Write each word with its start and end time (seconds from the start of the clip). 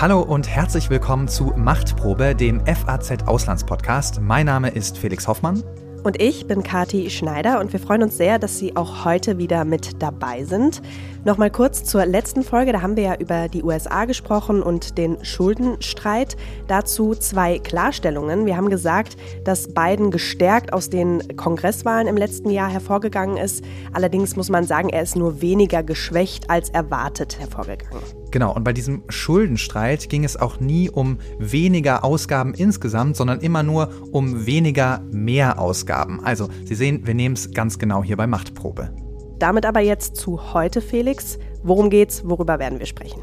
Hallo 0.00 0.20
und 0.20 0.48
herzlich 0.48 0.90
willkommen 0.90 1.26
zu 1.26 1.52
Machtprobe, 1.56 2.36
dem 2.36 2.64
FAZ 2.64 3.26
Auslandspodcast. 3.26 4.20
Mein 4.20 4.46
Name 4.46 4.68
ist 4.68 4.96
Felix 4.96 5.26
Hoffmann. 5.26 5.64
Und 6.04 6.22
ich 6.22 6.46
bin 6.46 6.62
Kati 6.62 7.10
Schneider 7.10 7.58
und 7.58 7.72
wir 7.72 7.80
freuen 7.80 8.04
uns 8.04 8.16
sehr, 8.16 8.38
dass 8.38 8.58
Sie 8.58 8.76
auch 8.76 9.04
heute 9.04 9.38
wieder 9.38 9.64
mit 9.64 10.00
dabei 10.00 10.44
sind. 10.44 10.82
Nochmal 11.24 11.50
kurz 11.50 11.82
zur 11.82 12.06
letzten 12.06 12.44
Folge, 12.44 12.72
da 12.72 12.80
haben 12.80 12.94
wir 12.94 13.02
ja 13.02 13.16
über 13.16 13.48
die 13.48 13.64
USA 13.64 14.04
gesprochen 14.04 14.62
und 14.62 14.98
den 14.98 15.24
Schuldenstreit. 15.24 16.36
Dazu 16.68 17.16
zwei 17.16 17.58
Klarstellungen. 17.58 18.46
Wir 18.46 18.56
haben 18.56 18.70
gesagt, 18.70 19.16
dass 19.42 19.74
Biden 19.74 20.12
gestärkt 20.12 20.72
aus 20.72 20.90
den 20.90 21.36
Kongresswahlen 21.36 22.06
im 22.06 22.16
letzten 22.16 22.50
Jahr 22.50 22.70
hervorgegangen 22.70 23.36
ist. 23.36 23.64
Allerdings 23.92 24.36
muss 24.36 24.48
man 24.48 24.64
sagen, 24.64 24.90
er 24.90 25.02
ist 25.02 25.16
nur 25.16 25.42
weniger 25.42 25.82
geschwächt 25.82 26.48
als 26.48 26.70
erwartet 26.70 27.40
hervorgegangen. 27.40 27.98
Genau, 28.30 28.54
und 28.54 28.64
bei 28.64 28.72
diesem 28.72 29.02
Schuldenstreit 29.08 30.08
ging 30.08 30.24
es 30.24 30.36
auch 30.36 30.60
nie 30.60 30.90
um 30.90 31.18
weniger 31.38 32.04
Ausgaben 32.04 32.54
insgesamt, 32.54 33.16
sondern 33.16 33.40
immer 33.40 33.62
nur 33.62 33.90
um 34.12 34.46
weniger 34.46 35.00
mehr 35.10 35.58
Ausgaben. 35.58 36.22
Also, 36.22 36.48
Sie 36.64 36.74
sehen, 36.74 37.06
wir 37.06 37.14
nehmen 37.14 37.34
es 37.34 37.52
ganz 37.52 37.78
genau 37.78 38.04
hier 38.04 38.16
bei 38.16 38.26
Machtprobe. 38.26 38.90
Damit 39.38 39.66
aber 39.66 39.80
jetzt 39.80 40.16
zu 40.16 40.52
heute, 40.52 40.80
Felix. 40.80 41.38
Worum 41.62 41.90
geht's? 41.90 42.22
Worüber 42.24 42.58
werden 42.58 42.78
wir 42.78 42.86
sprechen? 42.86 43.22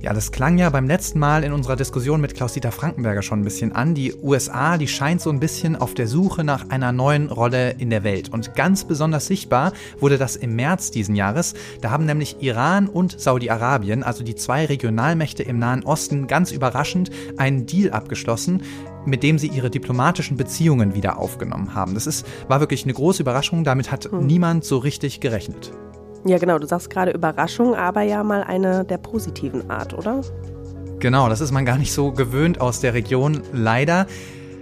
Ja, 0.00 0.12
das 0.12 0.30
klang 0.30 0.58
ja 0.58 0.70
beim 0.70 0.86
letzten 0.86 1.18
Mal 1.18 1.42
in 1.42 1.52
unserer 1.52 1.74
Diskussion 1.74 2.20
mit 2.20 2.36
Klaus-Dieter 2.36 2.70
Frankenberger 2.70 3.20
schon 3.22 3.40
ein 3.40 3.44
bisschen 3.44 3.72
an. 3.72 3.96
Die 3.96 4.14
USA, 4.22 4.78
die 4.78 4.86
scheint 4.86 5.20
so 5.20 5.28
ein 5.28 5.40
bisschen 5.40 5.74
auf 5.74 5.92
der 5.92 6.06
Suche 6.06 6.44
nach 6.44 6.70
einer 6.70 6.92
neuen 6.92 7.30
Rolle 7.30 7.72
in 7.78 7.90
der 7.90 8.04
Welt. 8.04 8.28
Und 8.28 8.54
ganz 8.54 8.84
besonders 8.84 9.26
sichtbar 9.26 9.72
wurde 9.98 10.16
das 10.16 10.36
im 10.36 10.54
März 10.54 10.92
diesen 10.92 11.16
Jahres. 11.16 11.54
Da 11.80 11.90
haben 11.90 12.06
nämlich 12.06 12.36
Iran 12.40 12.86
und 12.86 13.20
Saudi-Arabien, 13.20 14.04
also 14.04 14.22
die 14.22 14.36
zwei 14.36 14.66
Regionalmächte 14.66 15.42
im 15.42 15.58
Nahen 15.58 15.82
Osten, 15.82 16.28
ganz 16.28 16.52
überraschend 16.52 17.10
einen 17.36 17.66
Deal 17.66 17.90
abgeschlossen, 17.90 18.62
mit 19.04 19.24
dem 19.24 19.36
sie 19.36 19.48
ihre 19.48 19.68
diplomatischen 19.68 20.36
Beziehungen 20.36 20.94
wieder 20.94 21.18
aufgenommen 21.18 21.74
haben. 21.74 21.94
Das 21.94 22.06
ist, 22.06 22.24
war 22.46 22.60
wirklich 22.60 22.84
eine 22.84 22.94
große 22.94 23.22
Überraschung. 23.22 23.64
Damit 23.64 23.90
hat 23.90 24.04
hm. 24.04 24.24
niemand 24.24 24.64
so 24.64 24.78
richtig 24.78 25.18
gerechnet. 25.18 25.72
Ja, 26.24 26.38
genau. 26.38 26.58
Du 26.58 26.66
sagst 26.66 26.90
gerade 26.90 27.12
Überraschung, 27.12 27.74
aber 27.74 28.02
ja 28.02 28.22
mal 28.24 28.42
eine 28.42 28.84
der 28.84 28.98
positiven 28.98 29.70
Art, 29.70 29.94
oder? 29.94 30.22
Genau, 30.98 31.28
das 31.28 31.40
ist 31.40 31.52
man 31.52 31.64
gar 31.64 31.78
nicht 31.78 31.92
so 31.92 32.12
gewöhnt 32.12 32.60
aus 32.60 32.80
der 32.80 32.92
Region, 32.92 33.42
leider. 33.52 34.06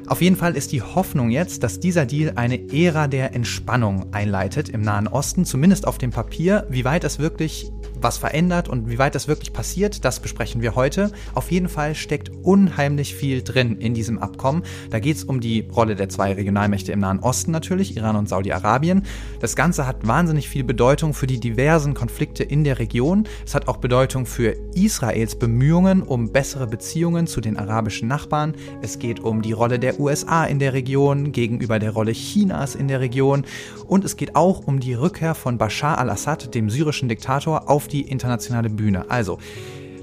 Auf 0.07 0.21
jeden 0.23 0.37
Fall 0.37 0.55
ist 0.55 0.71
die 0.71 0.83
Hoffnung 0.83 1.31
jetzt, 1.31 1.65
dass 1.65 1.81
dieser 1.81 2.07
Deal 2.07 2.35
eine 2.37 2.73
Ära 2.73 3.09
der 3.09 3.35
Entspannung 3.35 4.13
einleitet 4.13 4.69
im 4.69 4.83
Nahen 4.83 5.09
Osten, 5.09 5.45
zumindest 5.45 5.87
auf 5.87 5.99
dem 5.99 6.13
Papier. 6.13 6.67
Wie 6.71 6.85
weit 6.85 7.03
es 7.03 7.19
wirklich 7.19 7.73
was 8.01 8.19
verändert 8.19 8.69
und 8.69 8.89
wie 8.91 8.99
weit 8.99 9.15
das 9.15 9.29
wirklich 9.29 9.53
passiert, 9.53 10.05
das 10.05 10.21
besprechen 10.21 10.63
wir 10.63 10.75
heute. 10.75 11.11
Auf 11.35 11.51
jeden 11.51 11.69
Fall 11.69 11.95
steckt 11.95 12.31
unheimlich 12.43 13.15
viel 13.15 13.43
drin 13.43 13.79
in 13.79 13.95
diesem 13.95 14.19
Abkommen. 14.19 14.63
Da 14.91 14.99
geht 14.99 15.17
es 15.17 15.25
um 15.25 15.41
die 15.41 15.69
Rolle 15.75 15.97
der 15.97 16.09
zwei 16.09 16.33
Regionalmächte 16.33 16.93
im 16.93 17.01
Nahen 17.01 17.21
Osten 17.21 17.51
natürlich, 17.51 17.97
Iran 17.97 18.17
und 18.17 18.29
Saudi-Arabien. 18.29 19.03
Das 19.41 19.57
Ganze 19.57 19.87
hat 19.87 20.07
wahnsinnig 20.07 20.49
viel 20.49 20.65
Bedeutung 20.65 21.15
für 21.15 21.27
die 21.27 21.41
diversen 21.41 21.95
Konflikte 21.95 22.45
in 22.45 22.65
der 22.65 22.79
Region. 22.79 23.25
Es 23.45 23.55
hat 23.55 23.69
auch 23.69 23.79
Bedeutung 23.79 24.27
für 24.27 24.57
Israels 24.75 25.37
Bemühungen 25.37 26.03
um 26.03 26.33
bessere 26.33 26.67
Beziehungen 26.67 27.27
zu 27.27 27.41
den 27.41 27.57
arabischen 27.57 28.09
Nachbarn. 28.09 28.55
Es 28.83 28.99
geht 28.99 29.21
um 29.21 29.43
die 29.43 29.53
Rolle 29.53 29.79
der 29.79 29.99
USA 30.01 30.45
in 30.45 30.59
der 30.59 30.73
Region 30.73 31.33
gegenüber 31.33 31.79
der 31.79 31.91
Rolle 31.91 32.13
Chinas 32.13 32.75
in 32.75 32.89
der 32.89 33.01
Region. 33.01 33.45
Und 33.87 34.05
es 34.05 34.17
geht 34.17 34.37
auch 34.37 34.67
um 34.67 34.81
die 34.81 34.95
Rückkehr 34.95 35.35
von 35.35 35.59
Bashar 35.59 35.99
al-Assad, 35.99 36.55
dem 36.55 36.71
syrischen 36.71 37.09
Diktator, 37.09 37.69
auf 37.71 37.86
die 37.89 38.03
internationale 38.03 38.71
Bühne. 38.71 39.11
Also, 39.11 39.39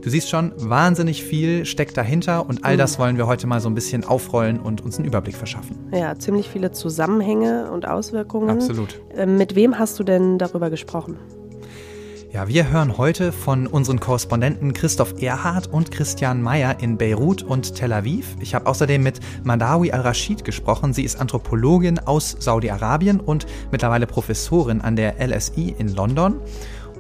du 0.01 0.09
siehst 0.09 0.29
schon, 0.29 0.51
wahnsinnig 0.57 1.23
viel 1.23 1.65
steckt 1.65 1.97
dahinter 1.97 2.47
und 2.47 2.65
all 2.65 2.77
das 2.77 2.97
mhm. 2.97 3.03
wollen 3.03 3.17
wir 3.17 3.27
heute 3.27 3.47
mal 3.47 3.59
so 3.59 3.69
ein 3.69 3.75
bisschen 3.75 4.03
aufrollen 4.03 4.59
und 4.59 4.81
uns 4.81 4.97
einen 4.97 5.07
Überblick 5.07 5.35
verschaffen. 5.35 5.77
Ja, 5.91 6.17
ziemlich 6.17 6.49
viele 6.49 6.71
Zusammenhänge 6.71 7.71
und 7.71 7.87
Auswirkungen. 7.87 8.49
Absolut. 8.49 9.01
Ähm, 9.15 9.37
mit 9.37 9.55
wem 9.55 9.79
hast 9.79 9.99
du 9.99 10.03
denn 10.03 10.37
darüber 10.37 10.69
gesprochen? 10.69 11.17
Ja, 12.33 12.47
wir 12.47 12.71
hören 12.71 12.97
heute 12.97 13.31
von 13.31 13.67
unseren 13.67 13.99
Korrespondenten 13.99 14.73
Christoph 14.73 15.21
Erhardt 15.21 15.67
und 15.67 15.91
Christian 15.91 16.41
Mayer 16.41 16.77
in 16.79 16.97
Beirut 16.97 17.43
und 17.43 17.75
Tel 17.75 17.93
Aviv. 17.93 18.35
Ich 18.39 18.55
habe 18.55 18.65
außerdem 18.65 19.03
mit 19.03 19.19
Madawi 19.43 19.91
al-Rashid 19.91 20.43
gesprochen. 20.43 20.93
Sie 20.93 21.03
ist 21.03 21.21
Anthropologin 21.21 21.99
aus 21.99 22.35
Saudi-Arabien 22.39 23.19
und 23.19 23.45
mittlerweile 23.71 24.07
Professorin 24.07 24.81
an 24.81 24.95
der 24.95 25.17
LSI 25.23 25.75
in 25.77 25.93
London. 25.93 26.37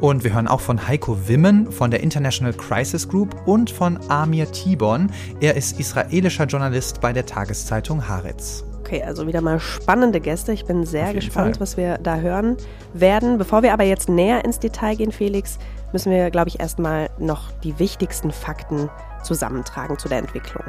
Und 0.03 0.25
wir 0.25 0.33
hören 0.33 0.49
auch 0.49 0.59
von 0.59 0.85
Heiko 0.85 1.29
Wimmen 1.29 1.71
von 1.71 1.89
der 1.89 2.01
International 2.03 2.51
Crisis 2.51 3.07
Group 3.07 3.47
und 3.47 3.71
von 3.71 3.97
Amir 4.09 4.51
Tibon. 4.51 5.09
Er 5.39 5.55
ist 5.55 5.79
israelischer 5.79 6.43
Journalist 6.43 6.99
bei 6.99 7.13
der 7.13 7.25
Tageszeitung 7.25 8.05
Haaretz. 8.05 8.65
Okay, 8.81 9.01
also 9.01 9.25
wieder 9.27 9.39
mal 9.39 9.61
spannende 9.61 10.19
Gäste. 10.19 10.51
Ich 10.51 10.65
bin 10.65 10.85
sehr 10.85 11.13
gespannt, 11.13 11.55
Fall. 11.55 11.61
was 11.61 11.77
wir 11.77 11.99
da 11.99 12.17
hören 12.17 12.57
werden. 12.93 13.37
Bevor 13.37 13.63
wir 13.63 13.71
aber 13.71 13.85
jetzt 13.85 14.09
näher 14.09 14.43
ins 14.43 14.59
Detail 14.59 14.97
gehen, 14.97 15.13
Felix, 15.13 15.57
müssen 15.93 16.11
wir, 16.11 16.29
glaube 16.31 16.49
ich, 16.49 16.59
erstmal 16.59 17.09
noch 17.17 17.53
die 17.61 17.79
wichtigsten 17.79 18.31
Fakten 18.31 18.89
zusammentragen 19.23 19.97
zu 19.97 20.09
der 20.09 20.17
Entwicklung. 20.17 20.65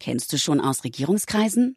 Kennst 0.00 0.32
du 0.32 0.38
schon 0.38 0.60
aus 0.60 0.82
Regierungskreisen? 0.82 1.76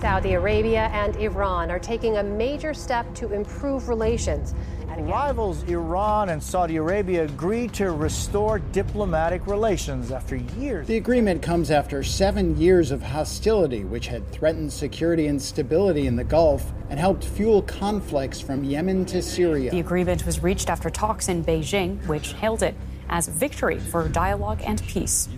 Saudi 0.00 0.32
Arabia 0.32 0.88
and 0.94 1.14
Iran 1.16 1.70
are 1.70 1.78
taking 1.78 2.16
a 2.16 2.22
major 2.22 2.72
step 2.72 3.14
to 3.14 3.34
improve 3.34 3.90
relations. 3.90 4.54
Rivals 4.98 5.62
Iran 5.64 6.30
and 6.30 6.42
Saudi 6.42 6.76
Arabia 6.76 7.24
agreed 7.24 7.74
to 7.74 7.90
restore 7.90 8.58
diplomatic 8.58 9.46
relations 9.46 10.10
after 10.10 10.36
years. 10.36 10.86
The 10.86 10.96
agreement 10.96 11.42
comes 11.42 11.70
after 11.70 12.02
seven 12.02 12.58
years 12.58 12.90
of 12.90 13.02
hostility, 13.02 13.84
which 13.84 14.06
had 14.06 14.26
threatened 14.32 14.72
security 14.72 15.26
and 15.26 15.40
stability 15.40 16.06
in 16.06 16.16
the 16.16 16.24
Gulf 16.24 16.72
and 16.88 16.98
helped 16.98 17.24
fuel 17.24 17.62
conflicts 17.62 18.40
from 18.40 18.64
Yemen 18.64 19.04
to 19.06 19.20
Syria. 19.20 19.70
The 19.70 19.80
agreement 19.80 20.24
was 20.24 20.42
reached 20.42 20.70
after 20.70 20.88
talks 20.88 21.28
in 21.28 21.44
Beijing, 21.44 22.06
which 22.06 22.32
hailed 22.32 22.62
it 22.62 22.74
as 23.10 23.28
victory 23.28 23.78
for 23.78 24.08
dialogue 24.08 24.60
and 24.64 24.82
peace. 24.82 25.28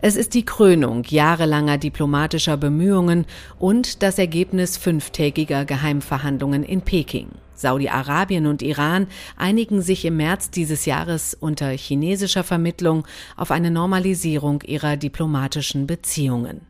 Es 0.00 0.14
ist 0.14 0.34
die 0.34 0.44
Krönung 0.44 1.02
jahrelanger 1.08 1.76
diplomatischer 1.76 2.56
Bemühungen 2.56 3.26
und 3.58 4.00
das 4.04 4.16
Ergebnis 4.16 4.76
fünftägiger 4.76 5.64
Geheimverhandlungen 5.64 6.62
in 6.62 6.82
Peking. 6.82 7.30
Saudi-Arabien 7.54 8.46
und 8.46 8.62
Iran 8.62 9.08
einigen 9.36 9.82
sich 9.82 10.04
im 10.04 10.18
März 10.18 10.52
dieses 10.52 10.86
Jahres 10.86 11.34
unter 11.34 11.70
chinesischer 11.70 12.44
Vermittlung 12.44 13.08
auf 13.36 13.50
eine 13.50 13.72
Normalisierung 13.72 14.62
ihrer 14.62 14.96
diplomatischen 14.96 15.88
Beziehungen. 15.88 16.60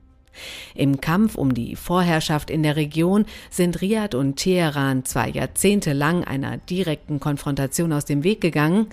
Im 0.75 1.03
Kampf 1.03 1.34
um 1.34 1.53
die 1.53 1.77
Vorherrschaft 1.77 2.49
in 2.49 2.62
der 2.62 2.77
Region 2.77 3.27
sind 3.50 3.83
Riad 3.83 4.15
und 4.15 4.37
Teheran 4.37 5.05
zwar 5.05 5.28
jahrzehntelang 5.28 6.25
einer 6.25 6.56
direkten 6.56 7.20
Konfrontation 7.20 7.93
aus 7.93 8.06
dem 8.06 8.25
Weg 8.25 8.41
gegangen, 8.41 8.87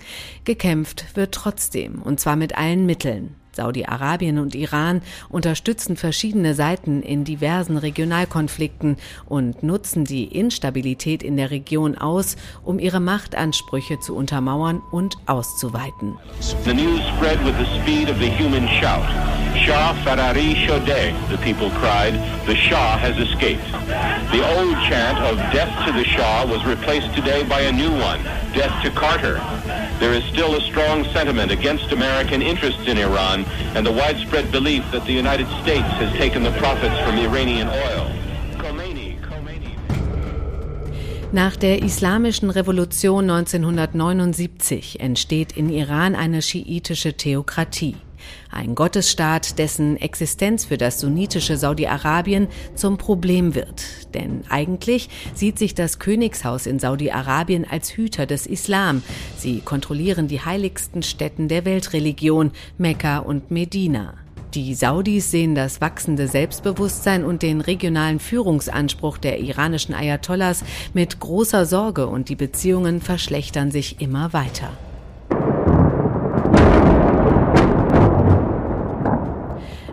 gekämpft 0.44 1.16
wird 1.16 1.32
trotzdem, 1.32 2.02
und 2.02 2.20
zwar 2.20 2.36
mit 2.36 2.58
allen 2.58 2.84
Mitteln. 2.84 3.34
Saudi-Arabien 3.56 4.38
und 4.38 4.54
Iran 4.54 5.02
unterstützen 5.28 5.96
verschiedene 5.96 6.54
Seiten 6.54 7.02
in 7.02 7.24
diversen 7.24 7.76
Regionalkonflikten 7.76 8.96
und 9.26 9.62
nutzen 9.62 10.04
die 10.04 10.24
Instabilität 10.24 11.22
in 11.22 11.36
der 11.36 11.50
Region 11.50 11.98
aus, 11.98 12.36
um 12.64 12.78
ihre 12.78 13.00
Machtansprüche 13.00 13.98
zu 13.98 14.14
untermauern 14.14 14.82
und 14.92 15.16
auszuweiten. 15.26 16.16
The 16.64 16.74
news 16.74 17.00
spread 17.16 17.44
with 17.44 17.54
the 17.58 17.80
speed 17.80 18.08
of 18.10 18.18
the 18.18 18.30
human 18.30 18.68
shout. 18.80 19.06
Shah 19.64 19.94
Farari 20.04 20.54
Shodeh, 20.54 21.14
the 21.30 21.38
people 21.38 21.70
cried. 21.70 22.14
The 22.46 22.54
Shah 22.54 22.98
has 22.98 23.16
escaped. 23.18 23.64
The 24.30 24.44
old 24.54 24.76
chant 24.84 25.18
of 25.18 25.38
death 25.50 25.72
to 25.86 25.92
the 25.92 26.04
Shah 26.04 26.44
was 26.46 26.64
replaced 26.66 27.14
today 27.14 27.42
by 27.42 27.60
a 27.62 27.72
new 27.72 27.90
one, 27.90 28.22
death 28.52 28.82
to 28.82 28.90
Carter. 28.90 29.40
There 29.98 30.12
is 30.12 30.24
still 30.24 30.56
a 30.56 30.60
strong 30.60 31.04
sentiment 31.04 31.50
against 31.50 31.90
American 31.90 32.42
interests 32.42 32.86
in 32.86 32.98
Iran 32.98 33.45
and 33.74 33.86
the 33.86 33.92
widespread 33.92 34.50
belief 34.50 34.82
that 34.92 35.04
the 35.06 35.12
United 35.12 35.46
States 35.62 35.88
has 36.00 36.12
taken 36.16 36.42
the 36.42 36.52
profits 36.52 36.98
from 37.04 37.18
Iranian 37.18 37.68
oil. 37.68 38.10
Nach 41.32 41.56
der 41.56 41.82
Islamischen 41.82 42.50
Revolution 42.50 43.28
1979 43.28 45.00
entsteht 45.00 45.52
in 45.52 45.68
Iran 45.70 46.14
eine 46.14 46.40
schiitische 46.40 47.14
Theokratie. 47.14 47.96
Ein 48.50 48.74
Gottesstaat, 48.74 49.58
dessen 49.58 49.96
Existenz 49.96 50.64
für 50.64 50.78
das 50.78 51.00
sunnitische 51.00 51.56
Saudi-Arabien 51.56 52.48
zum 52.74 52.98
Problem 52.98 53.54
wird. 53.54 54.14
Denn 54.14 54.42
eigentlich 54.48 55.08
sieht 55.34 55.58
sich 55.58 55.74
das 55.74 55.98
Königshaus 55.98 56.66
in 56.66 56.78
Saudi-Arabien 56.78 57.66
als 57.68 57.90
Hüter 57.90 58.26
des 58.26 58.46
Islam. 58.46 59.02
Sie 59.36 59.60
kontrollieren 59.60 60.28
die 60.28 60.40
heiligsten 60.40 61.02
Städten 61.02 61.48
der 61.48 61.64
Weltreligion, 61.64 62.52
Mekka 62.78 63.18
und 63.18 63.50
Medina. 63.50 64.14
Die 64.54 64.74
Saudis 64.74 65.30
sehen 65.30 65.54
das 65.54 65.82
wachsende 65.82 66.28
Selbstbewusstsein 66.28 67.24
und 67.24 67.42
den 67.42 67.60
regionalen 67.60 68.18
Führungsanspruch 68.18 69.18
der 69.18 69.38
iranischen 69.38 69.94
Ayatollahs 69.94 70.64
mit 70.94 71.20
großer 71.20 71.66
Sorge 71.66 72.06
und 72.06 72.30
die 72.30 72.36
Beziehungen 72.36 73.02
verschlechtern 73.02 73.70
sich 73.70 74.00
immer 74.00 74.32
weiter. 74.32 74.70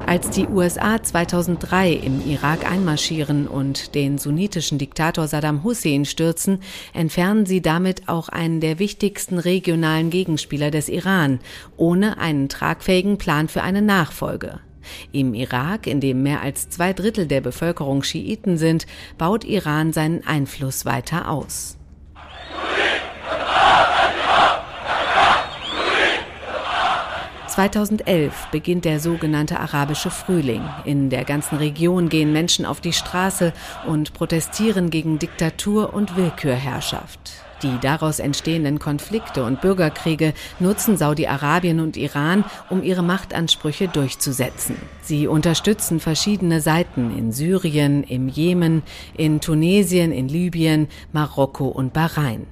Als 0.05 0.29
die 0.29 0.47
USA 0.47 1.01
2003 1.01 1.94
im 1.94 2.25
Irak 2.27 2.69
einmarschieren 2.69 3.47
und 3.47 3.95
den 3.95 4.17
sunnitischen 4.17 4.77
Diktator 4.77 5.27
Saddam 5.27 5.63
Hussein 5.63 6.05
stürzen, 6.05 6.59
entfernen 6.94 7.45
sie 7.45 7.61
damit 7.61 8.09
auch 8.09 8.29
einen 8.29 8.59
der 8.59 8.79
wichtigsten 8.79 9.39
regionalen 9.39 10.09
Gegenspieler 10.09 10.71
des 10.71 10.89
Iran, 10.89 11.39
ohne 11.77 12.17
einen 12.17 12.50
tragfähigen 12.50 13.17
Plan 13.17 13.47
für 13.47 13.63
eine 13.63 13.81
Nachfolge. 13.81 14.59
Im 15.13 15.33
Irak, 15.33 15.88
in 15.88 16.01
dem 16.01 16.21
mehr 16.21 16.41
als 16.41 16.69
zwei 16.69 16.91
Drittel 16.91 17.25
der 17.25 17.41
Bevölkerung 17.41 18.03
Schiiten 18.03 18.57
sind, 18.57 18.85
baut 19.17 19.45
Iran 19.45 19.94
seinen 19.94 20.27
Einfluss 20.27 20.85
weiter 20.85 21.29
aus. 21.29 21.77
2011 27.53 28.47
beginnt 28.51 28.83
der 28.83 29.00
sogenannte 29.00 29.59
arabische 29.59 30.09
Frühling. 30.09 30.63
In 30.85 31.11
der 31.11 31.23
ganzen 31.23 31.59
Region 31.59 32.09
gehen 32.09 32.33
Menschen 32.33 32.65
auf 32.65 32.81
die 32.81 32.94
Straße 32.94 33.53
und 33.85 34.15
protestieren 34.15 34.89
gegen 34.89 35.19
Diktatur 35.19 35.94
und 35.94 36.17
Willkürherrschaft. 36.17 37.19
Die 37.61 37.77
daraus 37.79 38.17
entstehenden 38.17 38.79
Konflikte 38.79 39.44
und 39.44 39.61
Bürgerkriege 39.61 40.33
nutzen 40.59 40.97
Saudi-Arabien 40.97 41.79
und 41.79 41.95
Iran, 41.95 42.44
um 42.71 42.81
ihre 42.81 43.03
Machtansprüche 43.03 43.88
durchzusetzen. 43.88 44.75
Sie 45.03 45.27
unterstützen 45.27 45.99
verschiedene 45.99 46.59
Seiten 46.59 47.15
in 47.15 47.31
Syrien, 47.31 48.03
im 48.03 48.29
Jemen, 48.29 48.81
in 49.15 49.41
Tunesien, 49.41 50.11
in 50.11 50.27
Libyen, 50.27 50.88
Marokko 51.11 51.67
und 51.67 51.94
Bahrain. 51.94 52.47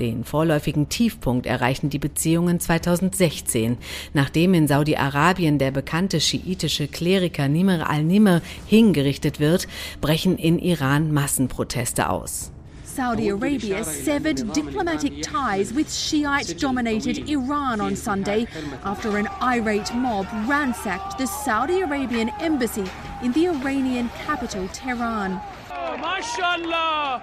Den 0.00 0.22
vorläufigen 0.22 0.88
Tiefpunkt 0.88 1.46
erreichen 1.46 1.90
die 1.90 1.98
Beziehungen 1.98 2.60
2016, 2.60 3.78
nachdem 4.14 4.54
in 4.54 4.68
Saudi-Arabien 4.68 5.58
der 5.58 5.72
bekannte 5.72 6.20
schiitische 6.20 6.86
Kleriker 6.86 7.48
Nimr 7.48 7.88
al-Nimr 7.90 8.40
hingerichtet 8.66 9.40
wird, 9.40 9.66
brechen 10.00 10.38
in 10.38 10.58
Iran 10.58 11.12
Massenproteste 11.12 12.10
aus. 12.10 12.52
Saudi 12.84 13.28
Arabia 13.28 13.84
severed 13.84 14.52
diplomatic 14.54 15.22
ties 15.22 15.72
with 15.72 15.88
Shiite 15.88 16.58
dominated 16.58 17.28
Iran 17.28 17.80
on 17.80 17.94
Sunday 17.94 18.48
after 18.82 19.16
an 19.16 19.28
irate 19.40 19.94
mob 19.94 20.26
ransacked 20.48 21.16
the 21.16 21.26
Saudi 21.26 21.82
Arabian 21.82 22.28
embassy 22.40 22.84
in 23.22 23.32
the 23.32 23.46
Iranian 23.46 24.10
capital, 24.26 24.66
Tehran. 24.72 25.40
Oh, 25.70 25.96
mashallah! 25.96 27.22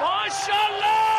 Mashallah! 0.00 1.13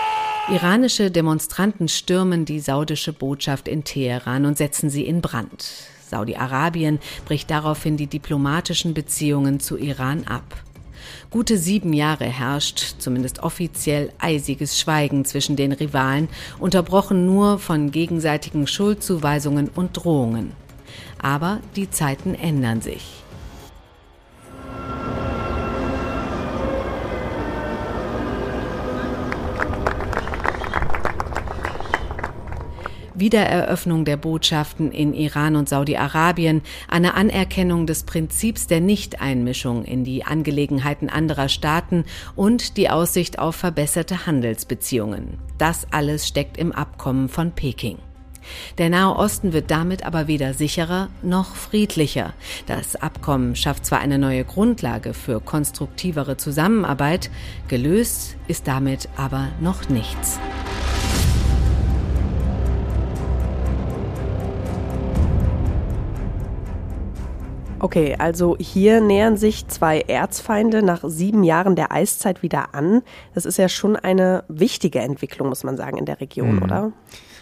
Iranische 0.47 1.09
Demonstranten 1.09 1.87
stürmen 1.87 2.45
die 2.45 2.59
saudische 2.59 3.13
Botschaft 3.13 3.67
in 3.67 3.83
Teheran 3.83 4.45
und 4.45 4.59
setzen 4.59 4.91
sie 4.91 5.03
in 5.03 5.19
Brand. 5.19 5.65
Saudi-Arabien 6.07 6.99
bricht 7.25 7.49
daraufhin 7.49 7.97
die 7.97 8.05
diplomatischen 8.05 8.93
Beziehungen 8.93 9.59
zu 9.59 9.75
Iran 9.75 10.25
ab. 10.25 10.43
Gute 11.31 11.57
sieben 11.57 11.93
Jahre 11.93 12.25
herrscht, 12.25 12.95
zumindest 12.99 13.39
offiziell, 13.39 14.13
eisiges 14.19 14.79
Schweigen 14.79 15.25
zwischen 15.25 15.55
den 15.55 15.71
Rivalen, 15.71 16.29
unterbrochen 16.59 17.25
nur 17.25 17.57
von 17.57 17.89
gegenseitigen 17.89 18.67
Schuldzuweisungen 18.67 19.69
und 19.69 19.93
Drohungen. 19.93 20.51
Aber 21.19 21.59
die 21.75 21.89
Zeiten 21.89 22.35
ändern 22.35 22.81
sich. 22.81 23.24
Wiedereröffnung 33.15 34.05
der 34.05 34.17
Botschaften 34.17 34.91
in 34.91 35.13
Iran 35.13 35.55
und 35.55 35.69
Saudi-Arabien, 35.69 36.61
eine 36.87 37.13
Anerkennung 37.13 37.87
des 37.87 38.03
Prinzips 38.03 38.67
der 38.67 38.81
Nichteinmischung 38.81 39.85
in 39.85 40.03
die 40.03 40.23
Angelegenheiten 40.23 41.09
anderer 41.09 41.49
Staaten 41.49 42.05
und 42.35 42.77
die 42.77 42.89
Aussicht 42.89 43.39
auf 43.39 43.55
verbesserte 43.55 44.25
Handelsbeziehungen. 44.25 45.39
Das 45.57 45.87
alles 45.91 46.27
steckt 46.27 46.57
im 46.57 46.71
Abkommen 46.71 47.29
von 47.29 47.51
Peking. 47.51 47.97
Der 48.77 48.89
Nahe 48.89 49.15
Osten 49.15 49.53
wird 49.53 49.71
damit 49.71 50.05
aber 50.05 50.27
weder 50.27 50.53
sicherer 50.53 51.09
noch 51.21 51.55
friedlicher. 51.55 52.33
Das 52.67 52.95
Abkommen 52.95 53.55
schafft 53.55 53.85
zwar 53.85 53.99
eine 53.99 54.19
neue 54.19 54.43
Grundlage 54.45 55.13
für 55.13 55.39
konstruktivere 55.39 56.37
Zusammenarbeit, 56.37 57.29
gelöst 57.67 58.37
ist 58.47 58.67
damit 58.67 59.09
aber 59.17 59.47
noch 59.59 59.89
nichts. 59.89 60.39
Okay, 67.85 68.15
also 68.17 68.57
hier 68.59 68.99
nähern 68.99 69.37
sich 69.37 69.67
zwei 69.67 70.01
Erzfeinde 70.01 70.81
nach 70.81 71.03
sieben 71.03 71.43
Jahren 71.43 71.75
der 71.75 71.91
Eiszeit 71.91 72.41
wieder 72.41 72.73
an. 72.73 73.03
Das 73.35 73.45
ist 73.45 73.59
ja 73.59 73.69
schon 73.69 73.95
eine 73.95 74.43
wichtige 74.47 75.01
Entwicklung, 75.01 75.49
muss 75.49 75.63
man 75.63 75.77
sagen, 75.77 75.99
in 75.99 76.05
der 76.05 76.19
Region, 76.19 76.55
mhm. 76.55 76.63
oder? 76.63 76.93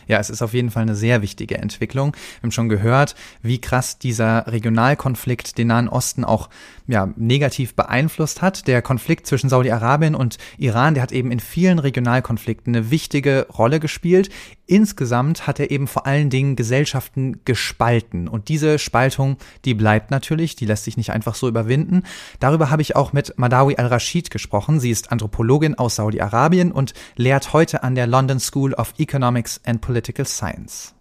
Ja, 0.06 0.20
es 0.20 0.30
ist 0.30 0.42
auf 0.42 0.54
jeden 0.54 0.70
Fall 0.70 0.82
eine 0.82 0.96
sehr 0.96 1.22
wichtige 1.22 1.58
Entwicklung. 1.58 2.14
Wir 2.14 2.44
haben 2.44 2.52
schon 2.52 2.68
gehört, 2.68 3.16
wie 3.42 3.62
krass 3.62 4.00
dieser 4.00 4.46
Regionalkonflikt 4.48 5.58
den 5.58 5.68
Nahen 5.68 5.88
Osten 5.88 6.26
auch 6.26 6.50
ja, 6.88 7.08
negativ 7.16 7.74
beeinflusst 7.76 8.42
hat. 8.42 8.68
Der 8.68 8.82
Konflikt 8.82 9.28
zwischen 9.28 9.50
Saudi-Arabien 9.50 10.14
und 10.14 10.40
Iran, 10.58 10.94
der 10.94 11.04
hat 11.04 11.14
eben 11.14 11.32
in 11.32 11.40
vielen 11.40 11.80
Regionalkonflikten 11.80 12.76
eine 12.76 12.92
wichtige 12.92 13.48
Rolle 13.50 13.80
gespielt. 13.80 14.30
Insgesamt 14.66 15.46
hat 15.46 15.60
er 15.60 15.72
eben 15.72 15.88
vor 15.88 16.06
allen 16.06 16.30
Dingen 16.30 16.56
Gesellschaften 16.56 17.42
gespalten. 17.44 18.30
Und 18.30 18.48
diese 18.48 18.80
Spaltung, 18.80 19.38
die 19.66 19.74
bleibt 19.74 20.10
natürlich, 20.10 20.56
die 20.56 20.66
lässt 20.66 20.86
sich 20.86 20.96
nicht 20.96 21.12
einfach 21.12 21.36
so 21.36 21.50
überwinden. 21.50 22.04
Darüber 22.40 22.70
habe 22.70 22.82
ich 22.82 22.96
auch 22.96 23.12
mit 23.12 23.38
Madawi 23.38 23.76
al-Rashid 23.76 24.32
gesprochen. 24.32 24.80
Sie 24.80 24.92
ist 24.92 25.12
Anthropologin 25.12 25.76
aus 25.76 25.98
Saudi-Arabien 25.98 26.72
und 26.72 26.94
lehrt 27.18 27.52
heute 27.52 27.84
an 27.84 27.96
der 27.96 28.08
London 28.08 28.40
School 28.40 28.74
of 28.74 28.94
Economics 28.98 29.60
and 29.66 29.82
Political 29.82 30.26
Science. 30.26 30.94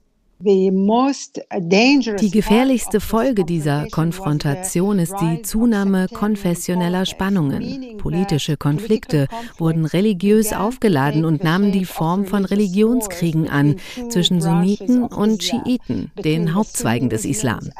Die 0.44 2.30
gefährlichste 2.32 2.98
Folge 3.00 3.44
dieser 3.44 3.86
Konfrontation 3.88 4.98
ist 4.98 5.14
die 5.20 5.42
Zunahme 5.42 6.08
konfessioneller 6.08 7.06
Spannungen. 7.06 7.96
Politische 7.98 8.56
Konflikte 8.56 9.28
wurden 9.58 9.84
religiös 9.84 10.52
aufgeladen 10.52 11.24
und 11.24 11.44
nahmen 11.44 11.70
die 11.70 11.84
Form 11.84 12.26
von 12.26 12.44
Religionskriegen 12.44 13.48
an 13.48 13.76
zwischen 14.08 14.40
Sunniten 14.40 15.04
und 15.04 15.44
Schiiten, 15.44 16.10
den 16.24 16.54
Hauptzweigen 16.54 17.08
des 17.08 17.24
Islam. 17.24 17.70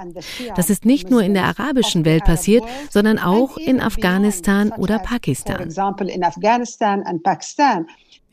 Das 0.54 0.70
ist 0.70 0.84
nicht 0.84 1.10
nur 1.10 1.22
in 1.22 1.34
der 1.34 1.46
arabischen 1.46 2.04
Welt 2.04 2.24
passiert, 2.24 2.62
sondern 2.90 3.18
auch 3.18 3.56
in 3.56 3.80
Afghanistan 3.80 4.70
oder 4.70 5.00
Pakistan. 5.00 5.68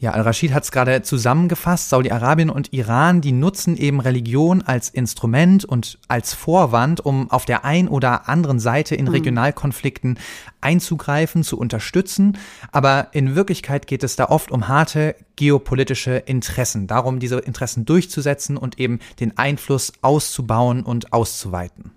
Ja, 0.02 0.12
Al-Rashid 0.12 0.54
hat 0.54 0.64
es 0.64 0.72
gerade 0.72 1.02
zusammengefasst. 1.02 1.90
Saudi-Arabien 1.90 2.50
und 2.50 2.72
Iran, 2.72 3.20
die 3.20 3.34
nutzen 3.34 3.76
eben 3.76 4.00
Religion 4.00 4.62
als 4.62 4.90
Instrument 4.90 5.66
und 5.66 6.00
als 6.08 6.34
Vorwand, 6.34 7.06
um 7.06 7.30
auf 7.30 7.44
der 7.44 7.66
einen 7.66 7.90
oder 7.90 8.30
anderen 8.30 8.62
Seite 8.62 8.96
in 8.96 9.08
hm. 9.08 9.14
Regionalkonflikten 9.14 10.18
einzugreifen, 10.62 11.44
zu 11.44 11.60
unterstützen. 11.60 12.38
Aber 12.72 13.10
in 13.12 13.36
Wirklichkeit 13.36 13.88
geht 13.88 14.06
es 14.06 14.16
da 14.16 14.30
oft 14.30 14.52
um 14.52 14.70
harte 14.70 15.18
geopolitische 15.36 16.16
Interessen. 16.16 16.88
Darum, 16.88 17.20
diese 17.20 17.40
Interessen 17.40 17.84
durchzusetzen 17.84 18.56
und 18.56 18.80
eben 18.80 19.00
den 19.20 19.38
Einfluss 19.38 19.92
auszubauen 20.02 20.84
und 20.84 21.12
auszuweiten. 21.12 21.92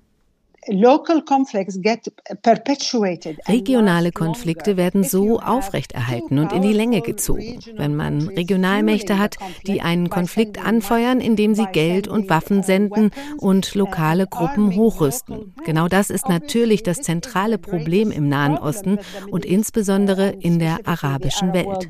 Regionale 3.49 4.12
Konflikte 4.12 4.76
werden 4.76 5.02
so 5.02 5.40
aufrechterhalten 5.40 6.38
und 6.38 6.52
in 6.52 6.62
die 6.62 6.73
Länge 6.73 7.00
gezogen. 7.00 7.59
Wenn 7.76 7.97
man 7.97 8.28
Regionalmächte 8.28 9.19
hat, 9.19 9.38
die 9.66 9.81
einen 9.81 10.09
Konflikt 10.09 10.64
anfeuern, 10.64 11.21
indem 11.21 11.54
sie 11.54 11.66
Geld 11.73 12.07
und 12.07 12.31
Waffen 12.31 12.62
senden 12.62 13.11
und 13.38 13.75
lokale 13.75 14.26
Gruppen 14.28 14.76
hochrüsten. 14.76 15.54
Genau 15.64 15.88
das 15.88 16.11
ist 16.11 16.28
natürlich 16.28 16.85
das 16.85 16.99
zentrale 16.99 17.59
Problem 17.59 18.12
im 18.12 18.28
Nahen 18.28 18.57
Osten 18.57 18.99
und 19.31 19.45
insbesondere 19.45 20.31
in 20.31 20.61
der 20.61 20.78
arabischen 20.85 21.52
Welt. 21.52 21.88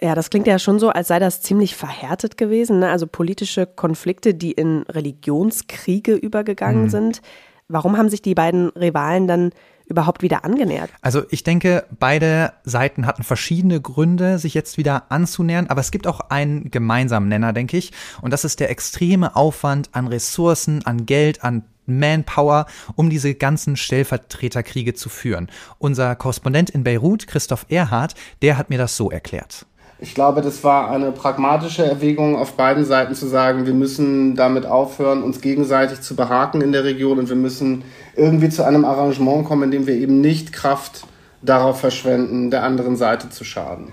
Ja, 0.00 0.14
das 0.14 0.28
klingt 0.28 0.46
ja 0.46 0.58
schon 0.58 0.78
so, 0.78 0.90
als 0.90 1.08
sei 1.08 1.18
das 1.18 1.40
ziemlich 1.40 1.74
verhärtet 1.74 2.36
gewesen. 2.36 2.80
Ne? 2.80 2.90
Also 2.90 3.06
politische 3.06 3.66
Konflikte, 3.66 4.34
die 4.34 4.52
in 4.52 4.82
Religionskriege 4.82 6.14
übergegangen 6.14 6.84
mhm. 6.84 6.90
sind. 6.90 7.22
Warum 7.68 7.96
haben 7.96 8.10
sich 8.10 8.20
die 8.20 8.34
beiden 8.34 8.68
Rivalen 8.70 9.26
dann 9.26 9.52
überhaupt 9.86 10.22
wieder 10.22 10.44
angenähert? 10.44 10.90
Also 11.00 11.22
ich 11.30 11.44
denke, 11.44 11.84
beide 11.98 12.52
Seiten 12.64 13.06
hatten 13.06 13.22
verschiedene 13.22 13.80
Gründe, 13.80 14.38
sich 14.38 14.52
jetzt 14.52 14.76
wieder 14.76 15.10
anzunähern, 15.10 15.68
aber 15.68 15.80
es 15.80 15.90
gibt 15.90 16.06
auch 16.06 16.20
einen 16.28 16.70
gemeinsamen 16.70 17.28
Nenner, 17.28 17.52
denke 17.52 17.76
ich, 17.76 17.92
und 18.20 18.32
das 18.32 18.44
ist 18.44 18.60
der 18.60 18.70
extreme 18.70 19.34
Aufwand 19.34 19.90
an 19.92 20.08
Ressourcen, 20.08 20.84
an 20.84 21.06
Geld, 21.06 21.42
an 21.42 21.64
Manpower, 21.86 22.66
um 22.96 23.10
diese 23.10 23.34
ganzen 23.34 23.76
Stellvertreterkriege 23.76 24.94
zu 24.94 25.08
führen. 25.08 25.48
Unser 25.78 26.16
Korrespondent 26.16 26.70
in 26.70 26.82
Beirut, 26.82 27.28
Christoph 27.28 27.66
Erhardt, 27.68 28.14
der 28.42 28.58
hat 28.58 28.70
mir 28.70 28.78
das 28.78 28.96
so 28.96 29.10
erklärt. 29.10 29.66
Ich 29.98 30.14
glaube, 30.14 30.42
das 30.42 30.62
war 30.62 30.90
eine 30.90 31.10
pragmatische 31.10 31.84
Erwägung 31.84 32.36
auf 32.36 32.52
beiden 32.52 32.84
Seiten 32.84 33.14
zu 33.14 33.26
sagen, 33.26 33.64
wir 33.64 33.72
müssen 33.72 34.36
damit 34.36 34.66
aufhören, 34.66 35.22
uns 35.22 35.40
gegenseitig 35.40 36.02
zu 36.02 36.14
behaken 36.14 36.60
in 36.60 36.72
der 36.72 36.84
Region 36.84 37.18
und 37.18 37.30
wir 37.30 37.36
müssen 37.36 37.82
irgendwie 38.14 38.50
zu 38.50 38.62
einem 38.62 38.84
Arrangement 38.84 39.46
kommen, 39.46 39.64
in 39.64 39.70
dem 39.70 39.86
wir 39.86 39.94
eben 39.94 40.20
nicht 40.20 40.52
Kraft 40.52 41.06
darauf 41.40 41.80
verschwenden, 41.80 42.50
der 42.50 42.62
anderen 42.62 42.96
Seite 42.96 43.30
zu 43.30 43.44
schaden. 43.44 43.92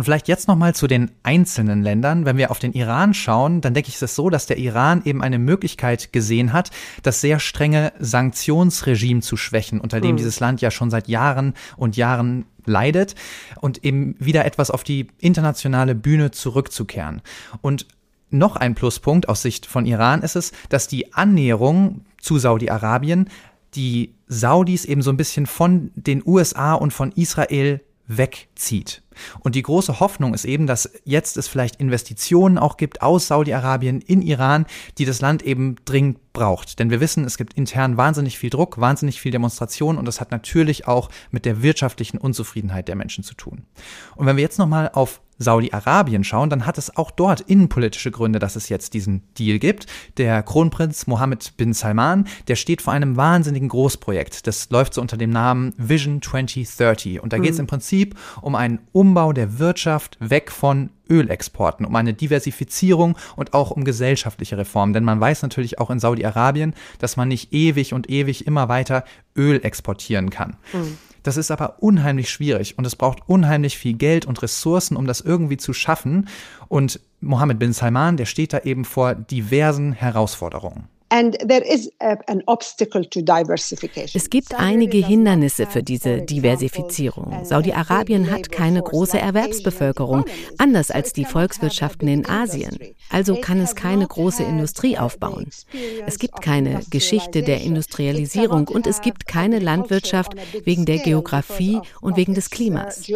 Und 0.00 0.04
vielleicht 0.04 0.28
jetzt 0.28 0.48
nochmal 0.48 0.74
zu 0.74 0.86
den 0.86 1.10
einzelnen 1.24 1.82
Ländern. 1.82 2.24
Wenn 2.24 2.38
wir 2.38 2.50
auf 2.50 2.58
den 2.58 2.72
Iran 2.72 3.12
schauen, 3.12 3.60
dann 3.60 3.74
denke 3.74 3.90
ich, 3.90 3.96
ist 3.96 4.02
es 4.02 4.14
so, 4.14 4.30
dass 4.30 4.46
der 4.46 4.56
Iran 4.56 5.02
eben 5.04 5.20
eine 5.20 5.38
Möglichkeit 5.38 6.10
gesehen 6.10 6.54
hat, 6.54 6.70
das 7.02 7.20
sehr 7.20 7.38
strenge 7.38 7.92
Sanktionsregime 7.98 9.20
zu 9.20 9.36
schwächen, 9.36 9.78
unter 9.78 10.00
dem 10.00 10.12
mhm. 10.12 10.16
dieses 10.16 10.40
Land 10.40 10.62
ja 10.62 10.70
schon 10.70 10.88
seit 10.88 11.06
Jahren 11.06 11.52
und 11.76 11.98
Jahren 11.98 12.46
leidet 12.64 13.14
und 13.60 13.84
eben 13.84 14.16
wieder 14.18 14.46
etwas 14.46 14.70
auf 14.70 14.84
die 14.84 15.08
internationale 15.18 15.94
Bühne 15.94 16.30
zurückzukehren. 16.30 17.20
Und 17.60 17.86
noch 18.30 18.56
ein 18.56 18.74
Pluspunkt 18.74 19.28
aus 19.28 19.42
Sicht 19.42 19.66
von 19.66 19.84
Iran 19.84 20.22
ist 20.22 20.34
es, 20.34 20.52
dass 20.70 20.88
die 20.88 21.12
Annäherung 21.12 22.06
zu 22.18 22.38
Saudi-Arabien 22.38 23.28
die 23.74 24.14
Saudis 24.28 24.86
eben 24.86 25.02
so 25.02 25.10
ein 25.10 25.18
bisschen 25.18 25.44
von 25.44 25.90
den 25.94 26.22
USA 26.24 26.72
und 26.72 26.94
von 26.94 27.12
Israel 27.12 27.82
wegzieht. 28.06 29.02
Und 29.40 29.54
die 29.54 29.62
große 29.62 30.00
Hoffnung 30.00 30.34
ist 30.34 30.44
eben, 30.44 30.66
dass 30.66 30.90
jetzt 31.04 31.36
es 31.36 31.48
vielleicht 31.48 31.76
Investitionen 31.76 32.58
auch 32.58 32.76
gibt 32.76 33.02
aus 33.02 33.26
Saudi-Arabien 33.26 34.00
in 34.00 34.22
Iran, 34.22 34.66
die 34.98 35.04
das 35.04 35.20
Land 35.20 35.42
eben 35.42 35.76
dringend 35.84 36.32
braucht. 36.32 36.78
Denn 36.78 36.90
wir 36.90 37.00
wissen, 37.00 37.24
es 37.24 37.36
gibt 37.36 37.54
intern 37.54 37.96
wahnsinnig 37.96 38.38
viel 38.38 38.50
Druck, 38.50 38.80
wahnsinnig 38.80 39.20
viel 39.20 39.32
Demonstration 39.32 39.98
und 39.98 40.04
das 40.06 40.20
hat 40.20 40.30
natürlich 40.30 40.86
auch 40.86 41.10
mit 41.30 41.44
der 41.44 41.62
wirtschaftlichen 41.62 42.18
Unzufriedenheit 42.18 42.88
der 42.88 42.96
Menschen 42.96 43.24
zu 43.24 43.34
tun. 43.34 43.64
Und 44.14 44.26
wenn 44.26 44.36
wir 44.36 44.42
jetzt 44.42 44.58
nochmal 44.58 44.90
auf 44.92 45.20
Saudi-Arabien 45.40 46.22
schauen, 46.22 46.50
dann 46.50 46.66
hat 46.66 46.78
es 46.78 46.96
auch 46.96 47.10
dort 47.10 47.40
innenpolitische 47.40 48.10
Gründe, 48.10 48.38
dass 48.38 48.56
es 48.56 48.68
jetzt 48.68 48.92
diesen 48.92 49.22
Deal 49.38 49.58
gibt. 49.58 49.86
Der 50.18 50.42
Kronprinz 50.42 51.06
Mohammed 51.06 51.56
bin 51.56 51.72
Salman, 51.72 52.26
der 52.46 52.56
steht 52.56 52.82
vor 52.82 52.92
einem 52.92 53.16
wahnsinnigen 53.16 53.70
Großprojekt. 53.70 54.46
Das 54.46 54.68
läuft 54.70 54.94
so 54.94 55.00
unter 55.00 55.16
dem 55.16 55.30
Namen 55.30 55.72
Vision 55.78 56.20
2030. 56.20 57.20
Und 57.22 57.32
da 57.32 57.38
geht 57.38 57.52
es 57.52 57.56
mhm. 57.56 57.62
im 57.62 57.66
Prinzip 57.68 58.16
um 58.42 58.54
einen 58.54 58.80
Umbau 59.00 59.32
der 59.32 59.58
Wirtschaft 59.58 60.18
weg 60.20 60.50
von 60.50 60.90
Ölexporten, 61.08 61.86
um 61.86 61.96
eine 61.96 62.12
Diversifizierung 62.12 63.16
und 63.34 63.54
auch 63.54 63.70
um 63.70 63.84
gesellschaftliche 63.84 64.58
Reformen. 64.58 64.92
Denn 64.92 65.04
man 65.04 65.18
weiß 65.18 65.40
natürlich 65.40 65.78
auch 65.78 65.88
in 65.88 65.98
Saudi-Arabien, 65.98 66.74
dass 66.98 67.16
man 67.16 67.28
nicht 67.28 67.50
ewig 67.54 67.94
und 67.94 68.10
ewig 68.10 68.46
immer 68.46 68.68
weiter 68.68 69.04
Öl 69.34 69.64
exportieren 69.64 70.28
kann. 70.28 70.58
Mhm. 70.74 70.98
Das 71.22 71.38
ist 71.38 71.50
aber 71.50 71.82
unheimlich 71.82 72.28
schwierig 72.28 72.76
und 72.76 72.86
es 72.86 72.94
braucht 72.94 73.20
unheimlich 73.26 73.78
viel 73.78 73.94
Geld 73.94 74.26
und 74.26 74.42
Ressourcen, 74.42 74.98
um 74.98 75.06
das 75.06 75.22
irgendwie 75.22 75.56
zu 75.56 75.72
schaffen. 75.72 76.28
Und 76.68 77.00
Mohammed 77.22 77.58
bin 77.58 77.72
Salman, 77.72 78.18
der 78.18 78.26
steht 78.26 78.52
da 78.52 78.58
eben 78.58 78.84
vor 78.84 79.14
diversen 79.14 79.94
Herausforderungen. 79.94 80.88
Es 84.14 84.30
gibt 84.30 84.54
einige 84.54 84.98
Hindernisse 84.98 85.66
für 85.66 85.82
diese 85.82 86.22
Diversifizierung. 86.22 87.44
Saudi-Arabien 87.44 88.30
hat 88.30 88.52
keine 88.52 88.80
große 88.80 89.18
Erwerbsbevölkerung, 89.18 90.24
anders 90.58 90.92
als 90.92 91.12
die 91.12 91.24
Volkswirtschaften 91.24 92.06
in 92.06 92.28
Asien. 92.28 92.78
Also 93.08 93.34
kann 93.34 93.58
es 93.58 93.74
keine 93.74 94.06
große 94.06 94.44
Industrie 94.44 94.98
aufbauen. 94.98 95.48
Es 96.06 96.18
gibt 96.20 96.42
keine 96.42 96.80
Geschichte 96.90 97.42
der 97.42 97.60
Industrialisierung 97.60 98.68
und 98.68 98.86
es 98.86 99.00
gibt 99.00 99.26
keine 99.26 99.58
Landwirtschaft 99.58 100.34
wegen 100.64 100.84
der 100.84 100.98
Geografie 100.98 101.80
und 102.00 102.16
wegen 102.16 102.34
des 102.34 102.50
Klimas. 102.50 103.08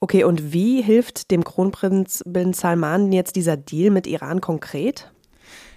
Okay, 0.00 0.24
und 0.24 0.52
wie 0.52 0.82
hilft 0.82 1.30
dem 1.30 1.42
Kronprinz 1.42 2.22
bin 2.26 2.52
Salman 2.52 3.12
jetzt 3.12 3.36
dieser 3.36 3.56
Deal 3.56 3.90
mit 3.90 4.06
Iran 4.06 4.42
konkret? 4.42 5.10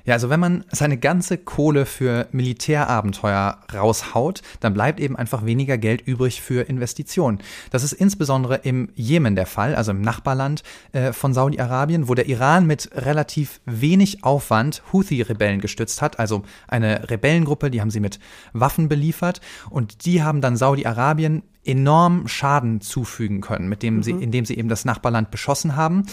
Ja, 0.06 0.14
also 0.14 0.30
wenn 0.30 0.40
man 0.40 0.64
seine 0.72 0.98
ganze 0.98 1.38
Kohle 1.38 1.86
für 1.86 2.28
Militärabenteuer 2.32 3.58
raushaut, 3.74 4.42
dann 4.60 4.74
bleibt 4.74 5.00
eben 5.00 5.16
einfach 5.16 5.46
weniger 5.46 5.78
Geld 5.78 6.02
übrig 6.06 6.42
für 6.42 6.70
Investitionen. 6.70 7.40
Das 7.72 7.84
ist 7.84 7.94
insbesondere 7.94 8.58
im 8.58 8.90
Jemen 8.94 9.36
der 9.36 9.48
Fall, 9.48 9.76
also 9.76 9.92
im 9.92 10.02
Nachbarland 10.02 10.62
äh, 10.92 11.12
von 11.12 11.34
Saudi-Arabien, 11.34 12.08
wo 12.08 12.14
der 12.14 12.28
Iran 12.28 12.68
mit 12.68 12.90
relativ 12.94 13.62
wenig 13.66 14.24
Aufwand 14.24 14.84
Houthi-Rebellen 14.94 15.60
gestützt 15.60 16.02
hat, 16.04 16.20
also 16.20 16.44
eine 16.68 17.10
Rebellengruppe, 17.10 17.72
die 17.72 17.82
haben 17.82 17.92
sie 17.92 18.00
mit 18.00 18.20
Waffen 18.54 18.88
beliefert 18.88 19.42
und 19.72 20.06
die 20.06 20.22
haben 20.22 20.42
dann 20.42 20.56
Saudi-Arabien 20.56 21.42
enorm 21.66 22.28
Schaden 22.28 22.80
zufügen 22.80 23.42
können, 23.42 23.68
mit 23.68 23.82
dem 23.82 23.96
mhm. 23.96 24.04
sie, 24.04 24.12
indem 24.12 24.46
sie 24.46 24.58
eben 24.58 24.70
das 24.70 24.86
Nachbarland 24.86 25.32
beschossen 25.32 25.76
haben. 25.76 26.06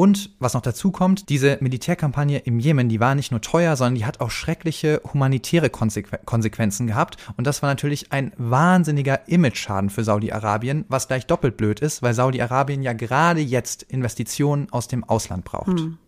Und 0.00 0.30
was 0.38 0.54
noch 0.54 0.62
dazu 0.62 0.92
kommt, 0.92 1.28
diese 1.28 1.58
Militärkampagne 1.60 2.38
im 2.38 2.58
Jemen, 2.58 2.88
die 2.88 3.00
war 3.00 3.14
nicht 3.14 3.32
nur 3.32 3.42
teuer, 3.42 3.76
sondern 3.76 3.96
die 3.96 4.06
hat 4.06 4.22
auch 4.22 4.30
schreckliche 4.30 5.02
humanitäre 5.12 5.68
Konsequenzen 5.68 6.86
gehabt. 6.86 7.18
Und 7.36 7.46
das 7.46 7.60
war 7.60 7.68
natürlich 7.68 8.10
ein 8.10 8.32
wahnsinniger 8.38 9.28
Image-Schaden 9.28 9.90
für 9.90 10.02
Saudi-Arabien, 10.02 10.86
was 10.88 11.06
gleich 11.06 11.26
doppelt 11.26 11.58
blöd 11.58 11.80
ist, 11.80 12.00
weil 12.00 12.14
Saudi-Arabien 12.14 12.82
ja 12.82 12.94
gerade 12.94 13.42
jetzt 13.42 13.82
Investitionen 13.82 14.68
aus 14.70 14.88
dem 14.88 15.04
Ausland 15.04 15.44
braucht. 15.44 15.78
Hm. 15.78 15.98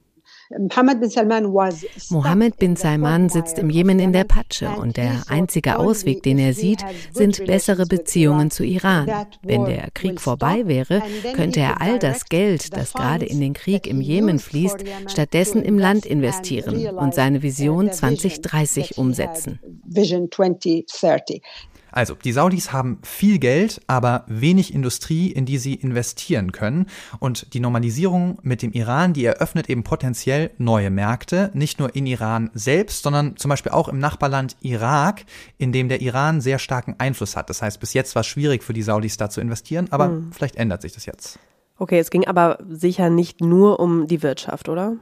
Mohammed 2.11 2.57
bin 2.59 2.77
Salman 2.77 3.29
sitzt 3.29 3.59
im 3.59 3.71
Jemen 3.71 3.99
in 3.99 4.13
der 4.13 4.25
Patsche 4.25 4.69
und 4.69 4.97
der 4.97 5.23
einzige 5.29 5.79
Ausweg, 5.79 6.23
den 6.23 6.39
er 6.39 6.55
sieht, 6.55 6.85
sind 7.13 7.45
bessere 7.47 7.87
Beziehungen 7.87 8.51
zu 8.51 8.65
Iran. 8.65 9.11
Wenn 9.43 9.65
der 9.65 9.91
Krieg 9.93 10.21
vorbei 10.21 10.67
wäre, 10.67 11.03
könnte 11.35 11.61
er 11.61 11.81
all 11.81 11.99
das 11.99 12.27
Geld, 12.27 12.77
das 12.77 12.93
gerade 12.93 13.27
in 13.27 13.41
den 13.41 13.53
Krieg 13.53 13.87
im 13.87 14.01
Jemen 14.01 14.39
fließt, 14.39 14.85
stattdessen 15.09 15.63
im 15.63 15.79
Land 15.79 16.07
investieren 16.07 16.87
und 16.97 17.15
seine 17.15 17.43
Vision 17.43 17.91
2030 17.91 18.99
umsetzen. 18.99 19.59
Also, 21.93 22.15
die 22.15 22.33
Saudis 22.33 22.73
haben 22.73 22.99
viel 23.03 23.39
Geld, 23.39 23.81
aber 23.87 24.25
wenig 24.27 24.75
Industrie, 24.75 25.31
in 25.31 25.47
die 25.47 25.59
sie 25.59 25.75
investieren 25.75 26.51
können. 26.51 26.87
Und 27.19 27.55
die 27.55 27.61
Normalisierung 27.61 28.39
mit 28.43 28.63
dem 28.63 28.73
Iran, 28.73 29.13
die 29.13 29.25
eröffnet 29.25 29.71
eben 29.71 29.85
potenziell 29.85 30.51
neue 30.59 30.91
Märkte, 30.91 31.51
nicht 31.55 31.79
nur 31.79 31.95
in 31.95 32.07
Iran 32.07 32.51
selbst, 32.55 33.03
sondern 33.03 33.37
zum 33.37 33.49
Beispiel 33.51 33.73
auch 33.73 33.89
im 33.89 33.99
Nachbarland 33.99 34.57
Irak, 34.63 35.25
in 35.59 35.73
dem 35.73 35.89
der 35.89 36.01
Iran 36.01 36.41
sehr 36.41 36.59
starken 36.59 36.97
Einfluss 36.99 37.37
hat. 37.37 37.51
Das 37.51 37.63
heißt, 37.63 37.79
bis 37.79 37.93
jetzt 37.93 38.15
war 38.15 38.21
es 38.21 38.27
schwierig 38.27 38.65
für 38.65 38.73
die 38.73 38.83
Saudis 38.83 39.17
da 39.19 39.31
zu 39.31 39.41
investieren, 39.41 39.89
aber 39.91 40.07
hm. 40.07 40.33
vielleicht 40.33 40.57
ändert 40.57 40.83
sich 40.83 40.93
das 40.93 41.07
jetzt. 41.07 41.39
Okay, 41.79 41.99
es 41.99 42.11
ging 42.11 42.27
aber 42.27 42.59
sicher 42.69 43.11
nicht 43.11 43.41
nur 43.41 43.81
um 43.81 44.07
die 44.07 44.23
Wirtschaft, 44.23 44.69
oder? 44.69 44.97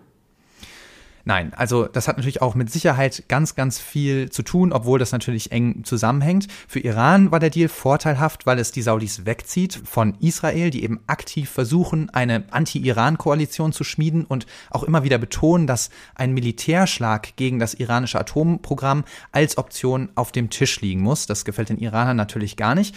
Nein, 1.25 1.53
also 1.55 1.87
das 1.87 2.09
hat 2.09 2.17
natürlich 2.17 2.43
auch 2.43 2.55
mit 2.55 2.71
Sicherheit 2.71 3.25
ganz, 3.29 3.55
ganz 3.55 3.79
viel 3.79 4.31
zu 4.31 4.43
tun, 4.43 4.73
obwohl 4.73 4.99
das 4.99 5.13
natürlich 5.13 5.53
eng 5.53 5.85
zusammenhängt. 5.85 6.47
Für 6.67 6.81
Iran 6.81 7.31
war 7.31 7.41
der 7.41 7.51
Deal 7.51 7.69
vorteilhaft, 7.69 8.47
weil 8.47 8.59
es 8.59 8.73
die 8.73 8.83
Saudis 8.83 9.27
wegzieht 9.27 9.81
von 9.85 10.15
Israel, 10.21 10.71
die 10.71 10.83
eben 10.83 11.01
aktiv 11.07 11.51
versuchen, 11.51 12.11
eine 12.11 12.45
Anti-Iran-Koalition 12.51 13.73
zu 13.73 13.85
schmieden 13.85 14.25
und 14.25 14.47
auch 14.71 14.83
immer 14.83 15.05
wieder 15.05 15.19
betonen, 15.19 15.67
dass 15.67 15.91
ein 16.15 16.33
Militärschlag 16.33 17.37
gegen 17.37 17.59
das 17.59 17.75
iranische 17.75 18.19
Atomprogramm 18.19 19.05
als 19.33 19.59
Option 19.59 20.09
auf 20.15 20.33
dem 20.33 20.51
Tisch 20.51 20.81
liegen 20.81 21.03
muss. 21.03 21.27
Das 21.27 21.45
gefällt 21.45 21.69
den 21.69 21.79
Iranern 21.79 22.17
natürlich 22.17 22.57
gar 22.57 22.75
nicht. 22.75 22.95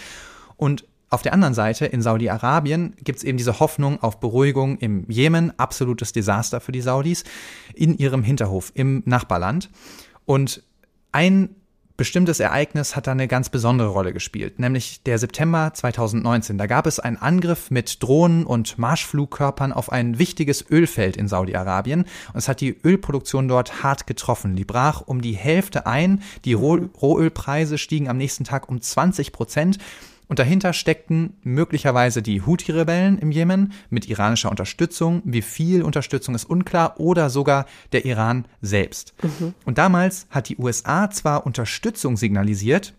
Und 0.56 0.84
auf 1.14 1.22
der 1.22 1.32
anderen 1.32 1.54
Seite 1.54 1.86
in 1.86 2.02
Saudi-Arabien 2.02 2.94
gibt 3.02 3.18
es 3.18 3.24
eben 3.24 3.38
diese 3.38 3.60
Hoffnung 3.60 4.02
auf 4.02 4.20
Beruhigung 4.20 4.78
im 4.78 5.08
Jemen, 5.08 5.56
absolutes 5.58 6.12
Desaster 6.12 6.60
für 6.60 6.72
die 6.72 6.80
Saudis, 6.80 7.24
in 7.74 7.96
ihrem 7.96 8.22
Hinterhof 8.22 8.72
im 8.74 9.02
Nachbarland. 9.06 9.70
Und 10.24 10.62
ein 11.12 11.50
bestimmtes 11.96 12.40
Ereignis 12.40 12.96
hat 12.96 13.06
da 13.06 13.12
eine 13.12 13.28
ganz 13.28 13.48
besondere 13.48 13.88
Rolle 13.88 14.12
gespielt, 14.12 14.58
nämlich 14.58 15.04
der 15.04 15.18
September 15.18 15.70
2019. 15.72 16.58
Da 16.58 16.66
gab 16.66 16.88
es 16.88 16.98
einen 16.98 17.16
Angriff 17.16 17.70
mit 17.70 18.02
Drohnen 18.02 18.44
und 18.44 18.78
Marschflugkörpern 18.78 19.72
auf 19.72 19.92
ein 19.92 20.18
wichtiges 20.18 20.68
Ölfeld 20.68 21.16
in 21.16 21.28
Saudi-Arabien 21.28 22.00
und 22.00 22.38
es 22.38 22.48
hat 22.48 22.60
die 22.60 22.76
Ölproduktion 22.84 23.46
dort 23.46 23.84
hart 23.84 24.08
getroffen. 24.08 24.56
Die 24.56 24.64
brach 24.64 25.02
um 25.02 25.22
die 25.22 25.36
Hälfte 25.36 25.86
ein, 25.86 26.22
die 26.44 26.54
Rohölpreise 26.54 27.78
stiegen 27.78 28.08
am 28.08 28.16
nächsten 28.16 28.42
Tag 28.42 28.68
um 28.68 28.80
20 28.80 29.30
Prozent 29.30 29.78
und 30.28 30.38
dahinter 30.38 30.72
steckten 30.72 31.34
möglicherweise 31.42 32.22
die 32.22 32.42
Houthi-Rebellen 32.42 33.18
im 33.18 33.30
Jemen 33.30 33.72
mit 33.90 34.08
iranischer 34.08 34.50
Unterstützung. 34.50 35.22
Wie 35.24 35.42
viel 35.42 35.82
Unterstützung 35.82 36.34
ist 36.34 36.44
unklar 36.44 36.98
oder 36.98 37.30
sogar 37.30 37.66
der 37.92 38.04
Iran 38.04 38.46
selbst. 38.62 39.14
Mhm. 39.22 39.54
Und 39.64 39.78
damals 39.78 40.26
hat 40.30 40.48
die 40.48 40.56
USA 40.56 41.10
zwar 41.10 41.46
Unterstützung 41.46 42.16
signalisiert, 42.16 42.94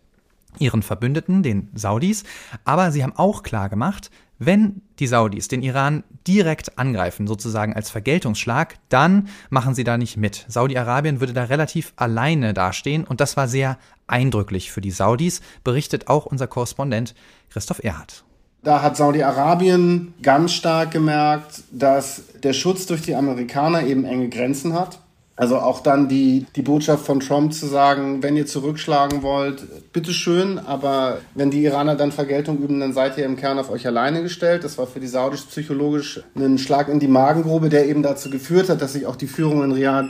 ihren 0.59 0.83
Verbündeten, 0.83 1.43
den 1.43 1.69
Saudis, 1.73 2.23
aber 2.63 2.91
sie 2.91 3.03
haben 3.03 3.15
auch 3.15 3.43
klar 3.43 3.69
gemacht, 3.69 4.09
wenn 4.37 4.81
die 4.99 5.07
Saudis 5.07 5.47
den 5.47 5.61
Iran 5.61 6.03
direkt 6.27 6.77
angreifen, 6.77 7.27
sozusagen 7.27 7.73
als 7.73 7.89
Vergeltungsschlag, 7.89 8.75
dann 8.89 9.29
machen 9.49 9.75
sie 9.75 9.83
da 9.83 9.97
nicht 9.97 10.17
mit. 10.17 10.45
Saudi-Arabien 10.47 11.19
würde 11.19 11.33
da 11.33 11.45
relativ 11.45 11.93
alleine 11.95 12.53
dastehen 12.53 13.05
und 13.05 13.21
das 13.21 13.37
war 13.37 13.47
sehr 13.47 13.77
eindrücklich 14.07 14.71
für 14.71 14.81
die 14.81 14.91
Saudis, 14.91 15.41
berichtet 15.63 16.07
auch 16.07 16.25
unser 16.25 16.47
Korrespondent 16.47 17.15
Christoph 17.49 17.83
Erhardt. 17.83 18.23
Da 18.63 18.81
hat 18.81 18.97
Saudi-Arabien 18.97 20.15
ganz 20.23 20.53
stark 20.53 20.89
gemerkt, 20.89 21.63
dass 21.71 22.23
der 22.43 22.53
Schutz 22.53 22.87
durch 22.87 23.03
die 23.03 23.13
Amerikaner 23.13 23.83
eben 23.83 24.05
enge 24.05 24.27
Grenzen 24.29 24.73
hat. 24.73 24.99
Also 25.37 25.57
auch 25.57 25.81
dann 25.81 26.07
die, 26.07 26.45
die 26.55 26.61
Botschaft 26.61 27.05
von 27.05 27.19
Trump 27.19 27.53
zu 27.53 27.65
sagen, 27.65 28.23
wenn 28.23 28.37
ihr 28.37 28.45
zurückschlagen 28.45 29.21
wollt, 29.21 29.91
bitteschön, 29.91 30.59
aber 30.59 31.17
wenn 31.33 31.51
die 31.51 31.65
Iraner 31.65 31.95
dann 31.95 32.13
Vergeltung 32.13 32.59
üben, 32.59 32.79
dann 32.79 32.93
seid 32.93 33.17
ihr 33.17 33.25
im 33.25 33.35
Kern 33.35 33.59
auf 33.59 33.69
euch 33.69 33.85
alleine 33.85 34.21
gestellt. 34.21 34.63
Das 34.63 34.77
war 34.77 34.87
für 34.87 35.01
die 35.01 35.07
Saudis 35.07 35.41
psychologisch 35.41 36.21
ein 36.37 36.57
Schlag 36.57 36.87
in 36.87 37.01
die 37.01 37.09
Magengrube, 37.09 37.67
der 37.67 37.87
eben 37.87 38.01
dazu 38.01 38.29
geführt 38.29 38.69
hat, 38.69 38.81
dass 38.81 38.93
sich 38.93 39.07
auch 39.07 39.17
die 39.17 39.27
Führung 39.27 39.61
in 39.63 39.73
Riyadh 39.73 40.07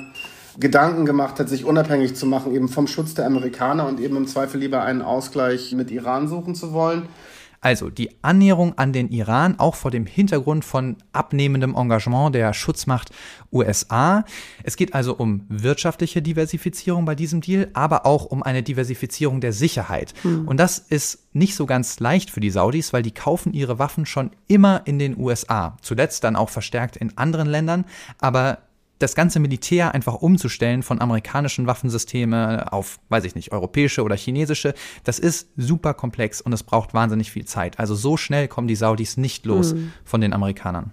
Gedanken 0.58 1.06
gemacht 1.06 1.40
hat, 1.40 1.50
sich 1.50 1.66
unabhängig 1.66 2.16
zu 2.16 2.28
machen, 2.28 2.54
eben 2.54 2.70
vom 2.70 2.88
Schutz 2.88 3.14
der 3.14 3.26
Amerikaner 3.26 3.88
und 3.88 4.00
eben 4.00 4.16
im 4.16 4.28
Zweifel 4.28 4.60
lieber 4.60 4.84
einen 4.84 5.02
Ausgleich 5.02 5.74
mit 5.74 5.92
Iran 5.92 6.28
suchen 6.28 6.56
zu 6.56 6.72
wollen. 6.72 7.10
Also 7.66 7.90
die 7.90 8.12
Annäherung 8.22 8.78
an 8.78 8.94
den 8.94 9.10
Iran, 9.10 9.56
auch 9.58 9.74
vor 9.74 9.90
dem 9.90 10.06
Hintergrund 10.06 10.64
von 10.64 10.98
abnehmendem 11.14 11.74
Engagement 11.74 12.36
der 12.36 12.54
Schutzmacht 12.54 13.10
USA. 13.52 14.24
Es 14.62 14.76
geht 14.76 14.94
also 14.94 15.16
um 15.16 15.48
wirtschaftliche 15.50 16.22
Diversifizierung 16.22 17.06
bei 17.06 17.16
diesem 17.16 17.42
Deal, 17.42 17.72
aber 17.74 18.06
auch 18.06 18.26
um 18.26 18.44
eine 18.44 18.62
Diversifizierung 18.62 19.42
der 19.42 19.52
Sicherheit. 19.52 20.14
Mhm. 20.22 20.48
Und 20.48 20.58
das 20.58 20.78
ist 20.78 21.34
nicht 21.34 21.56
so 21.56 21.66
ganz 21.66 22.00
leicht 22.00 22.30
für 22.30 22.40
die 22.40 22.52
Saudis, 22.52 22.94
weil 22.94 23.02
die 23.02 23.10
kaufen 23.10 23.52
ihre 23.52 23.80
Waffen 23.80 24.06
schon 24.06 24.30
immer 24.46 24.84
in 24.86 25.00
den 25.00 25.18
USA. 25.18 25.76
Zuletzt 25.82 26.24
dann 26.24 26.36
auch 26.36 26.52
verstärkt 26.52 26.96
in 26.98 27.18
anderen 27.18 27.48
Ländern, 27.48 27.86
aber 28.20 28.60
das 29.00 29.16
ganze 29.16 29.40
Militär 29.40 29.94
einfach 29.94 30.16
umzustellen 30.16 30.84
von 30.84 31.02
amerikanischen 31.02 31.68
Waffensystemen 31.68 32.62
auf, 32.62 33.00
weiß 33.10 33.26
ich 33.26 33.36
nicht, 33.36 33.52
europäische 33.52 34.04
oder 34.04 34.16
chinesische, 34.16 34.74
das 35.04 35.20
ist 35.20 35.50
super 35.58 35.94
komplex 35.94 36.42
und 36.42 36.54
es 36.54 36.64
braucht 36.64 36.94
wahnsinnig 36.94 37.32
viel 37.32 37.46
Zeit. 37.46 37.80
Also 37.80 37.96
so 37.96 38.18
schnell 38.18 38.48
kommen 38.48 38.68
die 38.68 38.76
Saudis 38.76 39.18
nicht 39.18 39.46
los 39.46 39.74
mhm. 39.74 39.92
von 40.04 40.22
den 40.22 40.34
Amerikanern. 40.34 40.92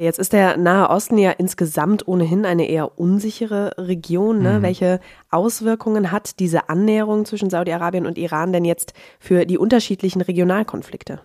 Jetzt 0.00 0.18
ist 0.18 0.32
der 0.32 0.56
Nahe 0.56 0.88
Osten 0.88 1.18
ja 1.18 1.30
insgesamt 1.30 2.08
ohnehin 2.08 2.46
eine 2.46 2.66
eher 2.70 2.98
unsichere 2.98 3.74
Region. 3.76 4.40
Ne? 4.40 4.58
Mhm. 4.58 4.62
Welche 4.62 5.00
Auswirkungen 5.30 6.10
hat 6.10 6.40
diese 6.40 6.70
Annäherung 6.70 7.26
zwischen 7.26 7.50
Saudi-Arabien 7.50 8.06
und 8.06 8.16
Iran 8.16 8.50
denn 8.50 8.64
jetzt 8.64 8.94
für 9.18 9.44
die 9.44 9.58
unterschiedlichen 9.58 10.22
Regionalkonflikte? 10.22 11.20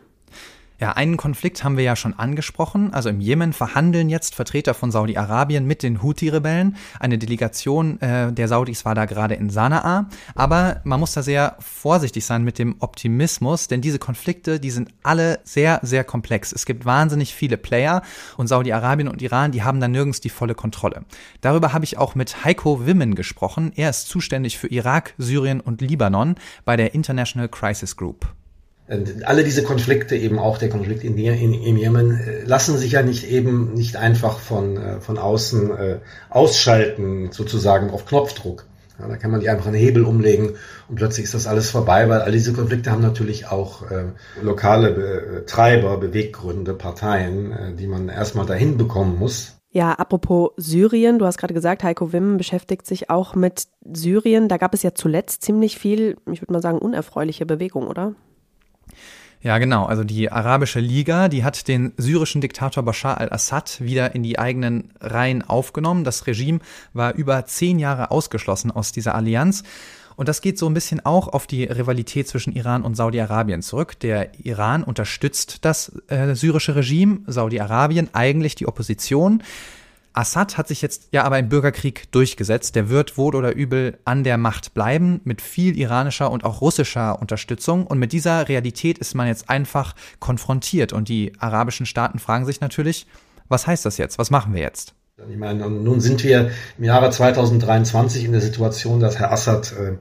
Ja, 0.78 0.92
einen 0.92 1.16
Konflikt 1.16 1.64
haben 1.64 1.78
wir 1.78 1.86
ja 1.86 1.96
schon 1.96 2.14
angesprochen. 2.20 2.94
Also 2.94 3.08
im 3.08 3.22
Jemen 3.22 3.54
verhandeln 3.54 4.10
jetzt 4.10 4.36
Vertreter 4.36 4.74
von 4.74 4.92
Saudi-Arabien 4.92 5.66
mit 5.66 5.84
den 5.84 6.04
Houthi-Rebellen. 6.04 6.76
Eine 7.00 7.18
Delegation 7.18 8.02
äh, 8.02 8.34
der 8.34 8.50
Saudis 8.50 8.84
war 8.84 8.94
da 8.94 9.06
gerade 9.06 9.36
in 9.36 9.50
Sanaa. 9.50 10.10
Aber 10.36 10.82
man 10.84 11.00
muss 11.00 11.14
da 11.14 11.24
sehr 11.24 11.56
vorsichtig 11.60 12.26
sein 12.26 12.44
mit 12.44 12.60
dem 12.60 12.76
Optimismus, 12.80 13.70
denn 13.70 13.80
diese 13.80 14.00
Konflikte, 14.00 14.60
die 14.60 14.70
sind 14.70 14.90
alle 15.02 15.40
sehr, 15.46 15.80
sehr 15.82 16.04
komplex. 16.04 16.52
Es 16.52 16.66
gibt 16.66 16.84
wahnsinnig 16.84 17.34
viele 17.34 17.56
Player 17.56 18.02
und 18.36 18.48
Saudi-Arabien 18.48 19.08
und 19.08 19.22
Iran, 19.22 19.54
die 19.54 19.64
haben 19.64 19.80
da 19.80 19.88
nirgends 19.88 20.20
die 20.20 20.30
volle 20.30 20.56
Kontrolle. 20.56 21.06
Darüber 21.40 21.72
habe 21.72 21.86
ich 21.86 21.98
auch 21.98 22.16
mit 22.16 22.44
Heiko 22.44 22.86
Wimmen 22.86 23.16
gesprochen. 23.16 23.72
Er 23.78 23.90
ist 23.90 24.10
zuständig 24.10 24.58
für 24.58 24.68
Irak, 24.68 25.14
Syrien 25.18 25.62
und 25.62 25.80
Libanon 25.80 26.36
bei 26.66 26.76
der 26.76 26.94
International 26.94 27.48
Crisis 27.48 27.96
Group 27.96 28.28
alle 28.88 29.44
diese 29.44 29.64
Konflikte, 29.64 30.16
eben 30.16 30.38
auch 30.38 30.58
der 30.58 30.70
Konflikt 30.70 31.04
in, 31.04 31.18
in, 31.18 31.54
im 31.54 31.78
Jemen, 31.78 32.20
äh, 32.20 32.44
lassen 32.44 32.78
sich 32.78 32.92
ja 32.92 33.02
nicht 33.02 33.30
eben 33.30 33.74
nicht 33.74 33.96
einfach 33.96 34.40
von, 34.40 34.78
äh, 34.78 35.02
von 35.02 35.18
außen 35.18 35.72
äh, 35.72 35.98
ausschalten, 36.30 37.32
sozusagen 37.32 37.90
auf 37.90 38.06
Knopfdruck. 38.06 38.66
Ja, 39.00 39.08
da 39.08 39.18
kann 39.18 39.32
man 39.32 39.42
die 39.42 39.50
einfach 39.50 39.66
einen 39.66 39.76
Hebel 39.76 40.06
umlegen 40.06 40.52
und 40.88 40.96
plötzlich 40.96 41.26
ist 41.26 41.34
das 41.34 41.48
alles 41.48 41.70
vorbei, 41.70 42.08
weil 42.08 42.22
all 42.22 42.32
diese 42.32 42.54
Konflikte 42.54 42.92
haben 42.92 43.02
natürlich 43.02 43.48
auch 43.48 43.90
äh, 43.90 44.06
lokale 44.42 44.92
Be 44.92 45.44
Treiber, 45.46 45.98
Beweggründe, 45.98 46.74
Parteien, 46.74 47.52
äh, 47.52 47.74
die 47.74 47.88
man 47.88 48.08
erstmal 48.08 48.46
dahin 48.46 48.78
bekommen 48.78 49.18
muss. 49.20 49.58
Ja, 49.72 49.92
apropos 49.92 50.52
Syrien, 50.56 51.20
du 51.20 51.26
hast 51.26 51.38
gerade 51.38 51.54
gesagt, 51.54 51.84
Heiko 51.84 52.14
Wim 52.14 52.38
beschäftigt 52.38 52.86
sich 52.88 53.10
auch 53.10 53.36
mit 53.36 53.64
Syrien. 53.84 54.48
Da 54.48 54.56
gab 54.56 54.74
es 54.74 54.84
ja 54.84 54.94
zuletzt 54.96 55.42
ziemlich 55.42 55.78
viel, 55.78 56.16
ich 56.32 56.42
würde 56.42 56.54
mal 56.54 56.62
sagen, 56.62 56.78
unerfreuliche 56.78 57.46
Bewegung, 57.46 57.88
oder? 57.88 58.16
Ja, 59.46 59.60
genau. 59.60 59.86
Also 59.86 60.04
die 60.04 60.32
Arabische 60.32 60.80
Liga, 60.80 61.28
die 61.28 61.44
hat 61.44 61.68
den 61.68 61.94
syrischen 61.98 62.42
Diktator 62.42 62.82
Bashar 62.82 63.20
al-Assad 63.20 63.80
wieder 63.80 64.16
in 64.16 64.24
die 64.24 64.40
eigenen 64.40 64.90
Reihen 65.00 65.44
aufgenommen. 65.44 66.04
Das 66.04 66.26
Regime 66.26 66.62
war 66.94 67.14
über 67.14 67.46
zehn 67.46 67.78
Jahre 67.78 68.10
ausgeschlossen 68.10 68.72
aus 68.72 68.92
dieser 68.92 69.14
Allianz. 69.14 69.62
Und 70.16 70.30
das 70.30 70.42
geht 70.42 70.58
so 70.58 70.66
ein 70.68 70.74
bisschen 70.74 71.06
auch 71.06 71.28
auf 71.28 71.46
die 71.46 71.66
Rivalität 71.66 72.28
zwischen 72.28 72.54
Iran 72.54 72.82
und 72.82 72.96
Saudi-Arabien 72.96 73.62
zurück. 73.62 74.00
Der 74.00 74.32
Iran 74.44 74.84
unterstützt 74.84 75.64
das 75.64 75.92
äh, 76.08 76.34
syrische 76.34 76.76
Regime, 76.76 77.20
Saudi-Arabien 77.28 78.10
eigentlich 78.14 78.56
die 78.56 78.68
Opposition. 78.68 79.44
Assad 80.16 80.58
hat 80.58 80.68
sich 80.68 80.82
jetzt 80.82 81.10
ja 81.12 81.24
aber 81.24 81.38
im 81.40 81.50
Bürgerkrieg 81.50 82.12
durchgesetzt. 82.12 82.76
Der 82.76 82.90
wird 82.90 83.18
wohl 83.18 83.36
oder 83.36 83.56
übel 83.56 83.98
an 84.06 84.24
der 84.24 84.38
Macht 84.38 84.74
bleiben, 84.74 85.22
mit 85.24 85.42
viel 85.42 85.78
iranischer 85.78 86.32
und 86.32 86.44
auch 86.44 86.62
russischer 86.62 87.20
Unterstützung. 87.20 87.86
Und 87.86 88.00
mit 88.00 88.14
dieser 88.14 88.48
Realität 88.48 88.98
ist 88.98 89.14
man 89.14 89.28
jetzt 89.28 89.50
einfach 89.50 89.94
konfrontiert. 90.20 90.94
Und 90.94 91.10
die 91.10 91.34
arabischen 91.40 91.86
Staaten 91.86 92.20
fragen 92.20 92.46
sich 92.46 92.62
natürlich, 92.62 93.08
was 93.50 93.68
heißt 93.68 93.86
das 93.86 93.98
jetzt? 93.98 94.18
Was 94.18 94.32
machen 94.32 94.54
wir 94.54 94.62
jetzt? 94.62 94.96
Ich 95.30 95.38
meine, 95.38 95.70
nun 95.70 96.02
sind 96.02 96.24
wir 96.24 96.52
im 96.78 96.84
Jahre 96.84 97.10
2023 97.10 98.26
in 98.26 98.32
der 98.34 98.42
Situation, 98.42 99.00
dass 99.00 99.18
Herr 99.18 99.32
Assad, 99.32 99.74
äh, 99.74 99.98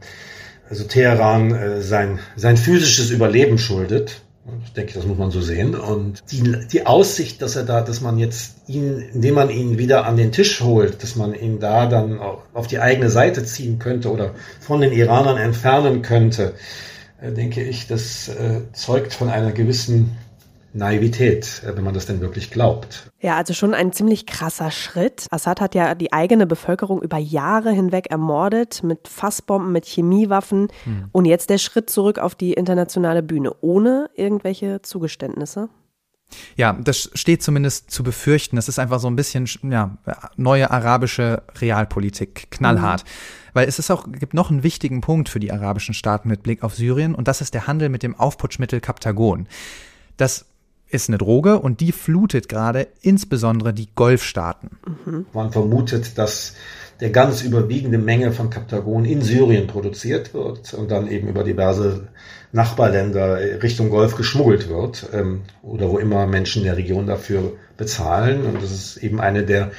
also 0.68 0.84
Teheran, 0.84 1.52
äh, 1.52 1.80
sein, 1.82 2.18
sein 2.34 2.56
physisches 2.56 3.10
Überleben 3.10 3.58
schuldet. 3.58 4.23
Ich 4.64 4.72
denke, 4.74 4.92
das 4.92 5.06
muss 5.06 5.16
man 5.16 5.30
so 5.30 5.40
sehen. 5.40 5.74
Und 5.74 6.22
die, 6.30 6.66
die 6.70 6.86
Aussicht, 6.86 7.40
dass 7.40 7.56
er 7.56 7.64
da, 7.64 7.80
dass 7.80 8.02
man 8.02 8.18
jetzt 8.18 8.56
ihn, 8.66 8.98
indem 9.14 9.34
man 9.36 9.48
ihn 9.48 9.78
wieder 9.78 10.04
an 10.04 10.16
den 10.16 10.32
Tisch 10.32 10.60
holt, 10.60 11.02
dass 11.02 11.16
man 11.16 11.34
ihn 11.34 11.60
da 11.60 11.86
dann 11.86 12.20
auf 12.52 12.66
die 12.66 12.78
eigene 12.78 13.08
Seite 13.08 13.44
ziehen 13.44 13.78
könnte 13.78 14.10
oder 14.10 14.34
von 14.60 14.82
den 14.82 14.92
Iranern 14.92 15.38
entfernen 15.38 16.02
könnte, 16.02 16.54
äh, 17.22 17.32
denke 17.32 17.62
ich, 17.62 17.86
das 17.86 18.28
äh, 18.28 18.60
zeugt 18.72 19.14
von 19.14 19.30
einer 19.30 19.52
gewissen 19.52 20.16
Naivität, 20.74 21.62
äh, 21.64 21.76
wenn 21.76 21.84
man 21.84 21.94
das 21.94 22.06
denn 22.06 22.20
wirklich 22.20 22.50
glaubt. 22.50 23.10
Ja, 23.20 23.36
also 23.36 23.54
schon 23.54 23.74
ein 23.74 23.92
ziemlich 23.92 24.26
krasser 24.26 24.70
Schritt. 24.70 25.26
Assad 25.30 25.60
hat 25.60 25.74
ja 25.74 25.94
die 25.94 26.12
eigene 26.12 26.46
Bevölkerung 26.46 27.00
über 27.00 27.16
Jahre 27.16 27.70
hinweg 27.70 28.10
ermordet 28.10 28.82
mit 28.82 29.08
Fassbomben, 29.08 29.72
mit 29.72 29.86
Chemiewaffen 29.86 30.68
hm. 30.84 31.08
und 31.12 31.24
jetzt 31.24 31.48
der 31.48 31.58
Schritt 31.58 31.88
zurück 31.88 32.18
auf 32.18 32.34
die 32.34 32.52
internationale 32.52 33.22
Bühne 33.22 33.54
ohne 33.60 34.10
irgendwelche 34.14 34.82
Zugeständnisse. 34.82 35.68
Ja, 36.56 36.72
das 36.72 37.10
steht 37.14 37.42
zumindest 37.42 37.90
zu 37.90 38.02
befürchten. 38.02 38.56
Das 38.56 38.68
ist 38.68 38.78
einfach 38.80 38.98
so 38.98 39.06
ein 39.06 39.14
bisschen 39.14 39.48
ja, 39.62 39.96
neue 40.36 40.70
arabische 40.70 41.42
Realpolitik, 41.60 42.50
knallhart. 42.50 43.04
Mhm. 43.04 43.08
Weil 43.52 43.68
es 43.68 43.78
ist 43.78 43.90
auch, 43.92 44.06
gibt 44.10 44.34
noch 44.34 44.50
einen 44.50 44.64
wichtigen 44.64 45.00
Punkt 45.00 45.28
für 45.28 45.38
die 45.38 45.52
arabischen 45.52 45.94
Staaten 45.94 46.28
mit 46.28 46.42
Blick 46.42 46.64
auf 46.64 46.74
Syrien 46.74 47.14
und 47.14 47.28
das 47.28 47.40
ist 47.40 47.54
der 47.54 47.68
Handel 47.68 47.88
mit 47.88 48.02
dem 48.02 48.18
Aufputschmittel 48.18 48.80
Kaptagon. 48.80 49.46
Das 50.16 50.46
ist 50.94 51.10
eine 51.10 51.18
Droge 51.18 51.58
und 51.58 51.80
die 51.80 51.92
flutet 51.92 52.48
gerade 52.48 52.86
insbesondere 53.02 53.74
die 53.74 53.88
Golfstaaten. 53.94 54.70
Mhm. 55.04 55.26
Man 55.32 55.50
vermutet, 55.52 56.16
dass 56.16 56.54
der 57.00 57.10
ganz 57.10 57.42
überwiegende 57.42 57.98
Menge 57.98 58.30
von 58.30 58.50
Kaptagon 58.50 59.04
in 59.04 59.20
Syrien 59.20 59.66
produziert 59.66 60.32
wird 60.32 60.72
und 60.74 60.90
dann 60.90 61.10
eben 61.10 61.28
über 61.28 61.42
diverse 61.42 62.08
Nachbarländer 62.52 63.62
Richtung 63.62 63.90
Golf 63.90 64.14
geschmuggelt 64.14 64.68
wird 64.68 65.08
ähm, 65.12 65.42
oder 65.62 65.90
wo 65.90 65.98
immer 65.98 66.26
Menschen 66.28 66.62
in 66.62 66.66
der 66.66 66.76
Region 66.76 67.08
dafür 67.08 67.54
bezahlen. 67.76 68.44
Und 68.44 68.62
das 68.62 68.70
ist 68.70 68.96
eben 68.98 69.20
eine 69.20 69.42
der 69.42 69.72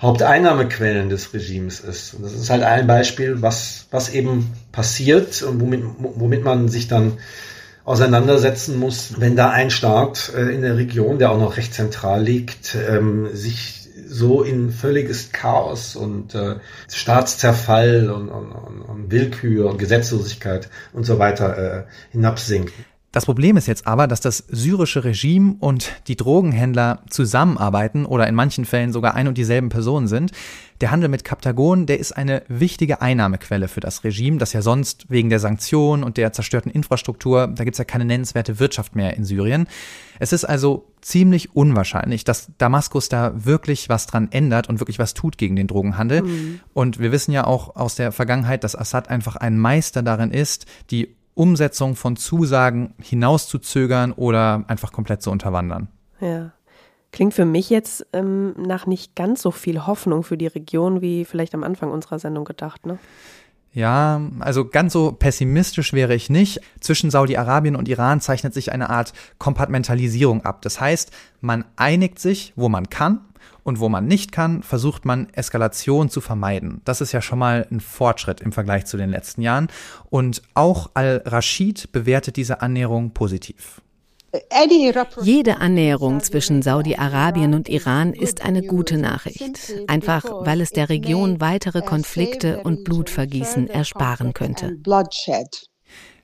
Haupteinnahmequellen 0.00 1.10
des 1.10 1.34
Regimes 1.34 1.80
ist. 1.80 2.14
Und 2.14 2.24
das 2.24 2.32
ist 2.32 2.48
halt 2.48 2.62
ein 2.62 2.86
Beispiel, 2.86 3.42
was, 3.42 3.86
was 3.90 4.08
eben 4.08 4.52
passiert 4.72 5.42
und 5.42 5.60
womit, 5.60 5.82
womit 5.98 6.44
man 6.44 6.68
sich 6.68 6.88
dann 6.88 7.18
auseinandersetzen 7.84 8.78
muss, 8.78 9.20
wenn 9.20 9.36
da 9.36 9.50
ein 9.50 9.70
Staat 9.70 10.32
äh, 10.34 10.54
in 10.54 10.62
der 10.62 10.76
Region, 10.76 11.18
der 11.18 11.30
auch 11.30 11.38
noch 11.38 11.56
recht 11.56 11.74
zentral 11.74 12.22
liegt, 12.22 12.76
ähm, 12.88 13.28
sich 13.32 13.88
so 14.06 14.42
in 14.42 14.70
völliges 14.70 15.32
Chaos 15.32 15.96
und 15.96 16.34
äh, 16.34 16.56
Staatszerfall 16.88 18.10
und, 18.10 18.28
und, 18.28 18.52
und, 18.52 19.10
Willkür 19.10 19.68
und 19.70 19.78
Gesetzlosigkeit 19.78 20.68
und 20.92 21.04
so 21.04 21.18
weiter 21.18 21.58
äh, 21.58 21.84
hinabsinken. 22.12 22.84
Das 23.12 23.26
Problem 23.26 23.56
ist 23.56 23.68
jetzt 23.68 23.86
aber, 23.86 24.08
dass 24.08 24.20
das 24.20 24.38
syrische 24.48 25.04
Regime 25.04 25.54
und 25.60 25.92
die 26.08 26.16
Drogenhändler 26.16 27.02
zusammenarbeiten 27.08 28.06
oder 28.06 28.26
in 28.26 28.34
manchen 28.34 28.64
Fällen 28.64 28.92
sogar 28.92 29.14
ein 29.14 29.28
und 29.28 29.38
dieselben 29.38 29.68
Personen 29.68 30.08
sind. 30.08 30.32
Der 30.80 30.90
Handel 30.90 31.08
mit 31.08 31.24
Kaptagon, 31.24 31.86
der 31.86 32.00
ist 32.00 32.12
eine 32.12 32.42
wichtige 32.48 33.00
Einnahmequelle 33.00 33.68
für 33.68 33.80
das 33.80 34.02
Regime, 34.02 34.38
das 34.38 34.52
ja 34.52 34.60
sonst 34.60 35.08
wegen 35.08 35.30
der 35.30 35.38
Sanktionen 35.38 36.02
und 36.02 36.16
der 36.16 36.32
zerstörten 36.32 36.70
Infrastruktur, 36.70 37.46
da 37.46 37.64
gibt's 37.64 37.78
ja 37.78 37.84
keine 37.84 38.04
nennenswerte 38.04 38.58
Wirtschaft 38.58 38.96
mehr 38.96 39.16
in 39.16 39.24
Syrien. 39.24 39.68
Es 40.18 40.32
ist 40.32 40.44
also 40.44 40.92
ziemlich 41.00 41.54
unwahrscheinlich, 41.54 42.24
dass 42.24 42.50
Damaskus 42.58 43.08
da 43.08 43.32
wirklich 43.44 43.88
was 43.88 44.06
dran 44.06 44.28
ändert 44.32 44.68
und 44.68 44.80
wirklich 44.80 44.98
was 44.98 45.14
tut 45.14 45.38
gegen 45.38 45.54
den 45.54 45.66
Drogenhandel. 45.66 46.22
Mhm. 46.22 46.60
Und 46.72 46.98
wir 46.98 47.12
wissen 47.12 47.32
ja 47.32 47.46
auch 47.46 47.76
aus 47.76 47.94
der 47.94 48.10
Vergangenheit, 48.10 48.64
dass 48.64 48.76
Assad 48.76 49.10
einfach 49.10 49.36
ein 49.36 49.58
Meister 49.58 50.02
darin 50.02 50.30
ist, 50.30 50.66
die 50.90 51.14
Umsetzung 51.34 51.96
von 51.96 52.16
Zusagen 52.16 52.94
hinauszuzögern 53.00 54.12
oder 54.12 54.64
einfach 54.68 54.92
komplett 54.92 55.22
zu 55.22 55.30
unterwandern. 55.30 55.88
Ja. 56.20 56.52
Klingt 57.14 57.32
für 57.32 57.44
mich 57.44 57.70
jetzt 57.70 58.04
ähm, 58.12 58.54
nach 58.58 58.86
nicht 58.86 59.14
ganz 59.14 59.40
so 59.40 59.52
viel 59.52 59.86
Hoffnung 59.86 60.24
für 60.24 60.36
die 60.36 60.48
Region 60.48 61.00
wie 61.00 61.24
vielleicht 61.24 61.54
am 61.54 61.62
Anfang 61.62 61.92
unserer 61.92 62.18
Sendung 62.18 62.44
gedacht, 62.44 62.86
ne? 62.86 62.98
Ja, 63.72 64.20
also 64.40 64.64
ganz 64.64 64.92
so 64.92 65.12
pessimistisch 65.12 65.92
wäre 65.92 66.16
ich 66.16 66.28
nicht. 66.28 66.60
Zwischen 66.80 67.12
Saudi-Arabien 67.12 67.76
und 67.76 67.88
Iran 67.88 68.20
zeichnet 68.20 68.52
sich 68.52 68.72
eine 68.72 68.90
Art 68.90 69.12
Kompartmentalisierung 69.38 70.44
ab. 70.44 70.62
Das 70.62 70.80
heißt, 70.80 71.12
man 71.40 71.64
einigt 71.76 72.18
sich, 72.18 72.52
wo 72.56 72.68
man 72.68 72.88
kann, 72.88 73.20
und 73.62 73.80
wo 73.80 73.88
man 73.88 74.06
nicht 74.06 74.32
kann, 74.32 74.62
versucht 74.62 75.04
man 75.04 75.28
Eskalation 75.32 76.10
zu 76.10 76.20
vermeiden. 76.20 76.82
Das 76.84 77.00
ist 77.00 77.12
ja 77.12 77.22
schon 77.22 77.38
mal 77.38 77.66
ein 77.70 77.80
Fortschritt 77.80 78.40
im 78.40 78.52
Vergleich 78.52 78.86
zu 78.86 78.96
den 78.96 79.10
letzten 79.10 79.40
Jahren. 79.40 79.68
Und 80.10 80.42
auch 80.54 80.90
Al-Rashid 80.94 81.90
bewertet 81.90 82.36
diese 82.36 82.60
Annäherung 82.60 83.12
positiv. 83.12 83.80
Jede 85.22 85.58
Annäherung 85.58 86.20
zwischen 86.20 86.62
Saudi-Arabien 86.62 87.54
und 87.54 87.68
Iran 87.68 88.12
ist 88.12 88.44
eine 88.44 88.62
gute 88.62 88.98
Nachricht, 88.98 89.72
einfach 89.86 90.24
weil 90.24 90.60
es 90.60 90.70
der 90.70 90.88
Region 90.88 91.40
weitere 91.40 91.82
Konflikte 91.82 92.62
und 92.62 92.84
Blutvergießen 92.84 93.68
ersparen 93.68 94.34
könnte. 94.34 94.76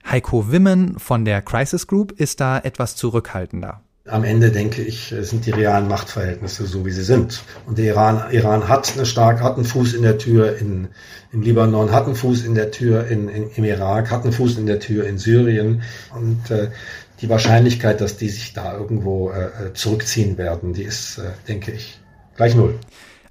Heiko 0.08 0.50
Wimmen 0.50 0.98
von 0.98 1.24
der 1.24 1.42
Crisis 1.42 1.86
Group 1.86 2.12
ist 2.12 2.40
da 2.40 2.58
etwas 2.58 2.96
zurückhaltender 2.96 3.82
am 4.10 4.24
Ende 4.24 4.50
denke 4.50 4.82
ich, 4.82 5.14
sind 5.20 5.46
die 5.46 5.50
realen 5.50 5.86
Machtverhältnisse 5.86 6.66
so, 6.66 6.84
wie 6.84 6.90
sie 6.90 7.02
sind. 7.02 7.42
Und 7.66 7.78
der 7.78 7.86
Iran, 7.86 8.32
Iran 8.32 8.68
hat 8.68 8.92
eine 8.94 9.06
stark, 9.06 9.40
hat 9.40 9.56
einen 9.56 9.64
Fuß 9.64 9.94
in 9.94 10.02
der 10.02 10.18
Tür 10.18 10.56
in, 10.56 10.88
im 11.32 11.42
Libanon, 11.42 11.92
hat 11.92 12.06
einen 12.06 12.16
Fuß 12.16 12.44
in 12.44 12.54
der 12.54 12.70
Tür 12.70 13.06
in, 13.06 13.28
in, 13.28 13.50
im 13.50 13.64
Irak, 13.64 14.10
hat 14.10 14.24
einen 14.24 14.32
Fuß 14.32 14.58
in 14.58 14.66
der 14.66 14.80
Tür 14.80 15.06
in 15.06 15.18
Syrien. 15.18 15.82
Und 16.14 16.50
äh, 16.50 16.70
die 17.20 17.28
Wahrscheinlichkeit, 17.28 18.00
dass 18.00 18.16
die 18.16 18.28
sich 18.28 18.52
da 18.52 18.76
irgendwo 18.76 19.30
äh, 19.30 19.72
zurückziehen 19.74 20.38
werden, 20.38 20.72
die 20.72 20.84
ist, 20.84 21.18
äh, 21.18 21.30
denke 21.48 21.72
ich, 21.72 22.00
gleich 22.36 22.54
null. 22.54 22.78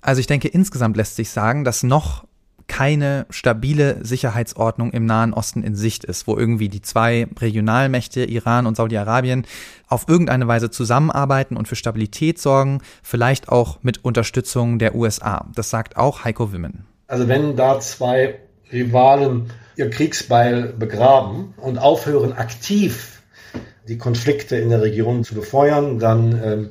Also 0.01 0.19
ich 0.19 0.27
denke, 0.27 0.47
insgesamt 0.47 0.95
lässt 0.95 1.15
sich 1.15 1.29
sagen, 1.29 1.63
dass 1.63 1.83
noch 1.83 2.25
keine 2.69 3.25
stabile 3.31 3.97
Sicherheitsordnung 4.05 4.91
im 4.91 5.05
Nahen 5.05 5.33
Osten 5.33 5.63
in 5.63 5.75
Sicht 5.75 6.05
ist, 6.05 6.27
wo 6.27 6.37
irgendwie 6.37 6.69
die 6.69 6.81
zwei 6.81 7.27
Regionalmächte, 7.39 8.23
Iran 8.23 8.67
und 8.67 8.77
Saudi-Arabien, 8.77 9.45
auf 9.87 10.07
irgendeine 10.07 10.47
Weise 10.47 10.69
zusammenarbeiten 10.69 11.57
und 11.57 11.67
für 11.67 11.75
Stabilität 11.75 12.39
sorgen, 12.39 12.81
vielleicht 13.01 13.49
auch 13.49 13.79
mit 13.81 14.05
Unterstützung 14.05 14.77
der 14.77 14.95
USA. 14.95 15.47
Das 15.55 15.71
sagt 15.71 15.97
auch 15.97 16.23
Heiko 16.23 16.53
Wimmen. 16.53 16.85
Also 17.07 17.27
wenn 17.27 17.55
da 17.55 17.79
zwei 17.79 18.39
Rivalen 18.71 19.51
ihr 19.75 19.89
Kriegsbeil 19.89 20.73
begraben 20.77 21.55
und 21.57 21.79
aufhören 21.79 22.33
aktiv 22.33 23.18
die 23.89 23.97
Konflikte 23.97 24.55
in 24.55 24.69
der 24.69 24.81
Region 24.81 25.23
zu 25.23 25.33
befeuern, 25.33 25.97
dann 25.99 26.39
ähm, 26.43 26.69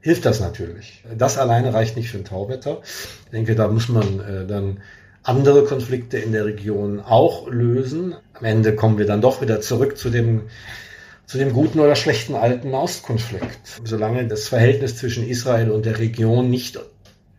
hilft 0.00 0.26
das 0.26 0.40
natürlich. 0.40 1.04
Das 1.16 1.38
alleine 1.38 1.72
reicht 1.72 1.96
nicht 1.96 2.10
für 2.10 2.18
ein 2.18 2.24
Tauwetter. 2.24 2.82
Ich 2.82 3.30
denke, 3.30 3.54
da 3.54 3.68
muss 3.68 3.88
man 3.88 4.20
äh, 4.20 4.46
dann 4.46 4.78
andere 5.22 5.64
Konflikte 5.64 6.18
in 6.18 6.32
der 6.32 6.44
Region 6.44 7.00
auch 7.00 7.48
lösen. 7.48 8.16
Am 8.34 8.44
Ende 8.44 8.74
kommen 8.74 8.98
wir 8.98 9.06
dann 9.06 9.20
doch 9.20 9.40
wieder 9.40 9.60
zurück 9.60 9.96
zu 9.96 10.10
dem, 10.10 10.42
zu 11.24 11.38
dem 11.38 11.52
guten 11.52 11.80
oder 11.80 11.94
schlechten 11.94 12.34
alten 12.34 12.70
Nahostkonflikt. 12.70 13.80
Solange 13.84 14.26
das 14.26 14.48
Verhältnis 14.48 14.96
zwischen 14.96 15.26
Israel 15.26 15.70
und 15.70 15.86
der 15.86 15.98
Region 15.98 16.50
nicht 16.50 16.78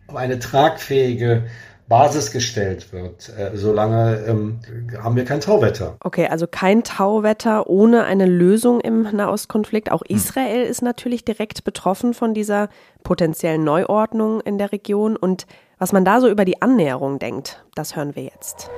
auf 0.06 0.16
eine 0.16 0.38
tragfähige 0.38 1.44
Basis 1.88 2.32
gestellt 2.32 2.92
wird, 2.92 3.30
äh, 3.30 3.56
solange 3.56 4.22
ähm, 4.26 4.60
haben 5.02 5.16
wir 5.16 5.24
kein 5.24 5.40
Tauwetter. 5.40 5.96
Okay, 6.00 6.26
also 6.26 6.46
kein 6.46 6.84
Tauwetter 6.84 7.68
ohne 7.68 8.04
eine 8.04 8.26
Lösung 8.26 8.80
im 8.80 9.02
Nahostkonflikt. 9.02 9.90
Auch 9.90 10.02
hm. 10.06 10.16
Israel 10.16 10.64
hm. 10.64 10.70
ist 10.70 10.82
natürlich 10.82 11.24
direkt 11.24 11.64
betroffen 11.64 12.12
von 12.12 12.34
dieser 12.34 12.68
potenziellen 13.04 13.64
Neuordnung 13.64 14.40
in 14.42 14.58
der 14.58 14.72
Region 14.72 15.16
und 15.16 15.46
was 15.78 15.92
man 15.92 16.04
da 16.04 16.20
so 16.20 16.28
über 16.28 16.44
die 16.44 16.60
Annäherung 16.60 17.18
denkt, 17.18 17.64
das 17.74 17.96
hören 17.96 18.16
wir 18.16 18.24
jetzt. 18.24 18.68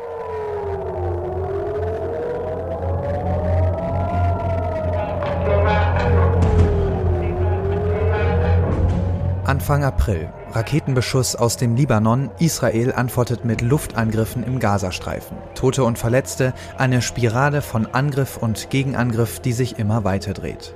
Anfang 9.44 9.82
April. 9.82 10.30
Raketenbeschuss 10.52 11.36
aus 11.36 11.56
dem 11.56 11.76
Libanon. 11.76 12.30
Israel 12.40 12.92
antwortet 12.92 13.44
mit 13.44 13.60
Luftangriffen 13.60 14.42
im 14.42 14.58
Gazastreifen. 14.58 15.36
Tote 15.54 15.84
und 15.84 15.96
Verletzte, 15.96 16.54
eine 16.76 17.02
Spirale 17.02 17.62
von 17.62 17.86
Angriff 17.86 18.36
und 18.36 18.68
Gegenangriff, 18.70 19.38
die 19.38 19.52
sich 19.52 19.78
immer 19.78 20.02
weiter 20.02 20.32
dreht. 20.32 20.74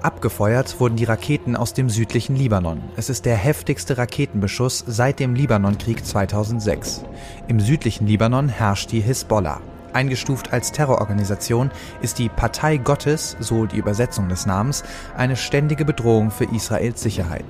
Abgefeuert 0.00 0.80
wurden 0.80 0.96
die 0.96 1.04
Raketen 1.04 1.56
aus 1.56 1.74
dem 1.74 1.90
südlichen 1.90 2.36
Libanon. 2.36 2.82
Es 2.96 3.10
ist 3.10 3.26
der 3.26 3.36
heftigste 3.36 3.98
Raketenbeschuss 3.98 4.84
seit 4.86 5.20
dem 5.20 5.34
Libanonkrieg 5.34 6.04
2006. 6.04 7.04
Im 7.48 7.60
südlichen 7.60 8.06
Libanon 8.06 8.48
herrscht 8.48 8.92
die 8.92 9.00
Hisbollah. 9.00 9.60
Eingestuft 9.96 10.52
als 10.52 10.72
Terrororganisation 10.72 11.70
ist 12.02 12.18
die 12.18 12.28
Partei 12.28 12.76
Gottes, 12.76 13.36
so 13.40 13.64
die 13.64 13.78
Übersetzung 13.78 14.28
des 14.28 14.44
Namens, 14.44 14.84
eine 15.16 15.36
ständige 15.36 15.86
Bedrohung 15.86 16.30
für 16.30 16.44
Israels 16.44 17.02
Sicherheit. 17.02 17.46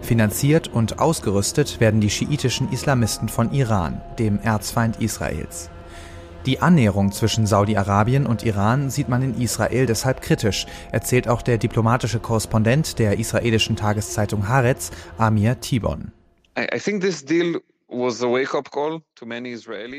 Finanziert 0.00 0.68
und 0.68 1.00
ausgerüstet 1.00 1.80
werden 1.80 2.00
die 2.00 2.08
schiitischen 2.08 2.70
Islamisten 2.70 3.28
von 3.28 3.52
Iran, 3.52 4.00
dem 4.20 4.38
Erzfeind 4.38 5.00
Israels. 5.00 5.68
Die 6.46 6.60
Annäherung 6.60 7.10
zwischen 7.10 7.46
Saudi-Arabien 7.46 8.24
und 8.24 8.44
Iran 8.44 8.88
sieht 8.88 9.08
man 9.08 9.22
in 9.22 9.38
Israel 9.40 9.86
deshalb 9.86 10.22
kritisch, 10.22 10.66
erzählt 10.92 11.28
auch 11.28 11.42
der 11.42 11.58
diplomatische 11.58 12.20
Korrespondent 12.20 12.98
der 13.00 13.18
israelischen 13.18 13.74
Tageszeitung 13.74 14.48
Haaretz, 14.48 14.90
Amir 15.18 15.60
Tibon. 15.60 16.12
I, 16.56 16.78
think 16.78 17.02
this 17.02 17.24
deal 17.24 17.60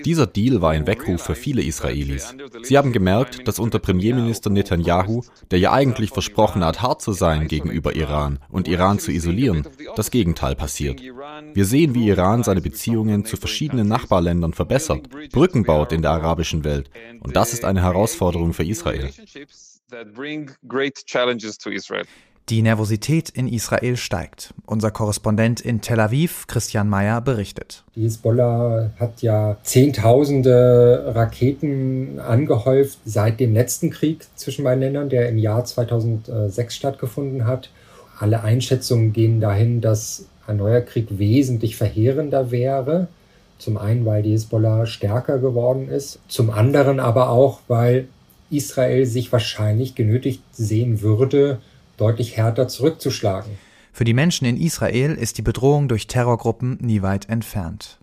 dieser 0.06 0.28
Deal 0.28 0.62
war 0.62 0.72
ein 0.72 0.88
Weckruf 0.88 1.22
für 1.22 1.36
viele 1.36 1.62
Israelis. 1.62 2.34
Sie 2.64 2.78
haben 2.78 2.94
gemerkt, 2.94 3.48
dass 3.48 3.60
unter 3.60 3.80
Premierminister 3.80 4.50
Netanyahu, 4.50 5.24
der 5.52 5.60
ja 5.60 5.74
eigentlich 5.74 6.12
versprochen 6.12 6.64
hat, 6.64 6.82
hart 6.82 7.02
zu 7.02 7.12
sein 7.12 7.48
gegenüber 7.48 7.96
Iran 7.96 8.40
und 8.50 8.68
Iran 8.68 9.00
zu 9.00 9.12
isolieren, 9.12 9.68
das 9.96 10.10
Gegenteil 10.10 10.56
passiert. 10.56 11.02
Wir 11.02 11.66
sehen, 11.66 11.94
wie 11.94 12.08
Iran 12.08 12.44
seine 12.44 12.62
Beziehungen 12.62 13.26
zu 13.26 13.36
verschiedenen 13.36 13.88
Nachbarländern 13.88 14.54
verbessert, 14.54 15.10
Brücken 15.32 15.64
baut 15.64 15.92
in 15.92 16.02
der 16.02 16.12
arabischen 16.12 16.64
Welt. 16.64 16.90
Und 17.20 17.36
das 17.36 17.52
ist 17.54 17.66
eine 17.66 17.82
Herausforderung 17.82 18.54
für 18.54 18.64
Israel. 18.64 19.10
Die 22.52 22.62
Nervosität 22.62 23.30
in 23.30 23.48
Israel 23.48 23.96
steigt. 23.96 24.54
Unser 24.66 24.92
Korrespondent 24.92 25.62
in 25.62 25.80
Tel 25.80 26.02
Aviv, 26.02 26.48
Christian 26.48 26.90
Mayer, 26.90 27.22
berichtet. 27.22 27.86
Die 27.96 28.02
Hisbollah 28.02 28.92
hat 29.00 29.22
ja 29.22 29.56
Zehntausende 29.64 31.14
Raketen 31.16 32.20
angehäuft 32.20 32.98
seit 33.06 33.40
dem 33.40 33.54
letzten 33.54 33.90
Krieg 33.90 34.28
zwischen 34.36 34.66
beiden 34.66 34.82
Ländern, 34.82 35.08
der 35.08 35.30
im 35.30 35.38
Jahr 35.38 35.64
2006 35.64 36.76
stattgefunden 36.76 37.48
hat. 37.48 37.70
Alle 38.20 38.44
Einschätzungen 38.44 39.14
gehen 39.14 39.40
dahin, 39.40 39.80
dass 39.80 40.26
ein 40.46 40.58
neuer 40.58 40.82
Krieg 40.82 41.08
wesentlich 41.18 41.78
verheerender 41.78 42.52
wäre. 42.52 43.08
Zum 43.60 43.78
einen, 43.78 44.06
weil 44.06 44.24
die 44.24 44.32
Hisbollah 44.32 44.88
stärker 44.88 45.38
geworden 45.38 45.88
ist, 45.88 46.20
zum 46.28 46.50
anderen 46.50 47.00
aber 47.00 47.30
auch, 47.30 47.62
weil 47.70 48.10
Israel 48.50 49.06
sich 49.06 49.32
wahrscheinlich 49.32 49.96
genötigt 49.96 50.44
sehen 50.52 51.02
würde, 51.02 51.62
deutlich 52.02 52.36
härter 52.36 52.68
zurückzuschlagen. 52.68 53.58
Für 53.94 54.06
die 54.06 54.14
Menschen 54.14 54.46
in 54.46 54.60
Israel 54.60 55.14
ist 55.16 55.38
die 55.38 55.42
Bedrohung 55.42 55.88
durch 55.88 56.08
Terrorgruppen 56.08 56.78
nie 56.82 57.02
weit 57.02 57.28
entfernt. 57.30 58.00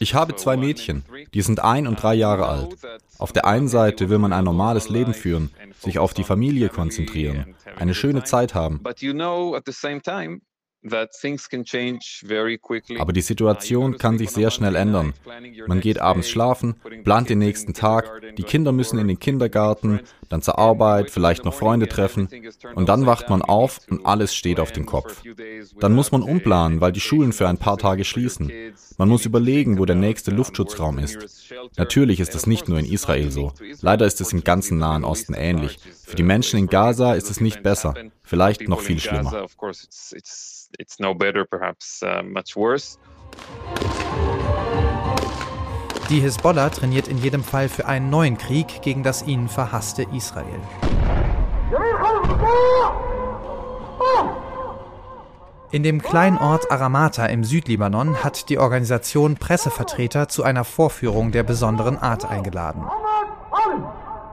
Ich 0.00 0.14
habe 0.14 0.36
zwei 0.36 0.56
Mädchen, 0.56 1.04
die 1.34 1.42
sind 1.42 1.60
ein 1.60 1.86
und 1.86 2.02
drei 2.02 2.14
Jahre 2.14 2.48
alt. 2.48 2.76
Auf 3.18 3.32
der 3.32 3.46
einen 3.46 3.68
Seite 3.68 4.10
will 4.10 4.18
man 4.18 4.32
ein 4.32 4.44
normales 4.44 4.88
Leben 4.88 5.14
führen, 5.14 5.50
sich 5.78 5.98
auf 5.98 6.14
die 6.14 6.24
Familie 6.24 6.68
konzentrieren, 6.68 7.54
eine 7.76 7.94
schöne 7.94 8.24
Zeit 8.24 8.54
haben. 8.54 8.80
Aber 12.98 13.12
die 13.12 13.20
Situation 13.20 13.98
kann 13.98 14.16
sich 14.16 14.30
sehr 14.30 14.50
schnell 14.50 14.76
ändern. 14.76 15.12
Man 15.66 15.80
geht 15.80 16.00
abends 16.00 16.30
schlafen, 16.30 16.76
plant 17.02 17.28
den 17.28 17.40
nächsten 17.40 17.74
Tag, 17.74 18.22
die 18.36 18.44
Kinder 18.44 18.70
müssen 18.70 18.98
in 18.98 19.08
den 19.08 19.18
Kindergarten, 19.18 20.00
dann 20.28 20.40
zur 20.40 20.58
Arbeit, 20.58 21.10
vielleicht 21.10 21.44
noch 21.44 21.54
Freunde 21.54 21.88
treffen 21.88 22.28
und 22.74 22.88
dann 22.88 23.06
wacht 23.06 23.28
man 23.28 23.42
auf 23.42 23.80
und 23.90 24.06
alles 24.06 24.34
steht 24.34 24.60
auf 24.60 24.70
dem 24.70 24.86
Kopf. 24.86 25.22
Dann 25.80 25.94
muss 25.94 26.12
man 26.12 26.22
umplanen, 26.22 26.80
weil 26.80 26.92
die 26.92 27.00
Schulen 27.00 27.32
für 27.32 27.48
ein 27.48 27.58
paar 27.58 27.78
Tage 27.78 28.04
schließen. 28.04 28.52
Man 28.98 29.08
muss 29.08 29.26
überlegen, 29.26 29.78
wo 29.78 29.84
der 29.84 29.96
nächste 29.96 30.30
Luftschutzraum 30.30 30.98
ist. 30.98 31.52
Natürlich 31.76 32.20
ist 32.20 32.34
es 32.34 32.46
nicht 32.46 32.68
nur 32.68 32.78
in 32.78 32.86
Israel 32.86 33.30
so. 33.32 33.52
Leider 33.80 34.06
ist 34.06 34.20
es 34.20 34.32
im 34.32 34.44
ganzen 34.44 34.78
Nahen 34.78 35.04
Osten 35.04 35.34
ähnlich. 35.34 35.78
Für 36.04 36.16
die 36.16 36.22
Menschen 36.22 36.58
in 36.58 36.66
Gaza 36.68 37.14
ist 37.14 37.30
es 37.30 37.40
nicht 37.40 37.62
besser, 37.62 37.94
vielleicht 38.22 38.68
noch 38.68 38.80
viel 38.80 39.00
schlimmer 39.00 39.46
it's 40.78 40.98
no 40.98 41.14
better, 41.14 41.44
perhaps 41.44 42.02
uh, 42.02 42.22
much 42.22 42.56
worse. 42.56 42.98
Die 46.10 46.20
Hisbollah 46.20 46.70
trainiert 46.70 47.06
in 47.08 47.18
jedem 47.18 47.44
Fall 47.44 47.68
für 47.68 47.86
einen 47.86 48.08
neuen 48.08 48.38
Krieg 48.38 48.80
gegen 48.80 49.02
das 49.02 49.26
ihnen 49.26 49.48
verhasste 49.48 50.06
Israel. 50.14 50.60
In 55.70 55.82
dem 55.82 56.00
kleinen 56.00 56.38
Ort 56.38 56.70
Aramata 56.72 57.26
im 57.26 57.44
Südlibanon 57.44 58.24
hat 58.24 58.48
die 58.48 58.56
Organisation 58.56 59.34
Pressevertreter 59.36 60.28
zu 60.28 60.42
einer 60.42 60.64
Vorführung 60.64 61.30
der 61.30 61.42
besonderen 61.42 61.98
Art 61.98 62.24
eingeladen. 62.24 62.86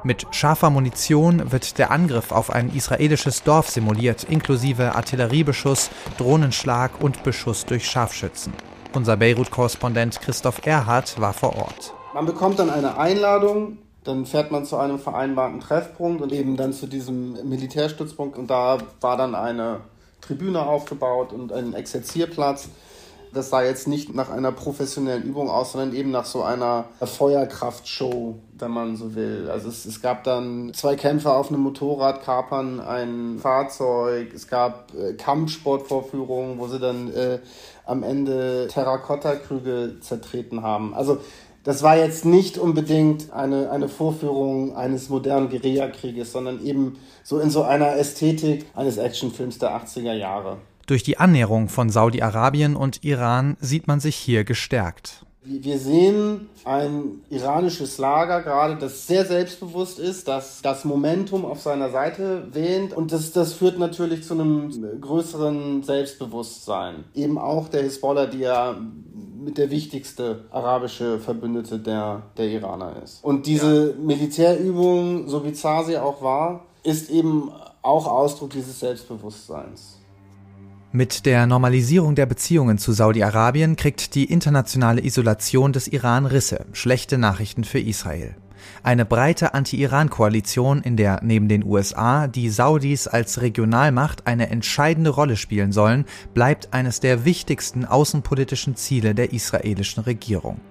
Mit 0.06 0.28
scharfer 0.30 0.70
Munition 0.70 1.52
wird 1.52 1.80
der 1.80 1.90
Angriff 1.90 2.32
auf 2.32 2.52
ein 2.52 2.72
israelisches 2.72 3.42
Dorf 3.42 3.72
simuliert, 3.72 4.24
inklusive 4.26 4.94
Artilleriebeschuss, 4.94 5.90
Drohnenschlag 6.20 7.02
und 7.02 7.24
Beschuss 7.24 7.66
durch 7.66 7.90
Scharfschützen. 7.90 8.54
Unser 8.94 9.18
Beirut-Korrespondent 9.18 10.22
Christoph 10.22 10.64
Erhardt 10.68 11.20
war 11.20 11.34
vor 11.34 11.56
Ort. 11.56 11.96
Man 12.14 12.28
bekommt 12.28 12.60
dann 12.60 12.70
eine 12.70 13.00
Einladung, 13.00 13.80
dann 14.04 14.28
fährt 14.28 14.52
man 14.52 14.66
zu 14.66 14.78
einem 14.78 15.00
vereinbarten 15.00 15.60
Treffpunkt 15.60 16.22
und 16.22 16.32
eben 16.32 16.56
dann 16.56 16.72
zu 16.72 16.86
diesem 16.86 17.50
Militärstützpunkt 17.50 18.38
und 18.38 18.48
da 18.48 18.78
war 19.02 19.18
dann 19.18 19.34
eine 19.34 19.80
Tribüne 20.22 20.68
aufgebaut 20.68 21.34
und 21.34 21.52
ein 21.52 21.74
Exerzierplatz 21.74 22.70
das 23.36 23.50
sah 23.50 23.62
jetzt 23.64 23.88
nicht 23.88 24.16
nach 24.16 24.30
einer 24.30 24.52
professionellen 24.52 25.24
Übung 25.24 25.50
aus, 25.50 25.74
sondern 25.74 25.94
eben 25.94 26.10
nach 26.10 26.26
so 26.26 26.42
einer 26.42 26.86
Feuerkraftshow, 27.02 28.40
wenn 28.58 28.72
man 28.72 28.96
so 28.96 29.16
will. 29.16 29.50
Also 29.52 29.70
es, 29.70 29.86
es 29.86 30.02
gab 30.02 30.24
dann 30.24 30.74
zwei 30.74 30.96
Kämpfer 30.96 31.36
auf 31.36 31.50
einem 31.50 31.62
Motorrad, 31.62 32.24
kapern 32.24 32.80
ein 32.80 33.38
Fahrzeug, 33.40 34.34
es 34.34 34.48
gab 34.48 34.94
äh, 34.96 35.14
Kampfsportvorführungen, 35.14 36.58
wo 36.58 36.68
sie 36.68 36.80
dann 36.80 37.14
äh, 37.14 37.40
am 37.86 38.04
Ende 38.04 38.68
Terrakotta-Krüge 38.72 39.98
zertreten 40.00 40.64
haben. 40.64 40.94
Also 40.94 41.20
das 41.64 41.82
war 41.82 41.98
jetzt 41.98 42.26
nicht 42.26 42.58
unbedingt 42.58 43.34
eine, 43.34 43.72
eine 43.72 43.90
Vorführung 43.90 44.76
eines 44.76 45.10
modernen 45.10 45.50
Guerillakrieges, 45.50 46.32
sondern 46.32 46.64
eben 46.64 47.00
so 47.24 47.40
in 47.40 47.50
so 47.50 47.64
einer 47.64 47.96
Ästhetik 47.98 48.68
eines 48.76 48.98
Actionfilms 48.98 49.58
der 49.58 49.72
80er 49.72 50.14
Jahre. 50.14 50.58
Durch 50.86 51.02
die 51.02 51.18
Annäherung 51.18 51.68
von 51.68 51.90
Saudi-Arabien 51.90 52.76
und 52.76 53.04
Iran 53.04 53.58
sieht 53.60 53.88
man 53.88 54.00
sich 54.00 54.16
hier 54.16 54.44
gestärkt. 54.44 55.26
Wir 55.48 55.78
sehen 55.78 56.50
ein 56.64 57.22
iranisches 57.30 58.00
Lager 58.00 58.42
gerade, 58.42 58.78
das 58.78 59.06
sehr 59.06 59.26
selbstbewusst 59.26 60.00
ist, 60.00 60.28
das 60.28 60.62
das 60.64 60.86
Momentum 60.86 61.46
auf 61.46 61.62
seiner 61.62 61.92
Seite 61.92 62.48
wähnt 62.52 62.94
und 62.94 63.12
das, 63.12 63.32
das 63.32 63.54
führt 63.54 63.78
natürlich 63.78 64.24
zu 64.24 64.34
einem 64.34 65.00
größeren 65.00 65.84
Selbstbewusstsein. 65.84 67.04
Eben 67.14 67.38
auch 67.38 67.70
der 67.70 67.84
Hisbollah, 67.84 68.26
die 68.26 68.40
ja 68.40 68.76
mit 69.46 69.60
der 69.60 69.70
wichtigste 69.70 70.46
arabische 70.50 71.20
Verbündete 71.20 71.78
der, 71.78 72.24
der 72.38 72.48
Iraner 72.48 73.04
ist. 73.04 73.24
Und 73.24 73.46
diese 73.46 73.94
Militärübung, 73.94 75.28
so 75.28 75.42
bizarr 75.42 75.86
sie 75.86 75.98
auch 75.98 76.24
war, 76.24 76.66
ist 76.84 77.12
eben 77.12 77.52
auch 77.84 78.08
Ausdruck 78.08 78.50
dieses 78.50 78.80
Selbstbewusstseins. 78.80 79.95
Mit 80.96 81.26
der 81.26 81.46
Normalisierung 81.46 82.16
der 82.16 82.26
Beziehungen 82.26 82.78
zu 82.78 82.94
Saudi-Arabien 82.94 83.76
kriegt 83.76 84.16
die 84.16 84.32
internationale 84.32 85.04
Isolation 85.04 85.74
des 85.74 85.90
Iran 85.90 86.26
Risse, 86.26 86.68
schlechte 86.72 87.18
Nachrichten 87.18 87.66
für 87.66 87.80
Israel. 87.80 88.38
Eine 88.82 89.04
breite 89.04 89.54
Anti-Iran-Koalition, 89.54 90.82
in 90.84 90.96
der 90.96 91.20
neben 91.22 91.50
den 91.50 91.66
USA 91.66 92.28
die 92.28 92.50
Saudis 92.50 93.10
als 93.10 93.42
Regionalmacht 93.42 94.26
eine 94.26 94.50
entscheidende 94.50 95.10
Rolle 95.10 95.36
spielen 95.36 95.74
sollen, 95.74 96.06
bleibt 96.34 96.74
eines 96.74 97.02
der 97.02 97.26
wichtigsten 97.26 97.84
außenpolitischen 97.84 98.78
Ziele 98.78 99.14
der 99.14 99.34
israelischen 99.34 100.04
Regierung. 100.04 100.62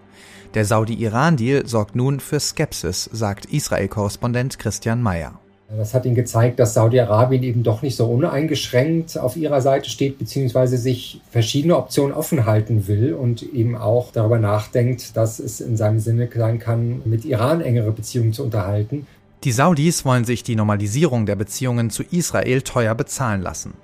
Der 0.55 0.65
Saudi-Iran-Deal 0.65 1.67
sorgt 1.67 1.97
nun 1.97 2.19
für 2.19 2.41
Skepsis, 2.41 3.11
sagt 3.13 3.45
Israel-Korrespondent 3.45 4.59
Christian 4.59 5.03
Mayer. 5.03 5.39
Das 5.69 5.95
hat 5.95 6.05
ihnen 6.05 6.15
gezeigt, 6.15 6.59
dass 6.61 6.75
Saudi-Arabien 6.75 7.43
eben 7.43 7.63
doch 7.63 7.83
nicht 7.83 7.97
so 7.97 8.07
uneingeschränkt 8.07 9.19
auf 9.19 9.37
ihrer 9.37 9.61
Seite 9.61 9.89
steht, 9.89 10.19
beziehungsweise 10.19 10.77
sich 10.77 11.21
verschiedene 11.31 11.77
Optionen 11.77 12.15
offen 12.15 12.45
halten 12.45 12.87
will 12.87 13.15
und 13.15 13.43
eben 13.43 13.75
auch 13.75 14.13
darüber 14.13 14.39
nachdenkt, 14.39 15.17
dass 15.17 15.39
es 15.39 15.61
in 15.61 15.77
seinem 15.77 16.01
Sinne 16.01 16.29
sein 16.35 16.59
kann, 16.59 17.03
mit 17.05 17.25
Iran 17.25 17.61
engere 17.61 17.93
Beziehungen 17.93 18.33
zu 18.33 18.45
unterhalten. 18.45 19.07
Die 19.45 19.53
Saudis 19.53 20.05
wollen 20.05 20.25
sich 20.25 20.43
die 20.43 20.57
Normalisierung 20.57 21.27
der 21.27 21.37
Beziehungen 21.37 21.91
zu 21.91 22.03
Israel 22.03 22.63
teuer 22.63 22.95
bezahlen 22.95 23.43
lassen. 23.43 23.75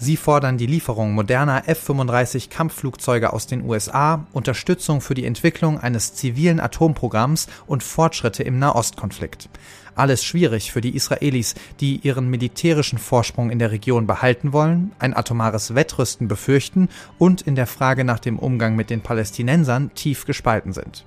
Sie 0.00 0.16
fordern 0.16 0.58
die 0.58 0.66
Lieferung 0.66 1.12
moderner 1.12 1.68
F-35 1.68 2.50
Kampfflugzeuge 2.50 3.32
aus 3.32 3.48
den 3.48 3.64
USA, 3.64 4.26
Unterstützung 4.32 5.00
für 5.00 5.14
die 5.14 5.24
Entwicklung 5.24 5.80
eines 5.80 6.14
zivilen 6.14 6.60
Atomprogramms 6.60 7.48
und 7.66 7.82
Fortschritte 7.82 8.44
im 8.44 8.60
Nahostkonflikt. 8.60 9.48
Alles 9.98 10.24
schwierig 10.24 10.70
für 10.70 10.80
die 10.80 10.94
Israelis, 10.94 11.56
die 11.80 11.96
ihren 11.96 12.30
militärischen 12.30 12.98
Vorsprung 12.98 13.50
in 13.50 13.58
der 13.58 13.72
Region 13.72 14.06
behalten 14.06 14.52
wollen, 14.52 14.92
ein 15.00 15.12
atomares 15.12 15.74
Wettrüsten 15.74 16.28
befürchten 16.28 16.88
und 17.18 17.42
in 17.42 17.56
der 17.56 17.66
Frage 17.66 18.04
nach 18.04 18.20
dem 18.20 18.38
Umgang 18.38 18.76
mit 18.76 18.90
den 18.90 19.00
Palästinensern 19.00 19.90
tief 19.94 20.24
gespalten 20.24 20.72
sind. 20.72 21.04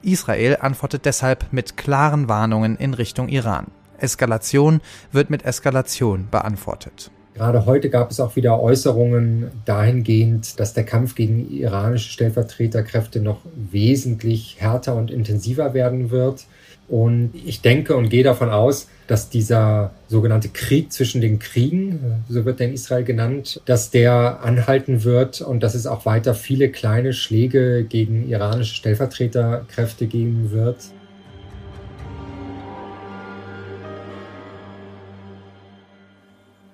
Israel 0.00 0.56
antwortet 0.62 1.04
deshalb 1.04 1.52
mit 1.52 1.76
klaren 1.76 2.30
Warnungen 2.30 2.76
in 2.78 2.94
Richtung 2.94 3.28
Iran. 3.28 3.66
Eskalation 3.98 4.80
wird 5.12 5.28
mit 5.28 5.44
Eskalation 5.44 6.28
beantwortet. 6.30 7.10
Gerade 7.34 7.64
heute 7.64 7.88
gab 7.88 8.10
es 8.10 8.20
auch 8.20 8.36
wieder 8.36 8.60
Äußerungen 8.60 9.50
dahingehend, 9.64 10.60
dass 10.60 10.74
der 10.74 10.84
Kampf 10.84 11.14
gegen 11.14 11.50
iranische 11.50 12.10
Stellvertreterkräfte 12.10 13.20
noch 13.20 13.40
wesentlich 13.54 14.56
härter 14.58 14.96
und 14.96 15.10
intensiver 15.10 15.72
werden 15.72 16.10
wird. 16.10 16.44
Und 16.88 17.32
ich 17.34 17.62
denke 17.62 17.96
und 17.96 18.08
gehe 18.10 18.24
davon 18.24 18.50
aus, 18.50 18.88
dass 19.06 19.30
dieser 19.30 19.92
sogenannte 20.08 20.48
Krieg 20.48 20.92
zwischen 20.92 21.20
den 21.20 21.38
Kriegen, 21.38 22.24
so 22.28 22.44
wird 22.44 22.60
er 22.60 22.66
in 22.68 22.74
Israel 22.74 23.04
genannt, 23.04 23.60
dass 23.64 23.90
der 23.90 24.40
anhalten 24.42 25.04
wird 25.04 25.40
und 25.40 25.62
dass 25.62 25.74
es 25.74 25.86
auch 25.86 26.06
weiter 26.06 26.34
viele 26.34 26.70
kleine 26.70 27.12
Schläge 27.12 27.84
gegen 27.84 28.28
iranische 28.28 28.74
Stellvertreterkräfte 28.74 30.06
geben 30.06 30.50
wird. 30.50 30.76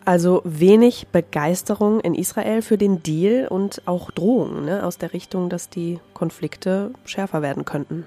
Also 0.09 0.41
wenig 0.45 1.09
Begeisterung 1.13 2.01
in 2.01 2.15
Israel 2.15 2.63
für 2.63 2.79
den 2.79 3.03
Deal 3.03 3.47
und 3.47 3.83
auch 3.85 4.11
Drohungen 4.11 4.65
ne, 4.65 4.83
aus 4.83 4.97
der 4.97 5.13
Richtung, 5.13 5.51
dass 5.51 5.69
die 5.69 6.01
Konflikte 6.15 6.93
schärfer 7.05 7.43
werden 7.43 7.67
könnten. 7.67 8.07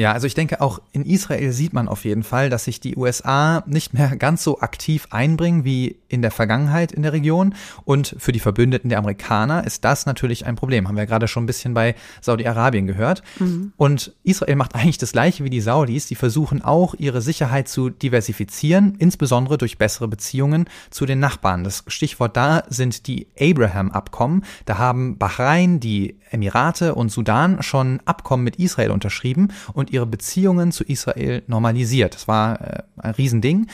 Ja, 0.00 0.12
also 0.12 0.26
ich 0.26 0.32
denke, 0.32 0.62
auch 0.62 0.80
in 0.92 1.04
Israel 1.04 1.52
sieht 1.52 1.74
man 1.74 1.86
auf 1.86 2.06
jeden 2.06 2.22
Fall, 2.22 2.48
dass 2.48 2.64
sich 2.64 2.80
die 2.80 2.96
USA 2.96 3.62
nicht 3.66 3.92
mehr 3.92 4.16
ganz 4.16 4.42
so 4.42 4.60
aktiv 4.60 5.06
einbringen 5.10 5.66
wie 5.66 5.96
in 6.08 6.22
der 6.22 6.30
Vergangenheit 6.30 6.90
in 6.90 7.02
der 7.02 7.12
Region. 7.12 7.54
Und 7.84 8.16
für 8.18 8.32
die 8.32 8.40
Verbündeten 8.40 8.88
der 8.88 8.98
Amerikaner 8.98 9.66
ist 9.66 9.84
das 9.84 10.06
natürlich 10.06 10.46
ein 10.46 10.56
Problem. 10.56 10.88
Haben 10.88 10.94
wir 10.94 11.02
ja 11.02 11.06
gerade 11.06 11.28
schon 11.28 11.42
ein 11.42 11.46
bisschen 11.46 11.74
bei 11.74 11.96
Saudi-Arabien 12.22 12.86
gehört. 12.86 13.22
Mhm. 13.40 13.74
Und 13.76 14.14
Israel 14.22 14.56
macht 14.56 14.74
eigentlich 14.74 14.96
das 14.96 15.12
Gleiche 15.12 15.44
wie 15.44 15.50
die 15.50 15.60
Saudis. 15.60 16.06
Die 16.06 16.14
versuchen 16.14 16.62
auch, 16.62 16.94
ihre 16.94 17.20
Sicherheit 17.20 17.68
zu 17.68 17.90
diversifizieren, 17.90 18.94
insbesondere 18.98 19.58
durch 19.58 19.76
bessere 19.76 20.08
Beziehungen 20.08 20.64
zu 20.88 21.04
den 21.04 21.20
Nachbarn. 21.20 21.62
Das 21.62 21.84
Stichwort 21.88 22.38
da 22.38 22.62
sind 22.70 23.06
die 23.06 23.26
Abraham-Abkommen. 23.38 24.46
Da 24.64 24.78
haben 24.78 25.18
Bahrain, 25.18 25.78
die 25.78 26.16
Emirate 26.30 26.94
und 26.94 27.10
Sudan 27.10 27.62
schon 27.62 28.00
Abkommen 28.04 28.44
mit 28.44 28.56
Israel 28.56 28.92
unterschrieben 28.92 29.48
und 29.74 29.89
ihre 29.92 30.06
Beziehungen 30.06 30.72
zu 30.72 30.84
Israel 30.84 31.42
normalisiert. 31.46 32.14
Das 32.14 32.28
war 32.28 32.60
äh, 32.60 32.82
ein 32.98 33.12
Riesending. 33.12 33.66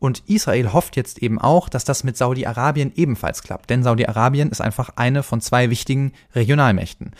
Und 0.00 0.22
Israel 0.26 0.72
hofft 0.72 0.96
jetzt 0.96 1.18
eben 1.22 1.40
auch, 1.40 1.68
dass 1.68 1.84
das 1.84 2.04
mit 2.04 2.16
Saudi-Arabien 2.16 2.92
ebenfalls 2.94 3.42
klappt, 3.42 3.68
denn 3.68 3.82
Saudi-Arabien 3.82 4.50
ist 4.50 4.60
einfach 4.60 4.90
eine 4.96 5.24
von 5.24 5.40
zwei 5.40 5.70
wichtigen 5.70 6.12
Regionalmächten. 6.34 7.12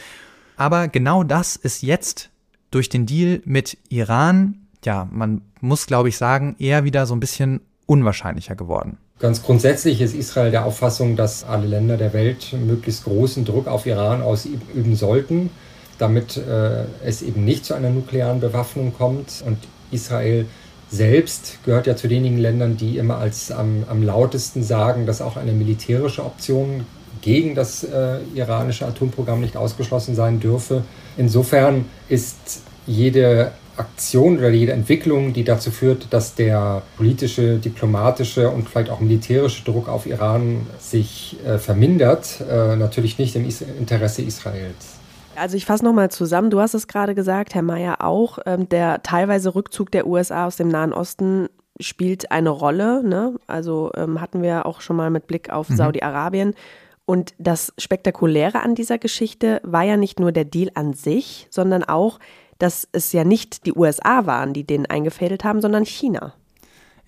Aber 0.57 0.87
genau 0.87 1.25
das 1.25 1.57
ist 1.57 1.83
jetzt 1.83 2.31
durch 2.71 2.89
den 2.89 3.07
Deal 3.07 3.41
mit 3.45 3.79
Iran, 3.89 4.67
ja, 4.85 5.09
man 5.11 5.43
muss, 5.61 5.87
glaube 5.87 6.09
ich, 6.09 6.17
sagen, 6.17 6.55
eher 6.59 6.85
wieder 6.85 7.07
so 7.07 7.17
ein 7.17 7.21
bisschen 7.21 7.61
unwahrscheinlicher 7.87 8.55
geworden. 8.55 8.99
Ganz 9.19 9.43
grundsätzlich 9.43 10.01
ist 10.01 10.15
Israel 10.15 10.53
der 10.53 10.65
Auffassung, 10.65 11.17
dass 11.17 11.43
alle 11.43 11.67
Länder 11.67 11.97
der 11.97 12.13
Welt 12.13 12.53
möglichst 12.53 13.05
großen 13.05 13.45
Druck 13.45 13.67
auf 13.67 13.87
Iran 13.87 14.23
ausüben 14.23 14.95
sollten, 14.95 15.51
damit 15.99 16.37
äh, 16.37 16.85
es 17.05 17.23
eben 17.23 17.45
nicht 17.45 17.65
zu 17.65 17.75
einer 17.75 17.91
nuklearen 17.91 18.41
Bewaffnung 18.41 18.95
kommt. 18.95 19.43
Und 19.45 19.59
Israel 19.91 20.47
selbst 20.91 21.59
gehört 21.65 21.87
ja 21.87 21.97
zu 21.97 22.09
denjenigen 22.09 22.39
Ländern, 22.39 22.77
die 22.77 22.97
immer 22.99 23.19
als 23.19 23.51
am, 23.51 23.85
am 23.89 24.03
lautesten 24.03 24.63
sagen, 24.63 25.07
dass 25.07 25.21
auch 25.21 25.37
eine 25.37 25.53
militärische 25.53 26.25
Option 26.25 26.87
gegen 27.21 27.55
das 27.55 27.85
äh, 27.85 28.19
iranische 28.35 28.87
Atomprogramm 28.87 29.41
nicht 29.41 29.57
ausgeschlossen 29.57 30.15
sein 30.15 30.41
dürfe. 30.41 30.85
Insofern 31.17 31.87
ist 32.09 32.63
jede 32.87 33.53
Aktion 33.77 34.39
oder 34.39 34.51
jede 34.51 34.73
Entwicklung, 34.73 35.33
die 35.33 35.45
dazu 35.45 35.71
führt, 35.71 36.13
dass 36.13 36.35
der 36.35 36.83
politische, 36.97 37.59
diplomatische 37.59 38.51
und 38.51 38.69
vielleicht 38.69 38.91
auch 38.91 39.01
militärische 39.01 39.65
Druck 39.65 39.89
auf 39.89 40.07
Iran 40.07 40.67
sich 40.81 41.37
äh, 41.47 41.59
vermindert, 41.59 42.41
äh, 42.41 42.77
natürlich 42.77 43.19
nicht 43.19 43.37
im 43.37 43.47
Is 43.47 43.63
Interesse 43.63 44.23
Israels. 44.23 44.98
Also 45.39 45.57
ich 45.57 45.67
fasse 45.67 45.85
nochmal 45.85 46.11
zusammen. 46.11 46.51
Du 46.51 46.61
hast 46.61 46.75
es 46.75 46.89
gerade 46.89 47.15
gesagt, 47.15 47.55
Herr 47.55 47.63
Mayer 47.63 48.05
auch. 48.05 48.39
Ähm, 48.47 48.69
der 48.69 49.03
teilweise 49.03 49.55
Rückzug 49.55 49.91
der 49.91 50.07
USA 50.07 50.47
aus 50.47 50.57
dem 50.57 50.69
Nahen 50.69 50.93
Osten 50.93 51.49
spielt 51.81 52.31
eine 52.31 52.51
Rolle. 52.51 53.03
Ne? 53.03 53.37
Also 53.47 53.91
ähm, 53.97 54.21
hatten 54.21 54.43
wir 54.43 54.67
auch 54.67 54.81
schon 54.81 54.97
mal 54.97 55.11
mit 55.11 55.27
Blick 55.27 55.51
auf 55.51 55.69
mhm. 55.69 55.77
Saudi-Arabien. 55.77 56.55
Und 57.05 57.33
das 57.39 57.73
Spektakuläre 57.79 58.61
an 58.61 58.75
dieser 58.75 58.99
Geschichte 58.99 59.61
war 59.65 59.83
ja 59.83 59.97
nicht 59.97 60.21
nur 60.21 60.31
der 60.31 60.45
Deal 60.45 60.71
an 60.75 60.93
sich, 60.93 61.47
sondern 61.51 61.83
auch, 61.83 62.19
dass 62.59 62.87
es 62.93 63.13
ja 63.13 63.25
nicht 63.25 63.65
die 63.65 63.73
USA 63.73 64.27
waren, 64.27 64.53
die 64.53 64.65
den 64.65 64.85
eingefädelt 64.85 65.43
haben, 65.45 65.63
sondern 65.63 65.87
China. 65.87 66.35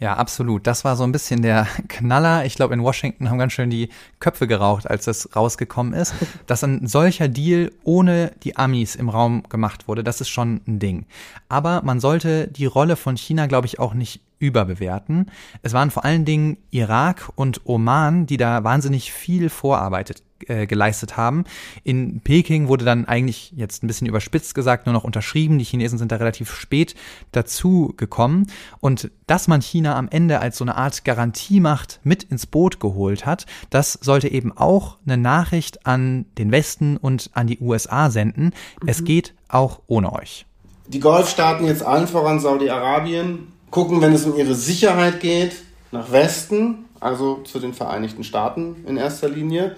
Ja, 0.00 0.14
absolut. 0.14 0.66
Das 0.66 0.82
war 0.84 0.96
so 0.96 1.04
ein 1.04 1.12
bisschen 1.12 1.42
der 1.42 1.66
Knaller. 1.88 2.46
Ich 2.46 2.54
glaube, 2.54 2.72
in 2.72 2.82
Washington 2.82 3.28
haben 3.28 3.38
ganz 3.38 3.52
schön 3.52 3.68
die 3.68 3.90
Köpfe 4.18 4.46
geraucht, 4.46 4.88
als 4.88 5.04
das 5.04 5.36
rausgekommen 5.36 5.92
ist. 5.92 6.14
Dass 6.46 6.64
ein 6.64 6.86
solcher 6.86 7.28
Deal 7.28 7.70
ohne 7.84 8.32
die 8.42 8.56
Amis 8.56 8.96
im 8.96 9.10
Raum 9.10 9.42
gemacht 9.50 9.88
wurde, 9.88 10.02
das 10.02 10.22
ist 10.22 10.30
schon 10.30 10.62
ein 10.66 10.78
Ding. 10.78 11.04
Aber 11.50 11.82
man 11.84 12.00
sollte 12.00 12.48
die 12.48 12.64
Rolle 12.64 12.96
von 12.96 13.18
China, 13.18 13.46
glaube 13.46 13.66
ich, 13.66 13.78
auch 13.78 13.92
nicht 13.92 14.22
überbewerten. 14.38 15.30
Es 15.62 15.74
waren 15.74 15.90
vor 15.90 16.06
allen 16.06 16.24
Dingen 16.24 16.56
Irak 16.70 17.30
und 17.34 17.60
Oman, 17.66 18.24
die 18.24 18.38
da 18.38 18.64
wahnsinnig 18.64 19.12
viel 19.12 19.50
vorarbeitet 19.50 20.22
äh, 20.48 20.66
geleistet 20.66 21.16
haben. 21.16 21.44
In 21.84 22.20
Peking 22.20 22.68
wurde 22.68 22.84
dann 22.84 23.06
eigentlich 23.06 23.52
jetzt 23.56 23.82
ein 23.82 23.86
bisschen 23.86 24.06
überspitzt 24.06 24.54
gesagt 24.54 24.86
nur 24.86 24.92
noch 24.92 25.04
unterschrieben. 25.04 25.58
Die 25.58 25.64
Chinesen 25.64 25.98
sind 25.98 26.12
da 26.12 26.16
relativ 26.16 26.52
spät 26.54 26.94
dazu 27.32 27.94
gekommen. 27.96 28.46
Und 28.80 29.10
dass 29.26 29.48
man 29.48 29.60
China 29.60 29.96
am 29.96 30.08
Ende 30.08 30.40
als 30.40 30.58
so 30.58 30.64
eine 30.64 30.76
Art 30.76 31.04
Garantiemacht 31.04 32.00
mit 32.02 32.24
ins 32.24 32.46
Boot 32.46 32.80
geholt 32.80 33.26
hat, 33.26 33.46
das 33.70 33.94
sollte 33.94 34.28
eben 34.28 34.56
auch 34.56 34.98
eine 35.06 35.16
Nachricht 35.16 35.86
an 35.86 36.26
den 36.38 36.52
Westen 36.52 36.96
und 36.96 37.30
an 37.34 37.46
die 37.46 37.58
USA 37.60 38.10
senden. 38.10 38.52
Mhm. 38.82 38.88
Es 38.88 39.04
geht 39.04 39.34
auch 39.48 39.80
ohne 39.86 40.12
euch. 40.12 40.46
Die 40.88 41.00
Golfstaaten 41.00 41.66
jetzt 41.66 41.84
allen 41.84 42.08
voran 42.08 42.40
Saudi-Arabien 42.40 43.52
gucken, 43.70 44.00
wenn 44.00 44.12
es 44.12 44.24
um 44.24 44.36
ihre 44.36 44.54
Sicherheit 44.54 45.20
geht, 45.20 45.62
nach 45.92 46.10
Westen, 46.10 46.86
also 46.98 47.40
zu 47.44 47.58
den 47.58 47.74
Vereinigten 47.74 48.24
Staaten 48.24 48.84
in 48.86 48.96
erster 48.96 49.28
Linie. 49.28 49.76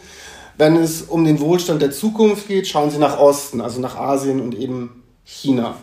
Wenn 0.58 0.76
es 0.76 1.02
um 1.02 1.24
den 1.24 1.40
Wohlstand 1.40 1.82
der 1.82 1.90
Zukunft 1.90 2.48
geht, 2.48 2.68
schauen 2.68 2.90
Sie 2.90 2.98
nach 2.98 3.18
Osten, 3.18 3.60
also 3.60 3.80
nach 3.80 3.96
Asien 3.96 4.40
und 4.40 4.54
eben 4.54 5.02
China. 5.24 5.76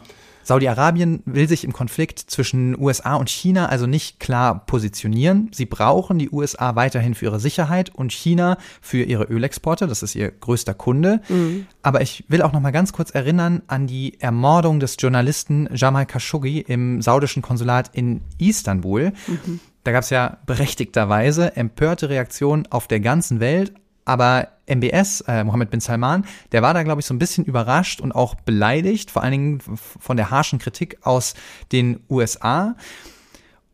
Saudi-Arabien 0.50 1.22
will 1.26 1.48
sich 1.48 1.64
im 1.64 1.74
Konflikt 1.74 2.18
zwischen 2.18 2.76
USA 2.80 3.18
und 3.18 3.30
China 3.30 3.68
also 3.68 3.86
nicht 3.86 4.20
klar 4.20 4.66
positionieren. 4.66 5.52
Sie 5.54 5.68
brauchen 5.68 6.18
die 6.18 6.32
USA 6.32 6.76
weiterhin 6.76 7.14
für 7.14 7.26
ihre 7.26 7.40
Sicherheit 7.40 7.94
und 7.94 8.12
China 8.12 8.58
für 8.82 9.04
ihre 9.04 9.26
Ölexporte. 9.26 9.86
Das 9.86 10.02
ist 10.02 10.16
ihr 10.16 10.32
größter 10.32 10.74
Kunde. 10.74 11.22
Mhm. 11.30 11.68
Aber 11.84 12.02
ich 12.02 12.24
will 12.30 12.42
auch 12.42 12.52
noch 12.52 12.62
mal 12.62 12.72
ganz 12.72 12.94
kurz 12.94 13.12
erinnern 13.12 13.62
an 13.68 13.86
die 13.86 14.20
Ermordung 14.20 14.80
des 14.80 14.96
Journalisten 14.98 15.70
Jamal 15.76 16.08
Khashoggi 16.08 16.62
im 16.62 17.04
saudischen 17.04 17.44
Konsulat 17.44 17.92
in 17.94 18.22
Istanbul. 18.40 19.14
Mhm. 19.28 19.60
Da 19.84 19.92
gab 19.92 20.04
es 20.04 20.10
ja 20.10 20.40
berechtigterweise 20.48 21.56
empörte 21.58 22.10
Reaktionen 22.10 22.66
auf 22.72 22.88
der 22.88 23.02
ganzen 23.02 23.40
Welt, 23.40 23.74
aber 24.06 24.50
MBS, 24.68 25.22
äh, 25.22 25.44
Mohammed 25.44 25.72
bin 25.72 25.80
Salman, 25.80 26.26
der 26.52 26.62
war 26.62 26.74
da, 26.74 26.84
glaube 26.84 27.02
ich, 27.02 27.06
so 27.06 27.14
ein 27.14 27.20
bisschen 27.20 27.46
überrascht 27.46 28.02
und 28.02 28.12
auch 28.12 28.36
beleidigt, 28.36 29.12
vor 29.12 29.24
allen 29.24 29.32
Dingen 29.32 29.62
von 29.76 30.18
der 30.18 30.30
harschen 30.30 30.60
Kritik 30.60 30.98
aus 31.02 31.34
den 31.72 32.02
USA. 32.10 32.76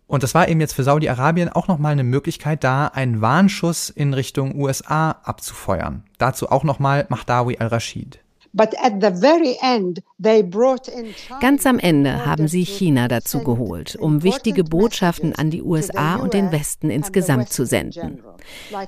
Und 0.08 0.24
das 0.24 0.36
war 0.36 0.48
eben 0.48 0.62
jetzt 0.62 0.74
für 0.74 0.84
Saudi-Arabien 0.84 1.50
auch 1.50 1.68
nochmal 1.68 1.92
eine 1.92 2.04
Möglichkeit, 2.04 2.64
da 2.64 2.88
einen 2.88 3.22
Warnschuss 3.22 3.90
in 3.90 4.14
Richtung 4.14 4.56
USA 4.56 5.12
abzufeuern. 5.24 6.04
Dazu 6.18 6.50
auch 6.50 6.64
nochmal 6.64 7.06
Mahdawi 7.10 7.58
al-Rashid. 7.58 8.25
Ganz 11.42 11.66
am 11.66 11.80
Ende 11.80 12.26
haben 12.26 12.48
sie 12.48 12.64
China 12.64 13.08
dazu 13.10 13.40
geholt, 13.44 13.96
um 13.98 14.24
wichtige 14.24 14.64
Botschaften 14.64 15.36
an 15.36 15.50
die 15.50 15.62
USA 15.62 16.16
und 16.16 16.34
den 16.34 16.52
Westen 16.54 16.90
insgesamt 16.90 17.50
zu 17.50 17.66
senden. 17.66 18.24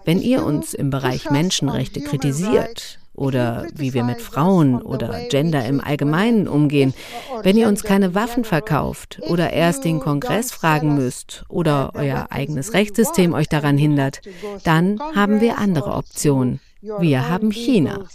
Wenn 0.06 0.22
ihr 0.22 0.46
uns 0.46 0.74
im 0.74 0.90
Bereich 0.90 1.30
Menschenrechte 1.30 2.00
kritisiert 2.00 3.00
oder 3.14 3.68
wie 3.74 3.94
wir 3.94 4.04
mit 4.04 4.22
Frauen 4.22 4.82
oder 4.82 5.28
Gender 5.30 5.66
im 5.66 5.82
Allgemeinen 5.82 6.48
umgehen, 6.48 6.94
wenn 7.42 7.58
ihr 7.58 7.68
uns 7.68 7.84
keine 7.84 8.16
Waffen 8.16 8.46
verkauft 8.46 9.20
oder 9.28 9.52
erst 9.52 9.84
den 9.84 10.00
Kongress 10.00 10.52
fragen 10.52 10.96
müsst 10.96 11.44
oder 11.50 11.92
euer 11.96 12.28
eigenes 12.30 12.74
Rechtssystem 12.74 13.34
euch 13.34 13.50
daran 13.50 13.78
hindert, 13.78 14.22
dann 14.64 15.00
haben 15.14 15.42
wir 15.42 15.58
andere 15.58 15.94
Optionen. 15.94 16.62
Wir 17.00 17.30
haben 17.30 17.52
China. 17.52 18.06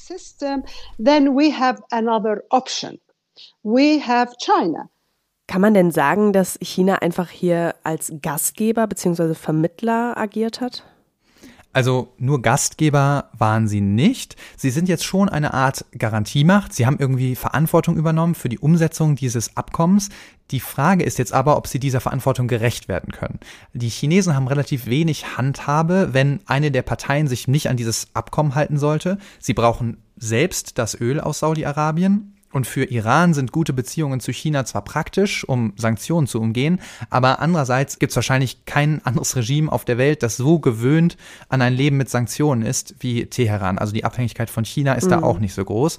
Kann 5.46 5.60
man 5.60 5.74
denn 5.74 5.90
sagen, 5.90 6.32
dass 6.32 6.58
China 6.62 6.96
einfach 6.96 7.28
hier 7.28 7.74
als 7.82 8.12
Gastgeber 8.22 8.86
bzw. 8.86 9.34
Vermittler 9.34 10.16
agiert 10.16 10.60
hat? 10.60 10.84
Also 11.72 12.12
nur 12.18 12.42
Gastgeber 12.42 13.30
waren 13.36 13.66
sie 13.66 13.80
nicht. 13.80 14.36
Sie 14.56 14.70
sind 14.70 14.88
jetzt 14.88 15.04
schon 15.04 15.28
eine 15.28 15.54
Art 15.54 15.86
Garantiemacht. 15.96 16.72
Sie 16.74 16.86
haben 16.86 16.98
irgendwie 16.98 17.34
Verantwortung 17.34 17.96
übernommen 17.96 18.34
für 18.34 18.50
die 18.50 18.58
Umsetzung 18.58 19.16
dieses 19.16 19.56
Abkommens. 19.56 20.10
Die 20.50 20.60
Frage 20.60 21.02
ist 21.02 21.18
jetzt 21.18 21.32
aber, 21.32 21.56
ob 21.56 21.66
sie 21.66 21.78
dieser 21.78 22.00
Verantwortung 22.00 22.46
gerecht 22.46 22.88
werden 22.88 23.10
können. 23.10 23.40
Die 23.72 23.88
Chinesen 23.88 24.36
haben 24.36 24.48
relativ 24.48 24.86
wenig 24.86 25.38
Handhabe, 25.38 26.10
wenn 26.12 26.40
eine 26.46 26.70
der 26.70 26.82
Parteien 26.82 27.26
sich 27.26 27.48
nicht 27.48 27.70
an 27.70 27.78
dieses 27.78 28.08
Abkommen 28.12 28.54
halten 28.54 28.78
sollte. 28.78 29.16
Sie 29.38 29.54
brauchen 29.54 29.96
selbst 30.16 30.76
das 30.76 31.00
Öl 31.00 31.20
aus 31.20 31.38
Saudi-Arabien 31.38 32.34
und 32.52 32.66
für 32.66 32.84
Iran 32.84 33.34
sind 33.34 33.52
gute 33.52 33.72
Beziehungen 33.72 34.20
zu 34.20 34.32
China 34.32 34.64
zwar 34.64 34.84
praktisch, 34.84 35.44
um 35.48 35.72
Sanktionen 35.76 36.26
zu 36.26 36.40
umgehen, 36.40 36.80
aber 37.10 37.40
andererseits 37.40 37.98
gibt 37.98 38.10
es 38.10 38.16
wahrscheinlich 38.16 38.64
kein 38.64 39.04
anderes 39.04 39.36
Regime 39.36 39.70
auf 39.72 39.84
der 39.84 39.98
Welt, 39.98 40.22
das 40.22 40.36
so 40.36 40.58
gewöhnt 40.58 41.16
an 41.48 41.62
ein 41.62 41.74
Leben 41.74 41.96
mit 41.96 42.10
Sanktionen 42.10 42.62
ist 42.62 42.94
wie 43.00 43.26
Teheran. 43.26 43.78
Also 43.78 43.92
die 43.92 44.04
Abhängigkeit 44.04 44.50
von 44.50 44.64
China 44.64 44.94
ist 44.94 45.06
mhm. 45.06 45.10
da 45.10 45.22
auch 45.22 45.38
nicht 45.38 45.54
so 45.54 45.64
groß. 45.64 45.98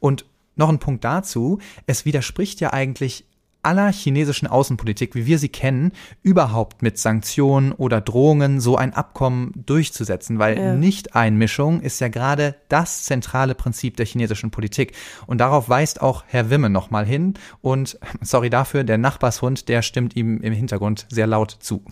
Und 0.00 0.24
noch 0.56 0.68
ein 0.68 0.78
Punkt 0.78 1.04
dazu, 1.04 1.58
es 1.86 2.04
widerspricht 2.04 2.60
ja 2.60 2.72
eigentlich 2.72 3.24
aller 3.62 3.92
chinesischen 3.92 4.46
Außenpolitik, 4.46 5.14
wie 5.14 5.26
wir 5.26 5.38
sie 5.38 5.48
kennen, 5.48 5.92
überhaupt 6.22 6.82
mit 6.82 6.98
Sanktionen 6.98 7.72
oder 7.72 8.00
Drohungen 8.00 8.60
so 8.60 8.76
ein 8.76 8.92
Abkommen 8.92 9.52
durchzusetzen, 9.54 10.38
weil 10.38 10.58
ja. 10.58 10.74
Nicht-Einmischung 10.74 11.80
ist 11.80 12.00
ja 12.00 12.08
gerade 12.08 12.56
das 12.68 13.04
zentrale 13.04 13.54
Prinzip 13.54 13.96
der 13.96 14.06
chinesischen 14.06 14.50
Politik. 14.50 14.94
Und 15.26 15.38
darauf 15.38 15.68
weist 15.68 16.02
auch 16.02 16.24
Herr 16.26 16.50
Wimme 16.50 16.70
nochmal 16.70 17.06
hin. 17.06 17.34
Und 17.60 17.98
sorry 18.20 18.50
dafür, 18.50 18.84
der 18.84 18.98
Nachbarshund, 18.98 19.68
der 19.68 19.82
stimmt 19.82 20.16
ihm 20.16 20.40
im 20.40 20.52
Hintergrund 20.52 21.06
sehr 21.08 21.26
laut 21.26 21.56
zu. 21.60 21.82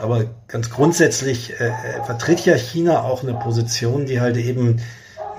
Aber 0.00 0.24
ganz 0.48 0.70
grundsätzlich 0.70 1.52
äh, 1.60 1.68
äh 1.68 2.04
vertritt 2.04 2.44
ja 2.44 2.56
China 2.56 3.02
auch 3.02 3.22
eine 3.22 3.34
Position, 3.34 4.06
die 4.06 4.20
halt 4.20 4.36
eben 4.36 4.80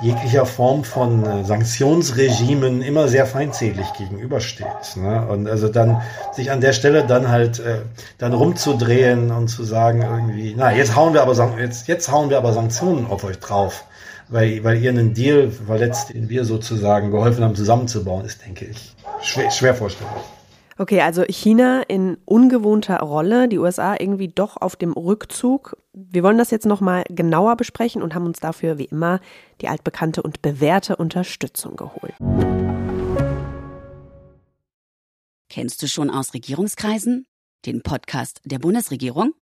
jeglicher 0.02 0.46
Form 0.46 0.84
von 0.84 1.26
äh, 1.26 1.44
Sanktionsregimen 1.44 2.82
immer 2.82 3.08
sehr 3.08 3.26
feindselig 3.26 3.94
gegenübersteht. 3.94 4.96
Ne? 4.96 5.26
Und 5.28 5.48
also 5.48 5.70
dann 5.70 6.02
sich 6.34 6.52
an 6.52 6.62
der 6.62 6.74
Stelle 6.74 7.06
dann 7.06 7.30
halt 7.30 7.60
äh, 7.60 7.80
dann 8.18 8.34
rumzudrehen 8.34 9.32
und 9.32 9.48
zu 9.48 9.64
sagen 9.64 10.02
irgendwie, 10.02 10.54
na 10.56 10.72
jetzt 10.74 10.96
hauen 10.96 11.14
wir 11.14 11.22
aber 11.22 11.34
jetzt 11.60 11.88
jetzt 11.88 12.12
hauen 12.12 12.30
wir 12.30 12.38
aber 12.38 12.54
Sanktionen 12.54 13.08
auf 13.08 13.24
euch 13.24 13.40
drauf, 13.40 13.86
weil 14.30 14.64
weil 14.64 14.78
ihr 14.78 14.92
einen 14.92 15.14
Deal 15.14 15.50
verletzt, 15.50 16.14
den 16.14 16.30
wir 16.30 16.46
sozusagen 16.46 17.12
geholfen 17.12 17.44
haben 17.44 17.56
zusammenzubauen, 17.56 18.26
ist 18.26 18.46
denke 18.46 18.66
ich 18.66 18.96
schwer, 19.22 19.50
schwer 19.52 19.74
vorstellbar. 19.74 20.24
Okay, 20.80 21.02
also 21.02 21.24
China 21.28 21.82
in 21.88 22.18
ungewohnter 22.26 23.00
Rolle, 23.00 23.48
die 23.48 23.58
USA 23.58 23.96
irgendwie 24.00 24.28
doch 24.28 24.58
auf 24.58 24.76
dem 24.76 24.94
Rückzug. 24.94 25.76
Wir 25.94 26.22
wollen 26.22 26.38
das 26.38 26.52
jetzt 26.52 26.68
nochmal 26.68 27.04
genauer 27.10 27.58
besprechen 27.58 28.04
und 28.04 28.14
haben 28.14 28.28
uns 28.28 28.40
dafür 28.40 28.78
wie 28.78 28.86
immer 28.86 29.20
die 29.60 29.70
altbekannte 29.70 30.22
und 30.22 30.44
bewährte 30.44 30.96
Unterstützung 30.96 31.78
geholt. 31.78 32.14
Kennst 35.50 35.82
du 35.82 35.88
schon 35.88 36.12
aus 36.12 36.36
Regierungskreisen? 36.36 37.26
Den 37.66 37.82
Podcast 37.82 38.40
der 38.46 38.60
Bundesregierung? 38.60 39.34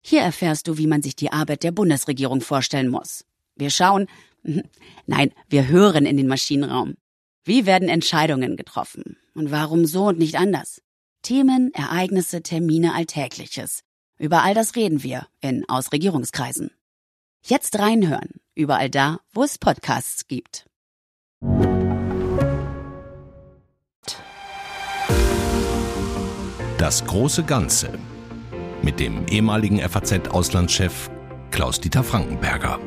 Hier 0.00 0.20
erfährst 0.20 0.68
du, 0.68 0.78
wie 0.78 0.86
man 0.86 1.02
sich 1.02 1.16
die 1.16 1.32
Arbeit 1.32 1.64
der 1.64 1.72
Bundesregierung 1.72 2.40
vorstellen 2.40 2.88
muss. 2.88 3.24
Wir 3.56 3.70
schauen, 3.70 4.06
nein, 5.06 5.32
wir 5.48 5.66
hören 5.66 6.06
in 6.06 6.16
den 6.16 6.28
Maschinenraum. 6.28 6.94
Wie 7.44 7.66
werden 7.66 7.88
Entscheidungen 7.88 8.56
getroffen? 8.56 9.16
Und 9.34 9.50
warum 9.50 9.86
so 9.86 10.06
und 10.06 10.18
nicht 10.18 10.36
anders? 10.36 10.83
Themen, 11.24 11.72
Ereignisse, 11.72 12.42
Termine, 12.42 12.94
Alltägliches. 12.94 13.80
Über 14.18 14.42
all 14.42 14.52
das 14.52 14.76
reden 14.76 15.02
wir 15.02 15.26
in 15.40 15.66
Ausregierungskreisen. 15.66 16.70
Jetzt 17.42 17.78
reinhören, 17.78 18.28
überall 18.54 18.90
da, 18.90 19.20
wo 19.32 19.42
es 19.42 19.56
Podcasts 19.56 20.28
gibt. 20.28 20.66
Das 26.76 27.06
große 27.06 27.44
Ganze 27.44 27.98
mit 28.82 29.00
dem 29.00 29.26
ehemaligen 29.26 29.78
FAZ-Auslandschef 29.80 31.08
Klaus-Dieter 31.50 32.04
Frankenberger. 32.04 32.78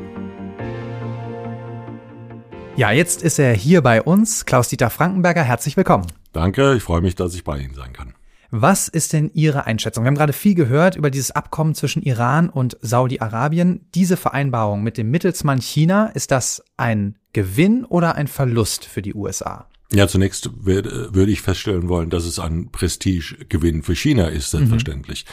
Ja, 2.76 2.92
jetzt 2.92 3.24
ist 3.24 3.40
er 3.40 3.52
hier 3.54 3.82
bei 3.82 4.00
uns. 4.00 4.44
Klaus-Dieter 4.44 4.90
Frankenberger, 4.90 5.42
herzlich 5.42 5.76
willkommen. 5.76 6.06
Danke, 6.32 6.76
ich 6.76 6.84
freue 6.84 7.00
mich, 7.00 7.16
dass 7.16 7.34
ich 7.34 7.42
bei 7.42 7.58
Ihnen 7.58 7.74
sein 7.74 7.92
kann. 7.92 8.14
Was 8.50 8.88
ist 8.88 9.12
denn 9.12 9.30
Ihre 9.34 9.66
Einschätzung? 9.66 10.04
Wir 10.04 10.08
haben 10.08 10.16
gerade 10.16 10.32
viel 10.32 10.54
gehört 10.54 10.96
über 10.96 11.10
dieses 11.10 11.30
Abkommen 11.32 11.74
zwischen 11.74 12.02
Iran 12.02 12.48
und 12.48 12.78
Saudi-Arabien. 12.80 13.86
Diese 13.94 14.16
Vereinbarung 14.16 14.82
mit 14.82 14.96
dem 14.96 15.10
Mittelsmann 15.10 15.60
China, 15.60 16.06
ist 16.06 16.30
das 16.30 16.62
ein 16.78 17.16
Gewinn 17.34 17.84
oder 17.84 18.14
ein 18.14 18.26
Verlust 18.26 18.86
für 18.86 19.02
die 19.02 19.14
USA? 19.14 19.66
Ja, 19.92 20.08
zunächst 20.08 20.50
würde 20.64 21.30
ich 21.30 21.42
feststellen 21.42 21.88
wollen, 21.88 22.10
dass 22.10 22.24
es 22.24 22.38
ein 22.38 22.70
Prestigegewinn 22.70 23.82
für 23.82 23.94
China 23.94 24.28
ist, 24.28 24.50
selbstverständlich. 24.50 25.24
Mhm. 25.26 25.32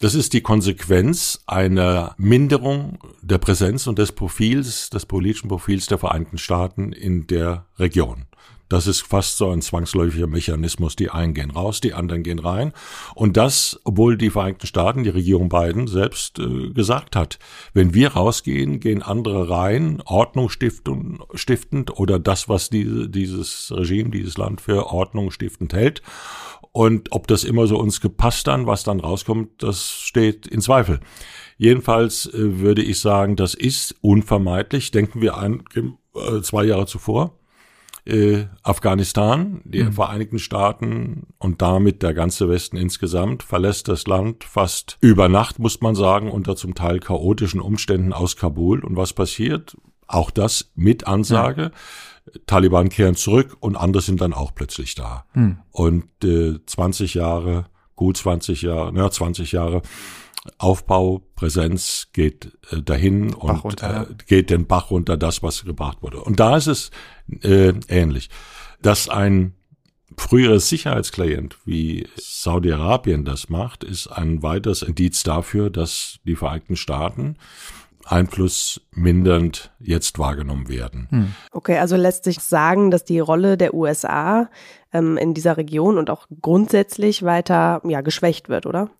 Das 0.00 0.14
ist 0.14 0.34
die 0.34 0.42
Konsequenz 0.42 1.40
einer 1.46 2.14
Minderung 2.18 2.98
der 3.22 3.38
Präsenz 3.38 3.86
und 3.86 3.98
des 3.98 4.12
Profils, 4.12 4.90
des 4.90 5.06
politischen 5.06 5.48
Profils 5.48 5.86
der 5.86 5.96
Vereinigten 5.96 6.36
Staaten 6.36 6.92
in 6.92 7.26
der 7.26 7.66
Region. 7.78 8.26
Das 8.68 8.86
ist 8.86 9.02
fast 9.02 9.36
so 9.36 9.50
ein 9.50 9.62
zwangsläufiger 9.62 10.26
Mechanismus. 10.26 10.96
Die 10.96 11.10
einen 11.10 11.34
gehen 11.34 11.50
raus, 11.52 11.80
die 11.80 11.94
anderen 11.94 12.22
gehen 12.22 12.40
rein. 12.40 12.72
Und 13.14 13.36
das, 13.36 13.80
obwohl 13.84 14.16
die 14.16 14.30
Vereinigten 14.30 14.66
Staaten, 14.66 15.04
die 15.04 15.10
Regierung 15.10 15.48
Biden 15.48 15.86
selbst 15.86 16.38
äh, 16.38 16.70
gesagt 16.70 17.14
hat, 17.14 17.38
wenn 17.74 17.94
wir 17.94 18.08
rausgehen, 18.12 18.80
gehen 18.80 19.02
andere 19.02 19.48
rein, 19.48 20.02
Ordnung 20.04 20.50
stiftend, 20.50 21.98
oder 21.98 22.18
das, 22.18 22.48
was 22.48 22.68
diese, 22.68 23.08
dieses 23.08 23.72
Regime, 23.74 24.10
dieses 24.10 24.36
Land 24.36 24.60
für 24.60 24.86
Ordnung 24.86 25.30
stiftend 25.30 25.72
hält. 25.72 26.02
Und 26.72 27.12
ob 27.12 27.26
das 27.26 27.44
immer 27.44 27.66
so 27.66 27.78
uns 27.78 28.00
gepasst 28.00 28.48
dann, 28.48 28.66
was 28.66 28.82
dann 28.82 29.00
rauskommt, 29.00 29.62
das 29.62 29.92
steht 29.92 30.46
in 30.46 30.60
Zweifel. 30.60 31.00
Jedenfalls 31.56 32.26
äh, 32.26 32.58
würde 32.58 32.82
ich 32.82 33.00
sagen, 33.00 33.36
das 33.36 33.54
ist 33.54 33.94
unvermeidlich. 34.00 34.90
Denken 34.90 35.20
wir 35.20 35.36
an 35.36 35.62
äh, 35.74 36.42
zwei 36.42 36.64
Jahre 36.64 36.86
zuvor 36.86 37.38
äh, 38.06 38.46
Afghanistan, 38.62 39.60
die 39.64 39.82
mhm. 39.82 39.92
Vereinigten 39.92 40.38
Staaten 40.38 41.26
und 41.38 41.60
damit 41.60 42.02
der 42.02 42.14
ganze 42.14 42.48
Westen 42.48 42.76
insgesamt 42.76 43.42
verlässt 43.42 43.88
das 43.88 44.06
Land 44.06 44.44
fast 44.44 44.96
über 45.00 45.28
Nacht, 45.28 45.58
muss 45.58 45.80
man 45.80 45.94
sagen, 45.94 46.30
unter 46.30 46.56
zum 46.56 46.74
Teil 46.74 47.00
chaotischen 47.00 47.60
Umständen 47.60 48.12
aus 48.12 48.36
Kabul. 48.36 48.84
Und 48.84 48.96
was 48.96 49.12
passiert? 49.12 49.76
Auch 50.06 50.30
das 50.30 50.70
mit 50.74 51.06
Ansage. 51.06 51.62
Ja. 51.62 52.40
Taliban 52.46 52.88
kehren 52.88 53.16
zurück 53.16 53.56
und 53.60 53.76
andere 53.76 54.02
sind 54.02 54.20
dann 54.20 54.32
auch 54.32 54.54
plötzlich 54.54 54.94
da. 54.94 55.24
Mhm. 55.34 55.58
Und 55.70 56.06
äh, 56.24 56.58
20 56.64 57.14
Jahre, 57.14 57.66
gut 57.96 58.16
20 58.16 58.62
Jahre, 58.62 58.92
naja, 58.92 59.10
20 59.10 59.52
Jahre 59.52 59.82
Aufbau, 60.58 61.22
Präsenz 61.34 62.08
geht 62.12 62.52
äh, 62.70 62.82
dahin 62.82 63.34
und 63.34 63.64
runter, 63.64 64.08
äh, 64.10 64.14
geht 64.26 64.50
den 64.50 64.66
Bach 64.66 64.90
runter, 64.90 65.16
das, 65.16 65.42
was 65.42 65.64
gebracht 65.64 66.02
wurde. 66.02 66.20
Und 66.20 66.40
da 66.40 66.56
ist 66.56 66.66
es 66.66 66.90
äh, 67.42 67.72
ähnlich, 67.88 68.30
dass 68.82 69.08
ein 69.08 69.54
früheres 70.16 70.68
Sicherheitsklient 70.68 71.58
wie 71.64 72.06
Saudi-Arabien 72.16 73.24
das 73.24 73.48
macht, 73.48 73.84
ist 73.84 74.06
ein 74.06 74.42
weiteres 74.42 74.82
Indiz 74.82 75.22
dafür, 75.22 75.70
dass 75.70 76.18
die 76.24 76.36
Vereinigten 76.36 76.76
Staaten 76.76 77.36
Einfluss 78.06 78.80
mindernd 78.92 79.72
jetzt 79.80 80.18
wahrgenommen 80.18 80.68
werden. 80.68 81.08
Hm. 81.10 81.34
Okay, 81.52 81.78
also 81.78 81.96
lässt 81.96 82.24
sich 82.24 82.40
sagen, 82.40 82.90
dass 82.90 83.04
die 83.04 83.18
Rolle 83.18 83.56
der 83.56 83.74
USA 83.74 84.48
ähm, 84.92 85.16
in 85.16 85.34
dieser 85.34 85.56
Region 85.56 85.98
und 85.98 86.10
auch 86.10 86.26
grundsätzlich 86.40 87.22
weiter 87.22 87.82
ja, 87.84 88.00
geschwächt 88.00 88.48
wird, 88.48 88.66
oder? 88.66 88.90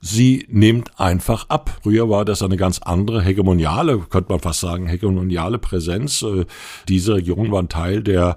Sie 0.00 0.46
nimmt 0.50 0.98
einfach 1.00 1.48
ab. 1.48 1.78
Früher 1.82 2.10
war 2.10 2.24
das 2.24 2.42
eine 2.42 2.56
ganz 2.56 2.80
andere 2.80 3.22
hegemoniale, 3.22 3.98
könnte 3.98 4.30
man 4.30 4.40
fast 4.40 4.60
sagen, 4.60 4.86
hegemoniale 4.86 5.58
Präsenz. 5.58 6.22
Äh, 6.22 6.46
diese 6.88 7.14
Region 7.14 7.50
war 7.50 7.62
ein 7.62 7.68
Teil 7.68 8.02
der 8.02 8.36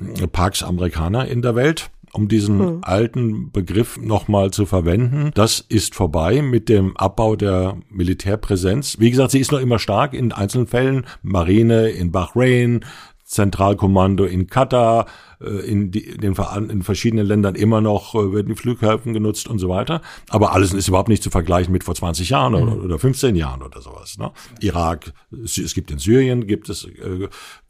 äh, 0.00 0.26
Parks 0.26 0.62
Amerikaner 0.62 1.26
in 1.26 1.42
der 1.42 1.54
Welt 1.54 1.90
um 2.12 2.28
diesen 2.28 2.58
hm. 2.58 2.78
alten 2.82 3.50
Begriff 3.50 3.98
nochmal 3.98 4.50
zu 4.50 4.66
verwenden. 4.66 5.30
Das 5.34 5.64
ist 5.66 5.94
vorbei 5.94 6.42
mit 6.42 6.68
dem 6.68 6.96
Abbau 6.96 7.36
der 7.36 7.78
Militärpräsenz. 7.88 8.98
Wie 8.98 9.10
gesagt, 9.10 9.30
sie 9.30 9.40
ist 9.40 9.52
noch 9.52 9.60
immer 9.60 9.78
stark 9.78 10.12
in 10.12 10.32
einzelnen 10.32 10.66
Fällen. 10.66 11.06
Marine 11.22 11.88
in 11.88 12.12
Bahrain, 12.12 12.84
Zentralkommando 13.32 14.24
in 14.26 14.46
Katar, 14.46 15.06
äh, 15.40 15.46
in, 15.46 15.90
die, 15.90 16.00
in, 16.00 16.20
den, 16.20 16.34
in 16.68 16.82
verschiedenen 16.82 17.26
Ländern 17.26 17.54
immer 17.54 17.80
noch 17.80 18.14
äh, 18.14 18.32
werden 18.32 18.48
die 18.48 18.54
Flughäfen 18.54 19.14
genutzt 19.14 19.48
und 19.48 19.58
so 19.58 19.70
weiter. 19.70 20.02
Aber 20.28 20.52
alles 20.52 20.74
ist 20.74 20.88
überhaupt 20.88 21.08
nicht 21.08 21.22
zu 21.22 21.30
vergleichen 21.30 21.72
mit 21.72 21.82
vor 21.82 21.94
20 21.94 22.28
Jahren 22.28 22.52
mhm. 22.52 22.72
oder, 22.72 22.84
oder 22.84 22.98
15 22.98 23.34
Jahren 23.34 23.62
oder 23.62 23.80
sowas. 23.80 24.18
Ne? 24.18 24.30
Irak, 24.60 25.14
es 25.42 25.72
gibt 25.72 25.90
in 25.90 25.98
Syrien, 25.98 26.46
gibt 26.46 26.68
es 26.68 26.84
äh, 26.84 27.28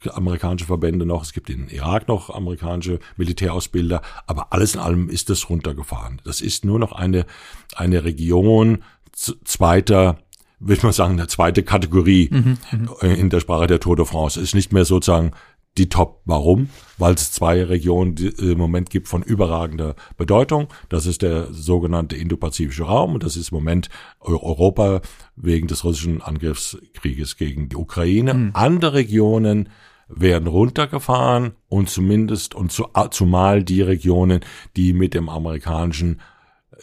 amerikanische 0.09 0.65
Verbände 0.65 1.05
noch, 1.05 1.23
es 1.23 1.31
gibt 1.31 1.49
in 1.49 1.69
Irak 1.69 2.09
noch 2.09 2.29
amerikanische 2.29 2.99
Militärausbilder, 3.15 4.01
aber 4.27 4.51
alles 4.51 4.75
in 4.75 4.81
allem 4.81 5.09
ist 5.09 5.29
das 5.29 5.49
runtergefahren. 5.49 6.21
Das 6.25 6.41
ist 6.41 6.65
nur 6.65 6.77
noch 6.77 6.91
eine, 6.91 7.25
eine 7.73 8.03
Region 8.03 8.83
zweiter 9.13 10.17
will 10.65 10.79
man 10.81 10.93
sagen, 10.93 11.13
eine 11.13 11.27
zweite 11.27 11.63
Kategorie 11.63 12.29
mhm, 12.31 12.57
mhm, 12.71 12.89
in 13.01 13.29
der 13.29 13.39
Sprache 13.41 13.67
der 13.67 13.79
Tour 13.79 13.95
de 13.95 14.05
France. 14.05 14.39
Es 14.39 14.49
ist 14.49 14.55
nicht 14.55 14.71
mehr 14.71 14.85
sozusagen 14.85 15.31
die 15.77 15.89
Top. 15.89 16.21
Warum? 16.25 16.69
Weil 16.97 17.15
es 17.15 17.31
zwei 17.31 17.63
Regionen 17.63 18.15
im 18.17 18.57
Moment 18.57 18.89
gibt 18.89 19.07
von 19.07 19.23
überragender 19.23 19.95
Bedeutung. 20.17 20.67
Das 20.89 21.05
ist 21.05 21.21
der 21.21 21.51
sogenannte 21.51 22.15
Indopazifische 22.15 22.83
Raum 22.83 23.15
und 23.15 23.23
das 23.23 23.35
ist 23.35 23.51
im 23.51 23.55
Moment 23.55 23.89
Europa 24.19 25.01
wegen 25.35 25.67
des 25.67 25.83
russischen 25.83 26.21
Angriffskrieges 26.21 27.37
gegen 27.37 27.69
die 27.69 27.75
Ukraine. 27.75 28.33
Mhm. 28.33 28.51
Andere 28.53 28.93
Regionen 28.93 29.69
werden 30.07 30.47
runtergefahren 30.47 31.53
und 31.69 31.89
zumindest 31.89 32.53
und 32.53 32.71
zu, 32.71 32.87
zumal 33.11 33.63
die 33.63 33.81
Regionen, 33.81 34.41
die 34.75 34.93
mit 34.93 35.13
dem 35.13 35.29
amerikanischen 35.29 36.21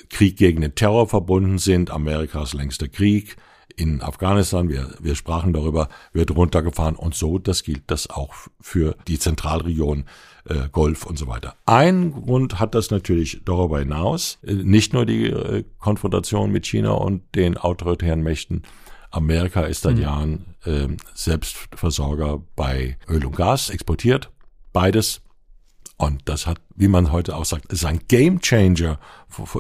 Krieg 0.08 0.36
gegen 0.36 0.62
den 0.62 0.74
Terror 0.74 1.08
verbunden 1.08 1.58
sind, 1.58 1.90
Amerikas 1.90 2.54
längster 2.54 2.88
Krieg, 2.88 3.36
in 3.76 4.02
Afghanistan, 4.02 4.68
wir, 4.68 4.94
wir 5.00 5.14
sprachen 5.14 5.52
darüber, 5.52 5.88
wird 6.12 6.30
runtergefahren 6.34 6.96
und 6.96 7.14
so, 7.14 7.38
das 7.38 7.62
gilt 7.62 7.82
das 7.88 8.10
auch 8.10 8.34
für 8.60 8.96
die 9.08 9.18
Zentralregion 9.18 10.04
äh, 10.44 10.68
Golf 10.70 11.06
und 11.06 11.18
so 11.18 11.26
weiter. 11.26 11.54
Ein 11.66 12.12
Grund 12.12 12.58
hat 12.58 12.74
das 12.74 12.90
natürlich 12.90 13.42
darüber 13.44 13.78
hinaus, 13.78 14.38
äh, 14.42 14.54
nicht 14.54 14.92
nur 14.92 15.06
die 15.06 15.26
äh, 15.26 15.64
Konfrontation 15.78 16.50
mit 16.50 16.66
China 16.66 16.92
und 16.92 17.22
den 17.34 17.56
autoritären 17.56 18.22
Mächten, 18.22 18.62
Amerika 19.10 19.62
ist 19.62 19.82
seit 19.82 19.96
mhm. 19.96 20.02
Jahren 20.02 20.54
äh, 20.64 20.88
Selbstversorger 21.14 22.42
bei 22.56 22.96
Öl 23.08 23.24
und 23.24 23.36
Gas, 23.36 23.70
exportiert 23.70 24.30
beides. 24.72 25.20
Und 25.96 26.22
das 26.26 26.46
hat, 26.46 26.60
wie 26.76 26.88
man 26.88 27.12
heute 27.12 27.36
auch 27.36 27.44
sagt, 27.44 27.72
ist 27.72 27.84
ein 27.84 28.00
Game 28.08 28.40
Changer, 28.40 28.98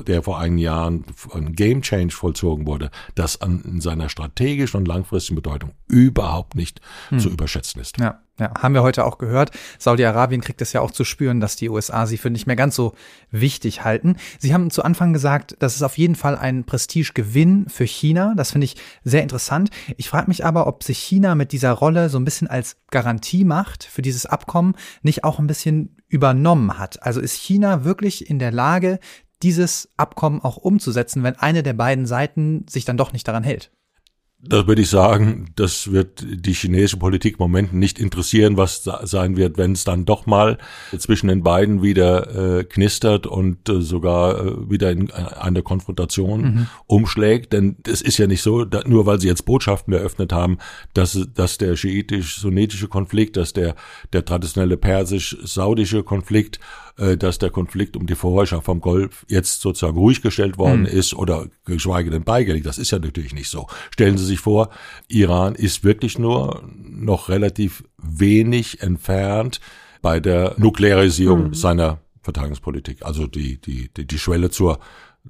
der 0.06 0.22
vor 0.22 0.38
einigen 0.38 0.58
Jahren 0.58 1.04
ein 1.32 1.52
Game 1.52 1.82
Change 1.82 2.14
vollzogen 2.14 2.66
wurde, 2.66 2.90
das 3.14 3.40
an, 3.40 3.62
in 3.64 3.80
seiner 3.80 4.08
strategischen 4.08 4.78
und 4.78 4.88
langfristigen 4.88 5.36
Bedeutung 5.36 5.72
überhaupt 5.88 6.54
nicht 6.54 6.80
hm. 7.08 7.18
zu 7.18 7.28
überschätzen 7.28 7.80
ist. 7.80 7.98
Ja. 7.98 8.20
Ja, 8.40 8.54
haben 8.58 8.72
wir 8.72 8.82
heute 8.82 9.04
auch 9.04 9.18
gehört. 9.18 9.50
Saudi-Arabien 9.78 10.40
kriegt 10.40 10.62
es 10.62 10.72
ja 10.72 10.80
auch 10.80 10.92
zu 10.92 11.04
spüren, 11.04 11.40
dass 11.40 11.56
die 11.56 11.68
USA 11.68 12.06
sie 12.06 12.16
für 12.16 12.30
nicht 12.30 12.46
mehr 12.46 12.56
ganz 12.56 12.74
so 12.74 12.94
wichtig 13.30 13.84
halten. 13.84 14.16
Sie 14.38 14.54
haben 14.54 14.70
zu 14.70 14.82
Anfang 14.82 15.12
gesagt, 15.12 15.56
das 15.58 15.76
ist 15.76 15.82
auf 15.82 15.98
jeden 15.98 16.14
Fall 16.14 16.36
ein 16.36 16.64
Prestigegewinn 16.64 17.68
für 17.68 17.84
China. 17.84 18.32
Das 18.34 18.52
finde 18.52 18.64
ich 18.64 18.76
sehr 19.04 19.22
interessant. 19.22 19.68
Ich 19.98 20.08
frage 20.08 20.28
mich 20.28 20.46
aber, 20.46 20.66
ob 20.66 20.82
sich 20.82 20.98
China 20.98 21.34
mit 21.34 21.52
dieser 21.52 21.72
Rolle 21.72 22.08
so 22.08 22.18
ein 22.18 22.24
bisschen 22.24 22.48
als 22.48 22.78
Garantiemacht 22.90 23.84
für 23.84 24.00
dieses 24.00 24.24
Abkommen 24.24 24.74
nicht 25.02 25.22
auch 25.22 25.38
ein 25.38 25.46
bisschen 25.46 25.96
übernommen 26.08 26.78
hat. 26.78 27.02
Also 27.02 27.20
ist 27.20 27.34
China 27.34 27.84
wirklich 27.84 28.30
in 28.30 28.38
der 28.38 28.52
Lage, 28.52 29.00
dieses 29.42 29.90
Abkommen 29.96 30.42
auch 30.42 30.56
umzusetzen, 30.56 31.22
wenn 31.22 31.36
eine 31.36 31.62
der 31.62 31.72
beiden 31.72 32.06
Seiten 32.06 32.66
sich 32.68 32.84
dann 32.84 32.96
doch 32.96 33.12
nicht 33.12 33.26
daran 33.26 33.44
hält? 33.44 33.72
Da 34.42 34.66
würde 34.66 34.80
ich 34.80 34.88
sagen, 34.88 35.50
das 35.54 35.92
wird 35.92 36.24
die 36.26 36.54
chinesische 36.54 36.96
Politik 36.96 37.34
im 37.34 37.42
Moment 37.44 37.74
nicht 37.74 37.98
interessieren, 37.98 38.56
was 38.56 38.84
sein 39.02 39.36
wird, 39.36 39.58
wenn 39.58 39.72
es 39.72 39.84
dann 39.84 40.06
doch 40.06 40.24
mal 40.24 40.56
zwischen 40.96 41.28
den 41.28 41.42
beiden 41.42 41.82
wieder 41.82 42.60
äh, 42.60 42.64
knistert 42.64 43.26
und 43.26 43.68
äh, 43.68 43.82
sogar 43.82 44.40
äh, 44.40 44.70
wieder 44.70 44.92
in 44.92 45.10
eine 45.10 45.62
Konfrontation 45.62 46.42
mhm. 46.42 46.66
umschlägt. 46.86 47.52
Denn 47.52 47.76
es 47.86 48.00
ist 48.00 48.16
ja 48.16 48.26
nicht 48.26 48.40
so, 48.40 48.64
da, 48.64 48.82
nur 48.86 49.04
weil 49.04 49.20
sie 49.20 49.28
jetzt 49.28 49.44
Botschaften 49.44 49.92
eröffnet 49.92 50.32
haben, 50.32 50.56
dass, 50.94 51.18
dass 51.34 51.58
der 51.58 51.76
schiitisch-sunnitische 51.76 52.88
Konflikt, 52.88 53.36
dass 53.36 53.52
der, 53.52 53.74
der 54.14 54.24
traditionelle 54.24 54.78
persisch-saudische 54.78 56.02
Konflikt 56.02 56.60
äh, 57.00 57.16
dass 57.16 57.38
der 57.38 57.50
Konflikt 57.50 57.96
um 57.96 58.06
die 58.06 58.14
Vorherrschaft 58.14 58.66
vom 58.66 58.80
Golf 58.80 59.24
jetzt 59.28 59.62
sozusagen 59.62 59.96
ruhig 59.96 60.20
gestellt 60.20 60.58
worden 60.58 60.80
mhm. 60.80 60.86
ist 60.86 61.14
oder 61.14 61.46
geschweige 61.64 62.10
denn 62.10 62.24
beigelegt. 62.24 62.66
Das 62.66 62.78
ist 62.78 62.90
ja 62.90 62.98
natürlich 62.98 63.32
nicht 63.32 63.48
so. 63.48 63.68
Stellen 63.90 64.18
Sie 64.18 64.26
sich 64.30 64.40
vor, 64.40 64.70
Iran 65.08 65.54
ist 65.54 65.84
wirklich 65.84 66.18
nur 66.18 66.62
noch 66.82 67.28
relativ 67.28 67.84
wenig 67.98 68.82
entfernt 68.82 69.60
bei 70.02 70.20
der 70.20 70.54
Nuklearisierung 70.56 71.48
mhm. 71.48 71.54
seiner 71.54 71.98
Verteidigungspolitik. 72.22 73.04
Also 73.04 73.26
die, 73.26 73.60
die, 73.60 73.90
die, 73.94 74.06
die 74.06 74.18
Schwelle 74.18 74.50
zur, 74.50 74.78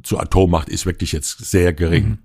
zur 0.02 0.20
Atommacht 0.20 0.68
ist 0.68 0.86
wirklich 0.86 1.12
jetzt 1.12 1.44
sehr 1.44 1.72
gering. 1.72 2.18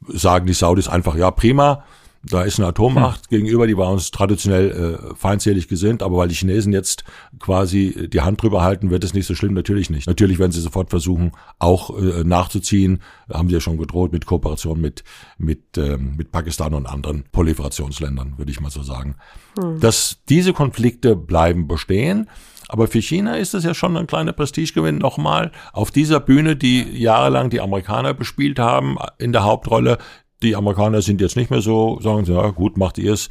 Mhm. 0.00 0.18
Sagen 0.18 0.46
die 0.46 0.52
Saudis 0.52 0.88
einfach, 0.88 1.16
ja, 1.16 1.30
prima, 1.30 1.84
da 2.24 2.42
ist 2.42 2.58
eine 2.58 2.68
Atommacht 2.68 3.22
hm. 3.22 3.38
gegenüber, 3.38 3.66
die 3.66 3.76
war 3.76 3.90
uns 3.90 4.10
traditionell 4.10 4.70
äh, 4.70 5.14
feindselig 5.14 5.68
gesinnt, 5.68 6.02
aber 6.02 6.16
weil 6.16 6.28
die 6.28 6.34
Chinesen 6.34 6.72
jetzt 6.72 7.04
quasi 7.38 8.08
die 8.10 8.20
Hand 8.20 8.42
drüber 8.42 8.62
halten, 8.62 8.90
wird 8.90 9.04
es 9.04 9.14
nicht 9.14 9.26
so 9.26 9.34
schlimm, 9.34 9.54
natürlich 9.54 9.90
nicht. 9.90 10.06
Natürlich 10.06 10.38
werden 10.38 10.52
sie 10.52 10.60
sofort 10.60 10.90
versuchen, 10.90 11.32
auch 11.58 11.96
äh, 11.98 12.24
nachzuziehen, 12.24 13.02
haben 13.32 13.48
sie 13.48 13.54
ja 13.54 13.60
schon 13.60 13.78
gedroht 13.78 14.12
mit 14.12 14.26
Kooperation 14.26 14.80
mit, 14.80 15.04
mit, 15.38 15.76
ähm, 15.76 16.14
mit 16.16 16.32
Pakistan 16.32 16.74
und 16.74 16.86
anderen 16.86 17.24
Proliferationsländern, 17.30 18.34
würde 18.38 18.50
ich 18.50 18.60
mal 18.60 18.70
so 18.70 18.82
sagen. 18.82 19.16
Hm. 19.58 19.80
Dass 19.80 20.18
diese 20.28 20.52
Konflikte 20.52 21.16
bleiben 21.16 21.68
bestehen, 21.68 22.28
aber 22.68 22.88
für 22.88 23.02
China 23.02 23.36
ist 23.36 23.54
es 23.54 23.64
ja 23.64 23.74
schon 23.74 23.96
ein 23.96 24.06
kleiner 24.06 24.32
Prestigegewinn, 24.32 24.98
nochmal 24.98 25.52
auf 25.72 25.90
dieser 25.90 26.20
Bühne, 26.20 26.56
die 26.56 26.82
jahrelang 26.98 27.50
die 27.50 27.60
Amerikaner 27.60 28.14
bespielt 28.14 28.58
haben, 28.58 28.96
in 29.18 29.32
der 29.32 29.44
Hauptrolle, 29.44 29.98
die 30.42 30.56
Amerikaner 30.56 31.00
sind 31.00 31.20
jetzt 31.20 31.36
nicht 31.36 31.50
mehr 31.50 31.62
so, 31.62 32.00
sagen 32.00 32.24
sie, 32.24 32.34
ja 32.34 32.50
gut, 32.50 32.76
macht 32.76 32.98
ihr 32.98 33.12
es. 33.12 33.28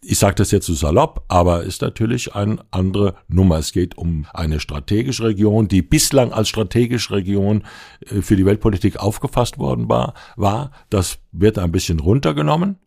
Ich 0.00 0.18
sage 0.18 0.36
das 0.36 0.50
jetzt 0.50 0.66
so 0.66 0.74
salopp, 0.74 1.24
aber 1.28 1.64
ist 1.64 1.82
natürlich 1.82 2.34
eine 2.34 2.64
andere 2.70 3.14
Nummer. 3.28 3.58
Es 3.58 3.72
geht 3.72 3.98
um 3.98 4.26
eine 4.32 4.60
strategische 4.60 5.24
Region, 5.24 5.68
die 5.68 5.82
bislang 5.82 6.32
als 6.32 6.48
strategische 6.48 7.14
Region 7.14 7.64
äh, 8.00 8.22
für 8.22 8.36
die 8.36 8.46
Weltpolitik 8.46 8.98
aufgefasst 8.98 9.58
worden 9.58 9.88
war. 9.88 10.14
war. 10.36 10.70
Das 10.88 11.18
wird 11.32 11.58
ein 11.58 11.72
bisschen 11.72 12.00
runtergenommen 12.00 12.78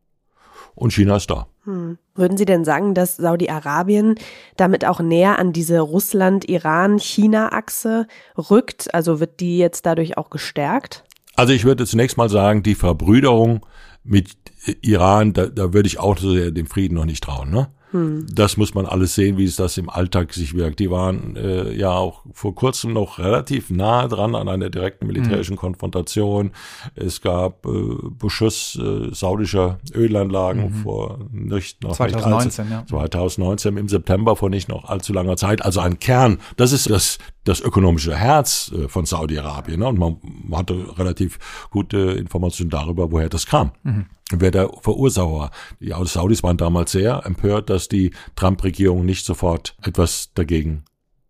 und 0.79 0.93
China 0.93 1.17
ist 1.17 1.29
da. 1.29 1.45
Hm. 1.65 1.97
Würden 2.15 2.37
Sie 2.37 2.45
denn 2.45 2.63
sagen, 2.63 2.93
dass 2.93 3.17
Saudi-Arabien 3.17 4.15
damit 4.55 4.85
auch 4.85 5.01
näher 5.01 5.37
an 5.37 5.51
diese 5.53 5.81
Russland-Iran-China-Achse 5.81 8.07
rückt? 8.49 8.93
Also 8.93 9.19
wird 9.19 9.41
die 9.41 9.57
jetzt 9.57 9.85
dadurch 9.85 10.17
auch 10.17 10.29
gestärkt? 10.29 11.03
Also 11.39 11.53
ich 11.53 11.63
würde 11.63 11.85
zunächst 11.85 12.17
mal 12.17 12.27
sagen, 12.27 12.63
die 12.63 12.75
Verbrüderung 12.75 13.65
mit 14.03 14.35
Iran, 14.81 15.31
da, 15.31 15.45
da 15.45 15.71
würde 15.71 15.87
ich 15.87 15.97
auch 15.97 16.17
so 16.17 16.33
sehr 16.33 16.51
dem 16.51 16.67
Frieden 16.67 16.95
noch 16.95 17.05
nicht 17.05 17.23
trauen. 17.23 17.49
Ne? 17.49 17.69
Hm. 17.91 18.27
Das 18.31 18.57
muss 18.57 18.73
man 18.73 18.85
alles 18.85 19.15
sehen, 19.15 19.37
wie 19.37 19.45
es 19.45 19.55
das 19.55 19.77
im 19.77 19.89
Alltag 19.89 20.33
sich 20.33 20.53
wirkt. 20.53 20.79
Die 20.79 20.91
waren 20.91 21.35
äh, 21.35 21.73
ja 21.73 21.91
auch 21.91 22.23
vor 22.33 22.53
kurzem 22.53 22.93
noch 22.93 23.19
relativ 23.19 23.69
nah 23.69 24.07
dran 24.07 24.35
an 24.35 24.47
einer 24.47 24.69
direkten 24.69 25.07
militärischen 25.07 25.53
hm. 25.53 25.59
Konfrontation. 25.59 26.51
Es 26.95 27.21
gab 27.21 27.65
äh, 27.65 27.69
Beschuss 28.11 28.77
äh, 28.81 29.13
saudischer 29.13 29.79
Ölanlagen 29.93 30.69
mhm. 30.69 30.73
vor 30.73 31.19
nicht 31.31 31.83
noch 31.83 31.93
2019, 31.93 32.65
nicht 32.65 32.75
allzu, 32.75 32.95
ja. 32.95 32.99
2019 33.01 33.77
im 33.77 33.89
September 33.89 34.35
vor 34.35 34.49
nicht 34.49 34.69
noch 34.69 34.85
allzu 34.85 35.13
langer 35.13 35.37
Zeit. 35.37 35.63
Also 35.63 35.79
ein 35.79 35.99
Kern. 35.99 36.39
Das 36.57 36.71
ist 36.71 36.89
das 36.89 37.17
das 37.45 37.61
ökonomische 37.61 38.15
Herz 38.15 38.71
äh, 38.75 38.87
von 38.87 39.05
Saudi-Arabien. 39.05 39.79
Ne? 39.79 39.87
Und 39.87 39.99
man 39.99 40.17
hatte 40.53 40.97
relativ 40.97 41.39
gute 41.71 41.97
Informationen 41.97 42.69
darüber, 42.69 43.11
woher 43.11 43.29
das 43.29 43.47
kam. 43.47 43.71
Mhm 43.83 44.05
wer 44.31 44.51
der 44.51 44.69
Verursacher. 44.81 45.51
Die 45.79 45.93
Saudis 46.05 46.43
waren 46.43 46.57
damals 46.57 46.91
sehr 46.91 47.25
empört, 47.25 47.69
dass 47.69 47.87
die 47.87 48.11
Trump-Regierung 48.35 49.05
nicht 49.05 49.25
sofort 49.25 49.75
etwas 49.81 50.31
dagegen 50.35 50.83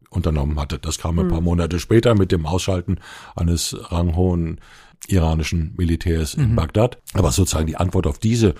unternommen 0.10 0.60
hatte. 0.60 0.80
Das 0.80 0.97
kam 0.97 1.20
ein 1.20 1.28
paar 1.28 1.38
hm. 1.38 1.45
Monate 1.45 1.80
später 1.80 2.16
mit 2.16 2.32
dem 2.32 2.45
Ausschalten 2.45 3.00
eines 3.36 3.76
ranghohen 3.91 4.60
iranischen 5.08 5.74
Militärs 5.78 6.34
in 6.34 6.52
mhm. 6.52 6.56
Bagdad. 6.56 6.97
Aber 7.14 7.32
sozusagen 7.32 7.68
die 7.68 7.78
Antwort 7.78 8.08
auf 8.08 8.20
diese 8.20 8.56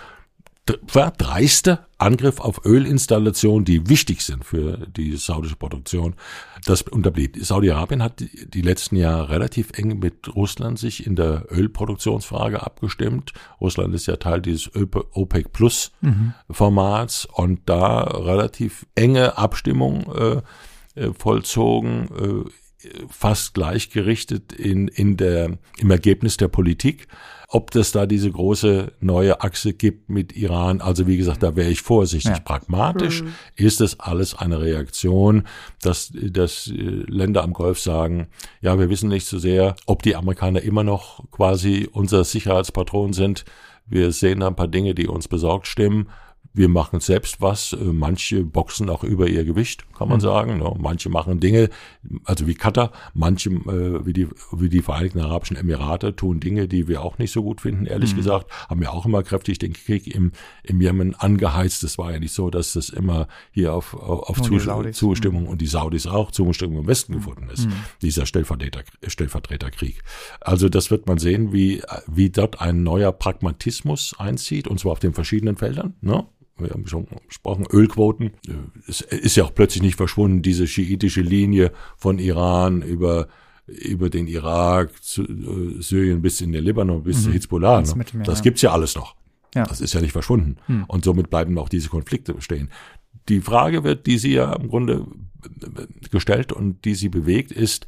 dreiste 1.18 1.80
Angriff 1.98 2.40
auf 2.40 2.66
Ölinstallationen, 2.66 3.66
die 3.66 3.90
wichtig 3.90 4.22
sind 4.22 4.46
für 4.46 4.88
die 4.88 5.16
saudische 5.18 5.56
Produktion, 5.56 6.16
das 6.66 6.82
unterblieb. 6.84 7.38
Saudi-Arabien 7.40 8.02
hat 8.02 8.20
die 8.20 8.62
letzten 8.62 8.96
Jahre 8.96 9.30
relativ 9.30 9.72
eng 9.78 10.00
mit 10.00 10.34
Russland 10.36 10.80
sich 10.80 11.06
in 11.06 11.16
der 11.16 11.46
Ölproduktionsfrage 11.52 12.64
abgestimmt. 12.64 13.34
Russland 13.60 13.94
ist 13.94 14.08
ja 14.08 14.16
Teil 14.16 14.42
dieses 14.42 14.72
OPEC 14.76 15.52
Plus 15.52 15.92
mhm. 16.02 16.34
Formats 16.50 17.26
und 17.26 17.62
da 17.66 18.04
relativ 18.04 18.86
enge 18.96 19.38
Abstimmung 19.38 20.12
äh, 20.16 20.42
äh 20.96 21.14
vollzogen, 21.14 22.46
äh, 22.48 22.50
fast 23.10 23.54
gleichgerichtet 23.54 24.54
in, 24.54 24.88
in 24.88 25.18
der, 25.18 25.58
im 25.78 25.92
Ergebnis 25.92 26.38
der 26.38 26.48
Politik 26.48 27.08
ob 27.52 27.72
das 27.72 27.92
da 27.92 28.06
diese 28.06 28.30
große 28.30 28.92
neue 29.00 29.42
Achse 29.42 29.74
gibt 29.74 30.08
mit 30.08 30.38
Iran. 30.38 30.82
Also 30.82 31.08
wie 31.08 31.18
gesagt, 31.18 31.42
da 31.42 31.56
wäre 31.56 31.72
ich 31.72 31.82
vorsichtig. 31.82 32.32
Ja. 32.32 32.40
Pragmatisch 32.40 33.24
mhm. 33.24 33.34
ist 33.56 33.82
es 33.82 34.00
alles 34.00 34.36
eine 34.36 34.62
Reaktion, 34.62 35.48
dass, 35.82 36.14
dass 36.14 36.68
äh, 36.68 36.74
Länder 36.74 37.44
am 37.44 37.54
Golf 37.54 37.80
sagen, 37.80 38.28
ja, 38.62 38.78
wir 38.78 38.90
wissen 38.90 39.10
nicht 39.10 39.26
so 39.26 39.40
sehr, 39.40 39.76
ob 39.88 40.04
die 40.04 40.16
Amerikaner 40.16 40.62
immer 40.62 40.84
noch 40.84 41.24
quasi 41.32 41.90
unser 41.92 42.24
Sicherheitspatron 42.24 43.14
sind. 43.14 43.46
Wir 43.88 44.12
sehen 44.12 44.42
da 44.42 44.48
ein 44.48 44.56
paar 44.56 44.68
Dinge, 44.68 44.94
die 44.94 45.08
uns 45.08 45.28
besorgt 45.28 45.66
stimmen 45.66 46.10
wir 46.54 46.70
machen 46.70 47.00
selbst 47.00 47.42
was. 47.42 47.74
Äh, 47.74 47.78
manche 47.78 48.44
boxen 48.44 48.90
auch 48.90 49.04
über 49.04 49.28
ihr 49.28 49.46
Gewicht, 49.46 49.86
kann 49.94 50.10
man 50.10 50.18
mhm. 50.18 50.22
sagen. 50.22 50.58
Ne? 50.58 50.76
Manche 50.80 51.10
machen 51.10 51.40
Dinge, 51.40 51.70
also 52.26 52.48
wie 52.48 52.56
Katar, 52.56 52.92
manche 53.14 53.50
äh, 53.50 54.06
wie 54.06 54.14
die 54.14 54.28
wie 54.52 54.70
die 54.70 54.82
Vereinigten 54.82 55.20
Arabischen 55.20 55.58
Emirate 55.58 56.16
tun 56.16 56.40
Dinge, 56.40 56.68
die 56.68 56.88
wir 56.88 57.02
auch 57.02 57.18
nicht 57.18 57.32
so 57.32 57.44
gut 57.44 57.62
finden. 57.62 57.86
Ehrlich 57.86 58.14
mhm. 58.14 58.18
gesagt, 58.18 58.52
haben 58.70 58.82
wir 58.82 58.92
auch 58.92 59.06
immer 59.06 59.24
kräftig 59.24 59.60
den 59.60 59.74
Krieg 59.74 60.08
im 60.14 60.32
im 60.64 60.82
Jemen 60.82 61.16
angeheizt. 61.16 61.84
Es 61.84 61.98
war 61.98 62.12
ja 62.12 62.20
nicht 62.20 62.34
so, 62.34 62.50
dass 62.50 62.74
das 62.74 62.90
immer 62.90 63.28
hier 63.52 63.74
auf 63.74 63.94
auf 63.94 64.42
Zus 64.42 64.68
Zustimmung 64.92 65.44
mhm. 65.44 65.50
und 65.50 65.62
die 65.62 65.68
Saudis 65.68 66.08
auch 66.08 66.32
Zustimmung 66.32 66.80
im 66.80 66.88
Westen 66.88 67.14
mhm. 67.14 67.18
gefunden 67.18 67.50
ist. 67.50 67.68
Mhm. 67.68 67.74
Dieser 68.02 68.26
Stellvertreter 68.26 68.82
Stellvertreterkrieg. 69.06 70.02
Also 70.42 70.70
das 70.70 70.92
wird 70.92 71.08
man 71.08 71.20
sehen, 71.20 71.54
wie 71.54 71.82
wie 72.08 72.30
dort 72.30 72.62
ein 72.62 72.84
neuer 72.84 73.12
Pragmatismus 73.12 74.16
einzieht 74.18 74.68
und 74.68 74.80
zwar 74.80 74.94
auf 74.94 75.00
den 75.00 75.14
verschiedenen 75.14 75.56
Feldern. 75.56 75.94
Ne? 76.02 76.26
Wir 76.60 76.70
haben 76.72 76.88
schon 76.88 77.08
gesprochen, 77.28 77.66
Ölquoten. 77.72 78.32
Es 78.88 79.02
ist 79.02 79.36
ja 79.36 79.44
auch 79.44 79.54
plötzlich 79.54 79.84
nicht 79.84 79.96
verschwunden, 79.96 80.42
diese 80.42 80.68
schiitische 80.68 81.22
Linie 81.22 81.72
von 81.98 82.20
Iran 82.20 82.82
über 82.82 83.28
über 83.68 84.10
den 84.10 84.28
Irak, 84.28 85.04
zu, 85.04 85.22
äh, 85.24 85.80
Syrien 85.80 86.24
bis 86.24 86.42
in 86.42 86.52
den 86.52 86.64
Libanon, 86.64 87.04
bis 87.04 87.20
mhm. 87.20 87.22
zu 87.22 87.34
Hezbollah. 87.34 87.82
Ne? 87.82 88.06
Das 88.24 88.42
gibt's 88.42 88.64
ja 88.64 88.72
alles 88.72 88.96
noch. 88.96 89.16
Ja. 89.56 89.64
Das 89.64 89.82
ist 89.82 89.94
ja 89.94 90.02
nicht 90.02 90.12
verschwunden. 90.12 90.58
Hm. 90.68 90.86
Und 90.88 91.04
somit 91.04 91.30
bleiben 91.30 91.58
auch 91.58 91.70
diese 91.70 91.90
Konflikte 91.90 92.34
bestehen. 92.34 92.70
Die 93.30 93.42
Frage 93.42 93.84
wird, 93.84 94.06
die 94.06 94.18
Sie 94.18 94.34
ja 94.34 94.54
im 94.54 94.70
Grunde 94.70 95.08
gestellt 96.12 96.52
und 96.52 96.86
die 96.86 96.96
Sie 96.96 97.10
bewegt, 97.10 97.52
ist, 97.52 97.88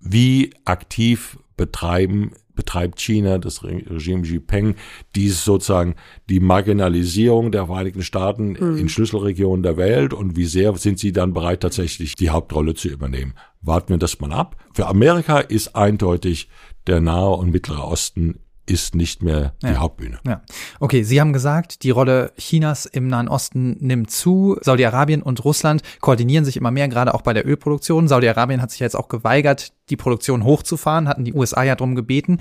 wie 0.00 0.52
aktiv 0.64 1.38
betreiben 1.62 2.32
betreibt 2.54 3.00
China, 3.00 3.38
das 3.38 3.64
Regime 3.64 4.26
Jinping, 4.26 4.74
dies 5.14 5.44
sozusagen 5.44 5.94
die 6.28 6.40
Marginalisierung 6.40 7.50
der 7.50 7.66
Vereinigten 7.66 8.02
Staaten 8.02 8.56
mhm. 8.58 8.76
in 8.76 8.88
Schlüsselregionen 8.88 9.62
der 9.62 9.76
Welt 9.76 10.12
und 10.12 10.36
wie 10.36 10.44
sehr 10.44 10.76
sind 10.76 10.98
sie 10.98 11.12
dann 11.12 11.32
bereit, 11.32 11.60
tatsächlich 11.60 12.14
die 12.14 12.30
Hauptrolle 12.30 12.74
zu 12.74 12.88
übernehmen. 12.88 13.34
Warten 13.60 13.90
wir 13.90 13.98
das 13.98 14.20
mal 14.20 14.32
ab. 14.32 14.56
Für 14.74 14.86
Amerika 14.86 15.38
ist 15.38 15.74
eindeutig 15.76 16.48
der 16.86 17.00
Nahe 17.00 17.30
und 17.30 17.52
Mittlere 17.52 17.84
Osten 17.84 18.40
ist 18.66 18.94
nicht 18.94 19.22
mehr 19.22 19.54
die 19.62 19.66
ja. 19.66 19.76
Hauptbühne. 19.78 20.18
Ja. 20.26 20.42
Okay, 20.78 21.02
Sie 21.02 21.20
haben 21.20 21.32
gesagt, 21.32 21.82
die 21.82 21.90
Rolle 21.90 22.32
Chinas 22.38 22.86
im 22.86 23.08
Nahen 23.08 23.28
Osten 23.28 23.76
nimmt 23.80 24.10
zu. 24.10 24.56
Saudi-Arabien 24.60 25.22
und 25.22 25.44
Russland 25.44 25.82
koordinieren 26.00 26.44
sich 26.44 26.56
immer 26.56 26.70
mehr, 26.70 26.88
gerade 26.88 27.14
auch 27.14 27.22
bei 27.22 27.32
der 27.32 27.46
Ölproduktion. 27.46 28.08
Saudi-Arabien 28.08 28.62
hat 28.62 28.70
sich 28.70 28.80
jetzt 28.80 28.96
auch 28.96 29.08
geweigert, 29.08 29.72
die 29.90 29.96
Produktion 29.96 30.44
hochzufahren, 30.44 31.08
hatten 31.08 31.24
die 31.24 31.34
USA 31.34 31.62
ja 31.64 31.74
darum 31.74 31.94
gebeten. 31.94 32.38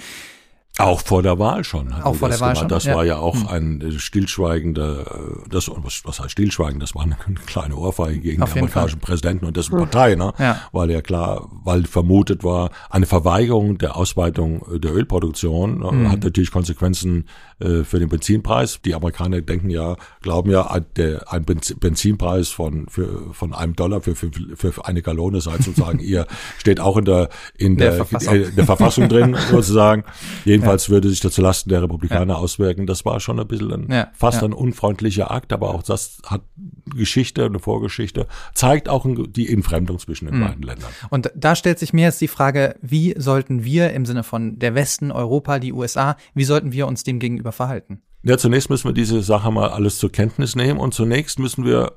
Auch 0.78 1.02
vor 1.02 1.22
der 1.22 1.38
Wahl 1.38 1.64
schon. 1.64 1.92
Auch 1.94 2.16
vor 2.16 2.30
der 2.30 2.40
Wahl 2.40 2.56
schon. 2.56 2.70
Das 2.70 2.86
ja. 2.86 2.96
war 2.96 3.04
ja 3.04 3.18
auch 3.18 3.36
hm. 3.36 3.48
ein 3.48 3.82
äh, 3.82 3.92
stillschweigender, 4.00 5.02
äh, 5.02 5.50
das, 5.50 5.70
was, 5.74 6.02
was 6.06 6.20
heißt 6.20 6.32
stillschweigen, 6.32 6.80
das 6.80 6.96
war 6.96 7.04
eine 7.04 7.18
kleine 7.46 7.76
Ohrfeige 7.76 8.20
gegen 8.20 8.42
Auf 8.42 8.54
den 8.54 8.60
amerikanischen 8.60 9.00
Fall. 9.00 9.08
Präsidenten 9.08 9.46
und 9.46 9.58
dessen 9.58 9.74
hm. 9.74 9.80
Partei, 9.80 10.16
ne? 10.16 10.34
Ja. 10.40 10.62
Weil 10.72 10.90
ja 10.92 11.02
klar, 11.02 11.50
weil 11.64 11.86
vermutet 11.86 12.44
war, 12.44 12.72
eine 12.90 13.06
Verweigerung 13.06 13.78
der 13.78 13.98
Ausweitung 13.98 14.64
der 14.80 14.94
Ölproduktion 14.94 15.84
hm. 15.88 16.12
hat 16.12 16.24
natürlich 16.24 16.52
Konsequenzen 16.52 17.26
äh, 17.62 17.84
für 17.84 18.00
den 18.00 18.10
Benzinpreis. 18.10 18.80
Die 18.84 18.96
Amerikaner 18.96 19.42
denken 19.42 19.70
ja, 19.70 19.96
glauben 20.22 20.52
ja, 20.52 20.80
der, 20.96 21.32
ein 21.32 21.46
Benzinpreis 21.46 22.50
von, 22.50 22.88
für, 22.90 23.34
von 23.34 23.54
einem 23.54 23.76
Dollar 23.76 24.02
für, 24.02 24.16
für, 24.16 24.32
für 24.56 24.86
eine 24.86 25.02
Gallone 25.02 25.42
sei 25.42 25.58
sozusagen 25.60 26.00
ihr, 26.02 26.28
steht 26.58 26.80
auch 26.80 26.98
in 26.98 27.06
der, 27.06 27.30
in 27.58 27.78
der, 27.78 27.92
der 27.92 27.98
Verfassung, 27.98 28.36
äh, 28.36 28.52
der 28.52 28.66
Verfassung 28.66 29.10
drin, 29.10 29.38
sozusagen. 29.52 30.04
Jedenfalls 30.46 30.88
ja. 30.88 30.94
würde 30.94 31.10
sich 31.10 31.20
das 31.20 31.34
zulasten 31.34 31.70
der 31.70 31.84
Republikaner 31.84 32.34
ja. 32.34 32.40
auswirken. 32.40 32.88
Das 32.88 33.06
war 33.06 33.20
schon 33.20 33.40
ein 33.40 33.48
bisschen 33.48 33.72
ein, 33.72 33.92
ja. 33.92 34.08
fast 34.14 34.44
ein 34.44 34.54
unfreundlicher 34.54 35.32
Akt, 35.32 35.54
aber 35.54 35.74
auch 35.74 35.84
das 35.84 36.22
hat 36.26 36.42
Geschichte, 36.96 37.46
eine 37.46 37.60
Vorgeschichte, 37.60 38.28
zeigt 38.54 38.90
auch 38.90 39.06
die 39.08 39.52
Entfremdung 39.52 40.00
zwischen 40.00 40.26
den 40.26 40.40
mhm. 40.40 40.44
beiden 40.44 40.64
Ländern. 40.64 40.90
Und 41.10 41.32
da 41.36 41.56
stellt 41.56 41.80
sich 41.80 41.94
mir 41.94 42.06
jetzt 42.06 42.22
die 42.22 42.28
Frage, 42.28 42.76
wie 42.82 43.14
sollten 43.18 43.64
wir 43.64 43.92
im 43.94 44.06
Sinne 44.06 44.24
von 44.24 44.60
der 44.60 44.76
Westen, 44.76 45.12
Europa, 45.12 45.60
die 45.60 45.74
USA, 45.74 46.18
wie 46.34 46.44
sollten 46.44 46.72
wir 46.72 46.88
uns 46.88 47.04
dem 47.04 47.20
gegenüber 47.20 47.51
verhalten? 47.52 48.02
Ja, 48.24 48.38
zunächst 48.38 48.70
müssen 48.70 48.88
wir 48.88 48.94
diese 48.94 49.22
Sache 49.24 49.52
mal 49.52 49.70
alles 49.70 49.98
zur 49.98 50.12
Kenntnis 50.12 50.56
nehmen 50.56 50.80
und 50.80 50.94
zunächst 50.94 51.40
müssen 51.40 51.66
wir 51.66 51.94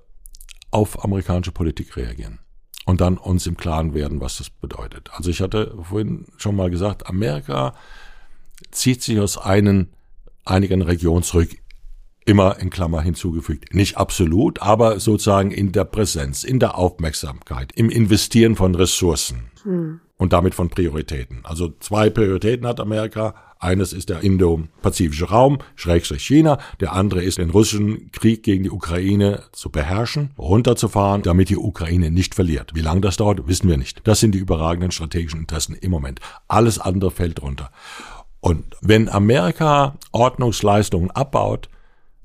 auf 0.70 1.05
amerikanische 1.05 1.52
Politik 1.52 1.96
reagieren 1.96 2.40
und 2.86 3.00
dann 3.00 3.18
uns 3.18 3.46
im 3.46 3.57
Klaren 3.57 3.94
werden, 3.94 4.20
was 4.20 4.38
das 4.38 4.50
bedeutet. 4.50 5.11
Also 5.12 5.30
ich 5.30 5.40
hatte 5.40 5.76
vorhin 5.82 6.26
schon 6.36 6.57
mal 6.57 6.70
gesagt, 6.70 7.07
Amerika 7.07 7.74
zieht 8.70 9.02
sich 9.02 9.18
aus 9.20 9.38
einen, 9.38 9.90
einigen 10.44 10.82
Regionen 10.82 11.22
zurück 11.22 11.50
immer 12.26 12.59
in 12.59 12.70
Klammer 12.70 13.02
hinzugefügt. 13.02 13.74
Nicht 13.74 13.96
absolut, 13.96 14.62
aber 14.62 14.98
sozusagen 14.98 15.50
in 15.50 15.72
der 15.72 15.84
Präsenz, 15.84 16.42
in 16.42 16.59
der 16.59 16.78
Aufmerksamkeit, 16.78 17.72
im 17.72 17.90
Investieren 17.90 18.57
von 18.57 18.74
Ressourcen 18.74 19.50
hm. 19.62 20.00
und 20.16 20.32
damit 20.32 20.55
von 20.55 20.70
Prioritäten. 20.70 21.40
Also 21.44 21.74
zwei 21.80 22.11
Prioritäten 22.11 22.66
hat 22.66 22.80
Amerika. 22.80 23.34
Eines 23.65 23.95
ist 23.95 24.11
der 24.11 24.21
Indo-Pazifische 24.21 25.31
Raum, 25.31 25.59
Schrägstrich 25.75 26.23
China. 26.23 26.59
Der 26.81 26.93
andere 26.93 27.23
ist, 27.23 27.39
den 27.39 27.49
russischen 27.49 28.12
Krieg 28.12 28.43
gegen 28.43 28.65
die 28.65 28.71
Ukraine 28.71 29.45
zu 29.53 29.71
beherrschen, 29.71 30.33
runterzufahren, 30.37 31.23
damit 31.23 31.49
die 31.49 31.57
Ukraine 31.57 32.11
nicht 32.11 32.35
verliert. 32.35 32.73
Wie 32.75 32.83
lange 32.83 33.01
das 33.01 33.17
dauert, 33.17 33.49
wissen 33.49 33.69
wir 33.69 33.79
nicht. 33.79 34.07
Das 34.07 34.21
sind 34.21 34.35
die 34.35 34.39
überragenden 34.39 34.91
strategischen 34.91 35.41
Interessen 35.41 35.75
im 35.75 35.91
Moment. 35.91 36.21
Alles 36.47 36.79
andere 36.79 37.11
fällt 37.11 37.41
runter. 37.41 37.71
Und 38.41 38.65
wenn 38.83 39.09
Amerika 39.09 39.97
Ordnungsleistungen 40.12 41.11
abbaut, 41.11 41.71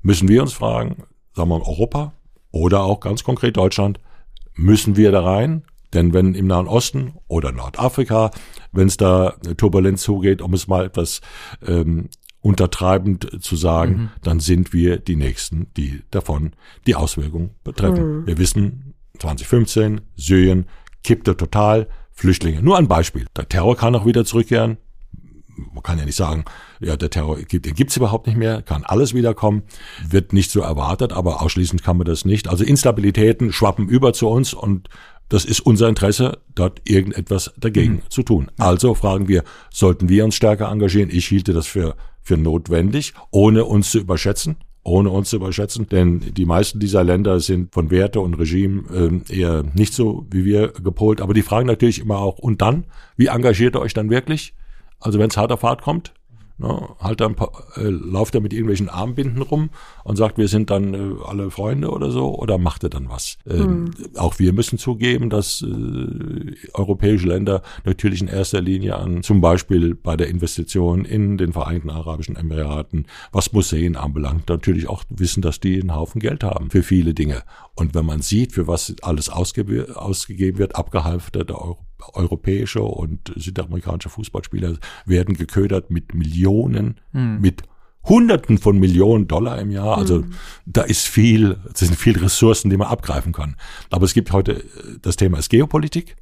müssen 0.02 0.28
wir 0.28 0.42
uns 0.42 0.52
fragen, 0.52 1.04
sagen 1.32 1.48
wir 1.48 1.66
Europa 1.66 2.12
oder 2.50 2.82
auch 2.82 3.00
ganz 3.00 3.24
konkret 3.24 3.56
Deutschland, 3.56 3.98
müssen 4.54 4.96
wir 4.96 5.10
da 5.10 5.22
rein? 5.22 5.62
Denn 5.92 6.12
wenn 6.12 6.34
im 6.34 6.46
Nahen 6.46 6.68
Osten 6.68 7.14
oder 7.26 7.52
Nordafrika, 7.52 8.30
wenn 8.72 8.86
es 8.86 8.96
da 8.96 9.34
turbulent 9.56 9.98
zugeht, 9.98 10.42
um 10.42 10.54
es 10.54 10.68
mal 10.68 10.86
etwas 10.86 11.20
ähm, 11.66 12.08
untertreibend 12.40 13.42
zu 13.42 13.56
sagen, 13.56 13.92
mhm. 13.92 14.10
dann 14.22 14.40
sind 14.40 14.72
wir 14.72 14.98
die 14.98 15.16
Nächsten, 15.16 15.68
die 15.76 16.02
davon 16.10 16.52
die 16.86 16.94
Auswirkungen 16.94 17.50
betreffen. 17.64 18.20
Mhm. 18.20 18.26
Wir 18.26 18.38
wissen, 18.38 18.94
2015, 19.18 20.00
Syrien 20.16 20.66
kippte 21.02 21.36
total, 21.36 21.88
Flüchtlinge. 22.12 22.62
Nur 22.62 22.76
ein 22.76 22.88
Beispiel. 22.88 23.26
Der 23.36 23.48
Terror 23.48 23.76
kann 23.76 23.94
auch 23.94 24.06
wieder 24.06 24.24
zurückkehren 24.24 24.78
man 25.72 25.82
kann 25.82 25.98
ja 25.98 26.04
nicht 26.04 26.16
sagen, 26.16 26.44
ja, 26.80 26.96
der 26.96 27.10
Terror 27.10 27.36
gibt, 27.38 27.66
den 27.66 27.74
gibt's 27.74 27.96
überhaupt 27.96 28.26
nicht 28.26 28.36
mehr, 28.36 28.62
kann 28.62 28.84
alles 28.84 29.14
wiederkommen, 29.14 29.62
wird 30.08 30.32
nicht 30.32 30.50
so 30.50 30.60
erwartet, 30.60 31.12
aber 31.12 31.42
ausschließend 31.42 31.82
kann 31.82 31.96
man 31.96 32.06
das 32.06 32.24
nicht. 32.24 32.48
Also 32.48 32.64
Instabilitäten 32.64 33.52
schwappen 33.52 33.88
über 33.88 34.12
zu 34.12 34.28
uns 34.28 34.54
und 34.54 34.88
das 35.30 35.46
ist 35.46 35.60
unser 35.60 35.88
Interesse, 35.88 36.38
dort 36.54 36.82
irgendetwas 36.84 37.52
dagegen 37.56 37.94
mhm. 37.94 38.02
zu 38.10 38.22
tun. 38.22 38.50
Also 38.58 38.94
fragen 38.94 39.28
wir, 39.28 39.44
sollten 39.72 40.10
wir 40.10 40.24
uns 40.26 40.34
stärker 40.34 40.70
engagieren? 40.70 41.08
Ich 41.10 41.26
hielte 41.26 41.54
das 41.54 41.66
für, 41.66 41.96
für 42.20 42.36
notwendig, 42.36 43.14
ohne 43.30 43.64
uns 43.64 43.90
zu 43.92 43.98
überschätzen 43.98 44.56
ohne 44.82 45.10
uns 45.10 45.28
zu 45.30 45.36
überschätzen, 45.36 45.88
denn 45.88 46.20
die 46.20 46.46
meisten 46.46 46.80
dieser 46.80 47.04
Länder 47.04 47.40
sind 47.40 47.72
von 47.74 47.90
Werte 47.90 48.20
und 48.20 48.34
Regime 48.34 49.22
äh, 49.28 49.38
eher 49.38 49.62
nicht 49.74 49.92
so 49.92 50.26
wie 50.30 50.44
wir 50.44 50.68
gepolt. 50.68 51.20
Aber 51.20 51.34
die 51.34 51.42
fragen 51.42 51.66
natürlich 51.66 51.98
immer 51.98 52.18
auch, 52.18 52.38
und 52.38 52.62
dann, 52.62 52.86
wie 53.16 53.26
engagiert 53.26 53.76
ihr 53.76 53.82
euch 53.82 53.92
dann 53.92 54.08
wirklich? 54.08 54.54
Also 54.98 55.18
wenn 55.18 55.28
es 55.28 55.36
hart 55.36 55.52
auf 55.52 55.62
hart 55.62 55.82
kommt, 55.82 56.14
ne, 56.60 56.88
halt 57.00 57.20
dann 57.20 57.34
äh, 57.76 57.82
lauft 57.88 58.34
er 58.34 58.40
mit 58.40 58.52
irgendwelchen 58.52 58.88
Armbinden 58.88 59.42
rum 59.42 59.70
und 60.04 60.16
sagt, 60.16 60.38
wir 60.38 60.48
sind 60.48 60.70
dann 60.70 60.94
äh, 60.94 61.14
alle 61.24 61.50
Freunde 61.50 61.90
oder 61.90 62.10
so, 62.10 62.38
oder 62.38 62.58
macht 62.58 62.84
er 62.84 62.90
dann 62.90 63.08
was? 63.08 63.38
Ähm, 63.48 63.84
mhm. 63.84 63.90
Auch 64.16 64.38
wir 64.38 64.52
müssen 64.52 64.78
zugeben, 64.78 65.30
dass 65.30 65.62
äh, 65.62 66.54
europäische 66.74 67.26
Länder 67.26 67.62
natürlich 67.84 68.20
in 68.20 68.28
erster 68.28 68.60
Linie 68.60 68.96
an, 68.96 69.22
zum 69.22 69.40
Beispiel 69.40 69.94
bei 69.94 70.16
der 70.16 70.28
Investition 70.28 71.04
in 71.04 71.38
den 71.38 71.52
Vereinigten 71.52 71.90
Arabischen 71.90 72.36
Emiraten, 72.36 73.06
was 73.32 73.52
Museen 73.52 73.96
anbelangt, 73.96 74.48
natürlich 74.48 74.88
auch 74.88 75.04
wissen, 75.08 75.42
dass 75.42 75.60
die 75.60 75.80
einen 75.80 75.94
Haufen 75.94 76.20
Geld 76.20 76.44
haben 76.44 76.70
für 76.70 76.82
viele 76.82 77.14
Dinge. 77.14 77.42
Und 77.74 77.94
wenn 77.94 78.04
man 78.04 78.20
sieht, 78.20 78.52
für 78.52 78.66
was 78.66 78.94
alles 79.02 79.30
ausge 79.30 79.86
ausgegeben 79.94 80.58
wird, 80.58 80.76
abgehalfterte 80.76 81.54
Euro 81.58 81.89
europäische 82.12 82.82
und 82.82 83.32
südamerikanische 83.36 84.08
Fußballspieler 84.08 84.78
werden 85.06 85.36
geködert 85.36 85.90
mit 85.90 86.14
Millionen, 86.14 87.00
mhm. 87.12 87.38
mit 87.40 87.62
Hunderten 88.04 88.58
von 88.58 88.78
Millionen 88.78 89.28
Dollar 89.28 89.60
im 89.60 89.70
Jahr. 89.70 89.98
Also 89.98 90.20
mhm. 90.20 90.32
da 90.64 90.82
ist 90.82 91.06
viel, 91.06 91.58
es 91.72 91.80
sind 91.80 91.96
viele 91.96 92.22
Ressourcen, 92.22 92.70
die 92.70 92.76
man 92.76 92.88
abgreifen 92.88 93.32
kann. 93.32 93.56
Aber 93.90 94.04
es 94.04 94.14
gibt 94.14 94.32
heute, 94.32 94.64
das 95.02 95.16
Thema 95.16 95.38
ist 95.38 95.50
Geopolitik. 95.50 96.16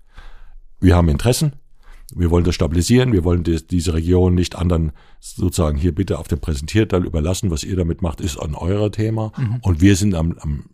Wir 0.81 0.97
haben 0.97 1.09
Interessen. 1.09 1.53
Wir 2.14 2.31
wollen 2.31 2.45
das 2.45 2.55
stabilisieren. 2.55 3.12
Wir 3.12 3.22
wollen 3.22 3.45
die, 3.45 3.64
diese 3.64 3.95
Region 3.95 4.35
nicht 4.35 4.57
anderen 4.57 4.93
sozusagen 5.20 5.76
hier 5.76 5.95
bitte 5.95 6.18
auf 6.18 6.26
dem 6.26 6.41
Präsentierteil 6.41 7.05
überlassen. 7.05 7.51
Was 7.51 7.64
ihr 7.64 7.76
damit 7.76 8.03
macht, 8.03 8.20
ist 8.20 8.39
an 8.39 8.55
eurer 8.55 8.91
Thema. 8.91 9.33
Mhm. 9.37 9.59
Und 9.62 9.81
wir 9.81 9.95
sind 9.95 10.14
am, 10.14 10.37
am 10.41 10.64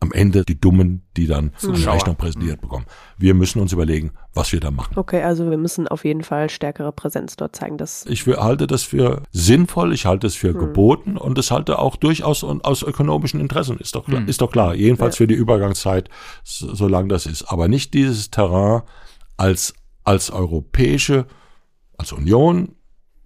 am 0.00 0.12
Ende 0.12 0.44
die 0.44 0.60
Dummen, 0.60 1.02
die 1.16 1.26
dann 1.26 1.52
so 1.56 1.72
eine 1.72 1.86
Rechnung 1.86 2.16
präsentiert 2.16 2.60
bekommen. 2.60 2.84
Wir 3.16 3.34
müssen 3.34 3.60
uns 3.60 3.72
überlegen, 3.72 4.12
was 4.34 4.52
wir 4.52 4.60
da 4.60 4.70
machen. 4.70 4.92
Okay, 4.96 5.22
also 5.22 5.48
wir 5.48 5.56
müssen 5.56 5.88
auf 5.88 6.04
jeden 6.04 6.22
Fall 6.22 6.50
stärkere 6.50 6.92
Präsenz 6.92 7.36
dort 7.36 7.56
zeigen. 7.56 7.78
Dass 7.78 8.04
ich 8.06 8.26
halte 8.26 8.66
das 8.66 8.82
für 8.82 9.22
sinnvoll, 9.32 9.94
ich 9.94 10.04
halte 10.04 10.26
es 10.26 10.34
für 10.34 10.52
hm. 10.52 10.58
geboten 10.58 11.16
und 11.16 11.38
es 11.38 11.50
halte 11.50 11.78
auch 11.78 11.96
durchaus 11.96 12.44
aus 12.44 12.82
ökonomischen 12.82 13.40
Interessen, 13.40 13.78
ist 13.78 13.94
doch, 13.94 14.06
hm. 14.06 14.28
ist 14.28 14.42
doch 14.42 14.52
klar. 14.52 14.74
Jedenfalls 14.74 15.16
ja. 15.16 15.18
für 15.18 15.26
die 15.26 15.34
Übergangszeit, 15.34 16.10
solange 16.44 17.08
das 17.08 17.24
ist. 17.26 17.44
Aber 17.44 17.68
nicht 17.68 17.94
dieses 17.94 18.30
Terrain 18.30 18.82
als, 19.38 19.74
als 20.04 20.30
europäische, 20.30 21.26
als 21.96 22.12
Union 22.12 22.76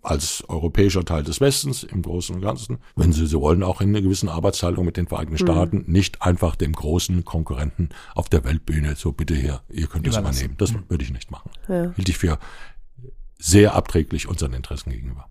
als 0.02 0.44
europäischer 0.48 1.04
Teil 1.04 1.22
des 1.22 1.40
Westens 1.40 1.82
im 1.82 2.02
Großen 2.02 2.34
und 2.34 2.40
Ganzen, 2.40 2.78
wenn 2.96 3.12
Sie 3.12 3.26
so 3.26 3.40
wollen, 3.40 3.62
auch 3.62 3.80
in 3.80 3.90
einer 3.90 4.00
gewissen 4.00 4.28
Arbeitsteilung 4.28 4.84
mit 4.84 4.96
den 4.96 5.06
Vereinigten 5.06 5.34
mhm. 5.34 5.46
Staaten, 5.46 5.84
nicht 5.86 6.22
einfach 6.22 6.56
dem 6.56 6.72
großen 6.72 7.24
Konkurrenten 7.24 7.90
auf 8.14 8.28
der 8.28 8.44
Weltbühne 8.44 8.96
so 8.96 9.12
bitte 9.12 9.34
hier, 9.34 9.60
ihr 9.68 9.86
könnt 9.86 10.06
es 10.06 10.16
übernehmen. 10.16 10.54
Das 10.58 10.72
mhm. 10.72 10.84
würde 10.88 11.04
ich 11.04 11.12
nicht 11.12 11.30
machen. 11.30 11.50
Ja. 11.68 11.92
Hielt 11.94 12.08
ich 12.08 12.18
für 12.18 12.38
sehr 13.40 13.74
abträglich 13.74 14.28
unseren 14.28 14.52
Interessen 14.52 14.90
gegenüber. 14.90 15.26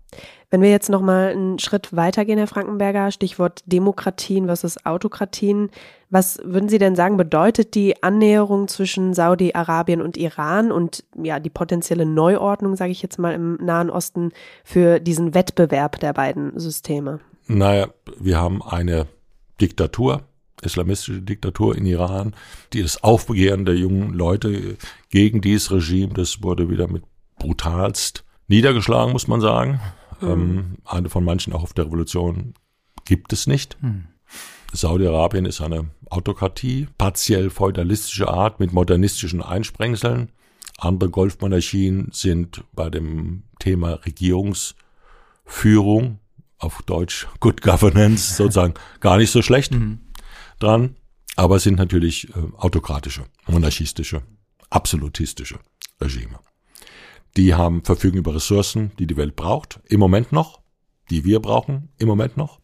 Wenn 0.50 0.62
wir 0.62 0.70
jetzt 0.70 0.90
noch 0.90 1.00
mal 1.00 1.28
einen 1.28 1.60
Schritt 1.60 1.94
weitergehen, 1.94 2.38
Herr 2.38 2.48
Frankenberger, 2.48 3.12
Stichwort 3.12 3.62
Demokratien 3.66 4.46
versus 4.46 4.84
Autokratien, 4.84 5.70
was 6.10 6.40
würden 6.42 6.68
Sie 6.68 6.78
denn 6.78 6.96
sagen, 6.96 7.16
bedeutet 7.16 7.76
die 7.76 8.02
Annäherung 8.02 8.66
zwischen 8.66 9.14
Saudi-Arabien 9.14 10.02
und 10.02 10.16
Iran 10.16 10.72
und 10.72 11.04
ja, 11.22 11.38
die 11.38 11.50
potenzielle 11.50 12.04
Neuordnung, 12.04 12.74
sage 12.74 12.90
ich 12.90 13.00
jetzt 13.00 13.20
mal, 13.20 13.32
im 13.32 13.58
Nahen 13.62 13.90
Osten 13.90 14.32
für 14.64 14.98
diesen 14.98 15.34
Wettbewerb 15.34 16.00
der 16.00 16.12
beiden 16.12 16.58
Systeme? 16.58 17.20
Naja, 17.46 17.88
wir 18.18 18.38
haben 18.38 18.60
eine 18.60 19.06
Diktatur, 19.60 20.22
islamistische 20.62 21.22
Diktatur 21.22 21.76
in 21.76 21.86
Iran, 21.86 22.34
die 22.72 22.82
das 22.82 23.04
Aufbegehren 23.04 23.64
der 23.64 23.76
jungen 23.76 24.14
Leute 24.14 24.76
gegen 25.10 25.40
dieses 25.40 25.70
Regime, 25.70 26.12
das 26.12 26.42
wurde 26.42 26.70
wieder 26.70 26.88
mit 26.88 27.04
brutalst 27.40 28.24
niedergeschlagen, 28.46 29.12
muss 29.12 29.26
man 29.26 29.40
sagen. 29.40 29.80
Mhm. 30.20 30.28
Ähm, 30.28 30.76
eine 30.84 31.08
von 31.08 31.24
manchen 31.24 31.52
auch 31.52 31.64
auf 31.64 31.72
der 31.72 31.86
Revolution 31.86 32.54
gibt 33.04 33.32
es 33.32 33.48
nicht. 33.48 33.76
Mhm. 33.82 34.04
Saudi-Arabien 34.72 35.46
ist 35.46 35.60
eine 35.60 35.90
Autokratie, 36.08 36.86
partiell 36.96 37.50
feudalistische 37.50 38.28
Art 38.28 38.60
mit 38.60 38.72
modernistischen 38.72 39.42
Einsprengseln. 39.42 40.30
Andere 40.78 41.10
Golfmonarchien 41.10 42.10
sind 42.12 42.62
bei 42.72 42.88
dem 42.88 43.42
Thema 43.58 43.94
Regierungsführung, 44.06 46.20
auf 46.58 46.82
Deutsch 46.82 47.26
Good 47.40 47.62
Governance, 47.62 48.34
sozusagen 48.36 48.74
gar 49.00 49.16
nicht 49.16 49.32
so 49.32 49.42
schlecht 49.42 49.72
mhm. 49.72 49.98
dran, 50.60 50.94
aber 51.36 51.58
sind 51.58 51.78
natürlich 51.78 52.28
äh, 52.28 52.32
autokratische, 52.56 53.24
monarchistische, 53.48 54.22
absolutistische 54.68 55.58
Regime. 56.00 56.38
Die 57.36 57.54
haben 57.54 57.84
verfügen 57.84 58.18
über 58.18 58.34
Ressourcen, 58.34 58.92
die 58.98 59.06
die 59.06 59.16
Welt 59.16 59.36
braucht, 59.36 59.80
im 59.88 60.00
Moment 60.00 60.32
noch, 60.32 60.60
die 61.10 61.24
wir 61.24 61.40
brauchen, 61.40 61.90
im 61.98 62.08
Moment 62.08 62.36
noch. 62.36 62.60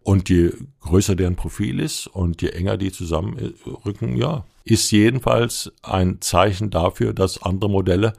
Und 0.00 0.28
je 0.28 0.52
größer 0.80 1.16
deren 1.16 1.36
Profil 1.36 1.80
ist 1.80 2.06
und 2.06 2.40
je 2.40 2.48
enger 2.48 2.76
die 2.76 2.92
zusammenrücken, 2.92 4.16
ja, 4.16 4.46
ist 4.64 4.90
jedenfalls 4.90 5.72
ein 5.82 6.20
Zeichen 6.20 6.70
dafür, 6.70 7.12
dass 7.12 7.42
andere 7.42 7.70
Modelle, 7.70 8.12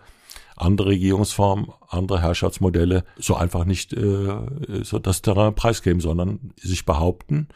andere 0.55 0.89
Regierungsformen, 0.89 1.71
andere 1.87 2.21
Herrschaftsmodelle 2.21 3.05
so 3.17 3.35
einfach 3.35 3.65
nicht 3.65 3.93
äh, 3.93 4.35
so 4.83 4.99
das 4.99 5.21
Terrain 5.21 5.55
preisgeben, 5.55 6.01
sondern 6.01 6.53
sich 6.57 6.85
behaupten. 6.85 7.47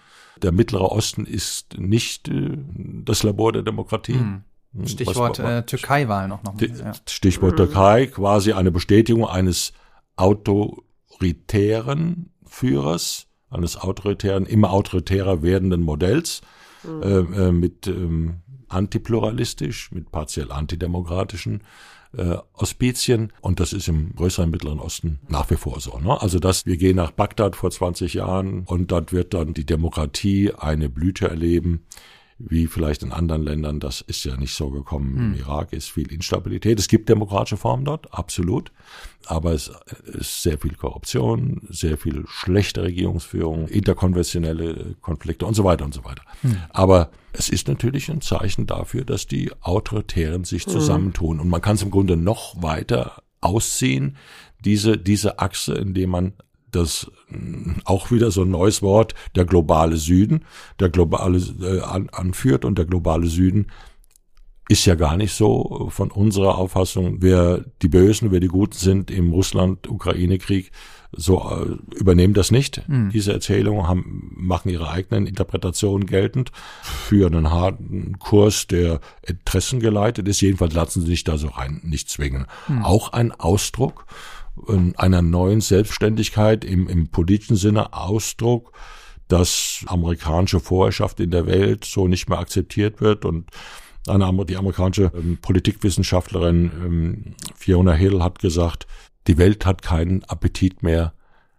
Der 0.42 0.52
Mittlere 0.52 0.92
Osten 0.92 1.26
ist 1.26 1.78
nicht 1.78 2.28
äh, 2.30 2.58
das 2.76 3.24
Labor 3.24 3.52
der 3.52 3.64
Demokratie. 3.64 4.14
Hm. 4.14 4.44
Stichwort 4.86 5.40
was, 5.40 5.46
was, 5.46 5.52
äh, 5.52 5.64
Türkei-Wahl 5.64 6.28
noch. 6.28 6.44
noch 6.44 6.60
ja. 6.60 6.94
Stichwort 7.08 7.54
mhm. 7.54 7.58
Türkei, 7.58 8.08
quasi 8.08 8.54
eine 8.54 8.72
Bestätigung 8.72 9.28
eines 9.28 9.74
autoritären 10.16 11.02
Führers, 12.46 13.28
eines 13.50 13.78
autoritären, 13.78 14.46
immer 14.46 14.72
autoritärer 14.72 15.44
werdenden 15.44 15.82
Modells 15.82 16.42
mhm. 16.84 17.04
äh, 17.04 17.20
äh, 17.48 17.52
mit 17.52 17.88
ähm, 17.88 18.42
antipluralistisch, 18.68 19.92
mit 19.92 20.12
partiell 20.12 20.52
antidemokratischen 20.52 21.62
äh, 22.18 22.38
Auspizien. 22.54 23.32
Und 23.42 23.60
das 23.60 23.74
ist 23.74 23.88
im 23.88 24.16
größeren 24.16 24.50
Mittleren 24.50 24.80
Osten 24.80 25.20
nach 25.28 25.52
wie 25.52 25.56
vor 25.56 25.80
so. 25.80 26.00
Ne? 26.00 26.20
Also 26.20 26.40
dass 26.40 26.66
wir 26.66 26.78
gehen 26.78 26.96
nach 26.96 27.12
Bagdad 27.12 27.56
vor 27.56 27.70
20 27.70 28.16
Jahren 28.16 28.64
und 28.66 28.92
dort 28.92 29.14
wird 29.14 29.36
dann 29.36 29.54
die 29.54 29.68
Demokratie 29.68 30.52
eine 30.52 30.90
Blüte 30.90 31.30
erleben 31.30 31.86
wie 32.46 32.68
vielleicht 32.68 33.04
in 33.04 33.12
anderen 33.12 33.44
Ländern. 33.44 33.80
Das 33.80 34.02
ist 34.02 34.24
ja 34.26 34.36
nicht 34.36 34.54
so 34.54 34.70
gekommen. 34.70 35.16
Hm. 35.16 35.34
Im 35.34 35.40
Irak 35.40 35.74
ist 35.74 35.92
viel 35.92 36.12
Instabilität. 36.12 36.80
Es 36.80 36.88
gibt 36.88 37.10
demokratische 37.10 37.58
Formen 37.58 37.86
dort, 37.86 38.14
absolut. 38.14 38.72
Aber 39.26 39.54
es 39.54 39.72
ist 40.06 40.44
sehr 40.44 40.58
viel 40.58 40.76
Korruption, 40.76 41.62
sehr 41.70 41.98
viel 41.98 42.26
schlechte 42.28 42.84
Regierungsführung, 42.84 43.68
interkonventionelle 43.68 44.96
Konflikte 45.02 45.46
und 45.46 45.54
so 45.54 45.64
weiter 45.64 45.86
und 45.86 45.94
so 45.94 46.04
weiter. 46.04 46.24
Hm. 46.42 46.58
Aber 46.70 47.12
es 47.32 47.50
ist 47.50 47.68
natürlich 47.68 48.10
ein 48.10 48.22
Zeichen 48.22 48.68
dafür, 48.68 49.06
dass 49.06 49.28
die 49.28 49.52
Autoritären 49.62 50.44
sich 50.44 50.66
hm. 50.66 50.74
zusammentun. 50.74 51.40
Und 51.40 51.50
man 51.50 51.62
kann 51.62 51.76
es 51.76 51.84
im 51.84 51.92
Grunde 51.92 52.18
noch 52.18 52.62
weiter 52.62 53.24
ausziehen, 53.42 54.18
diese, 54.64 54.98
diese 54.98 55.40
Achse, 55.40 55.74
indem 55.74 56.10
man 56.12 56.34
das 56.76 57.12
mm, 57.30 57.80
auch 57.86 58.12
wieder 58.12 58.32
so 58.32 58.44
ein 58.44 58.52
neues 58.52 58.82
Wort, 58.82 59.16
der 59.36 59.46
globale 59.46 59.98
Süden, 59.98 60.46
der 60.80 60.90
globale 60.90 61.38
äh, 61.62 61.82
an, 61.82 62.10
anführt 62.10 62.66
und 62.66 62.78
der 62.78 62.86
globale 62.86 63.28
Süden 63.28 63.68
ist 64.70 64.86
ja 64.86 64.96
gar 64.96 65.18
nicht 65.18 65.34
so 65.34 65.90
von 65.92 66.10
unserer 66.10 66.58
Auffassung, 66.58 67.18
wer 67.20 67.66
die 67.82 67.90
Bösen, 67.90 68.32
wer 68.32 68.40
die 68.40 68.48
Guten 68.48 68.78
sind 68.78 69.12
im 69.12 69.32
Russland-Ukraine-Krieg, 69.32 70.72
so 71.12 71.50
äh, 71.50 71.96
übernehmen 71.98 72.34
das 72.34 72.50
nicht. 72.50 72.88
Mhm. 72.88 73.10
Diese 73.10 73.34
Erzählungen 73.34 73.88
haben, 73.88 74.32
machen 74.36 74.70
ihre 74.70 74.90
eigenen 74.90 75.28
Interpretationen 75.28 76.08
geltend, 76.08 76.52
führen 76.82 77.36
einen 77.36 77.52
harten 77.52 78.18
Kurs, 78.20 78.66
der 78.68 79.00
Interessen 79.22 79.80
geleitet 79.80 80.28
ist. 80.28 80.42
Jedenfalls 80.42 80.74
lassen 80.74 81.02
sie 81.02 81.08
sich 81.08 81.24
da 81.24 81.38
so 81.38 81.50
rein 81.50 81.82
nicht 81.84 82.10
zwingen. 82.10 82.48
Mhm. 82.68 82.84
Auch 82.84 83.12
ein 83.12 83.32
Ausdruck 83.32 84.06
einer 84.98 85.22
neuen 85.22 85.62
Selbstständigkeit 85.62 86.64
im, 86.64 86.88
im 86.88 87.10
politischen 87.10 87.56
Sinne 87.56 87.94
Ausdruck, 87.94 88.72
dass 89.28 89.84
amerikanische 89.88 90.60
Vorherrschaft 90.60 91.20
in 91.20 91.32
der 91.32 91.48
Welt 91.48 91.86
so 91.86 92.08
nicht 92.08 92.30
mehr 92.30 92.40
akzeptiert 92.40 93.02
wird 93.02 93.26
und 93.26 93.50
eine, 94.08 94.46
die 94.46 94.58
amerikanische 94.58 95.12
ähm, 95.16 95.38
Politikwissenschaftlerin 95.42 96.72
ähm, 96.76 97.36
Fiona 97.56 97.94
Hill 97.94 98.22
hat 98.22 98.40
gesagt, 98.40 98.86
die 99.28 99.38
Welt 99.38 99.66
hat 99.66 99.82
keinen 99.82 100.24
Appetit 100.26 100.84
mehr 100.84 101.14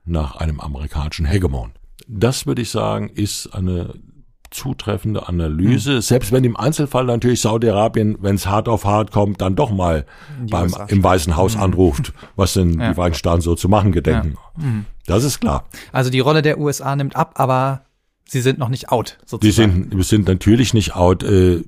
nach 0.04 0.36
einem 0.36 0.60
amerikanischen 0.60 1.24
Hegemon. 1.24 1.72
Das 2.06 2.46
würde 2.46 2.62
ich 2.62 2.70
sagen, 2.70 3.08
ist 3.08 3.54
eine 3.54 3.94
zutreffende 4.54 5.28
Analyse, 5.28 5.96
mhm. 5.96 6.00
selbst 6.00 6.32
wenn 6.32 6.44
im 6.44 6.56
Einzelfall 6.56 7.04
natürlich 7.04 7.40
Saudi-Arabien, 7.40 8.18
wenn 8.20 8.36
es 8.36 8.46
hart 8.46 8.68
auf 8.68 8.84
hart 8.84 9.10
kommt, 9.10 9.40
dann 9.40 9.56
doch 9.56 9.70
mal 9.70 10.06
beim, 10.48 10.72
im 10.88 11.02
Weißen 11.02 11.36
Haus 11.36 11.56
mhm. 11.56 11.62
anruft, 11.62 12.12
was 12.36 12.54
denn 12.54 12.78
ja. 12.78 12.90
die 12.90 12.94
beiden 12.94 13.14
Staaten 13.14 13.40
so 13.40 13.54
zu 13.54 13.68
machen 13.68 13.92
gedenken. 13.92 14.36
Ja. 14.58 14.64
Mhm. 14.64 14.86
Das 15.06 15.24
ist 15.24 15.40
klar. 15.40 15.64
Also 15.92 16.10
die 16.10 16.20
Rolle 16.20 16.40
der 16.40 16.58
USA 16.58 16.94
nimmt 16.96 17.16
ab, 17.16 17.32
aber 17.34 17.82
Sie 18.26 18.40
sind 18.40 18.58
noch 18.58 18.70
nicht 18.70 18.90
out, 18.90 19.18
sozusagen. 19.26 19.90
Die 19.90 19.96
sind, 19.96 20.04
sind 20.06 20.28
natürlich 20.28 20.72
nicht 20.72 20.96
out. 20.96 21.22
Äh, 21.22 21.62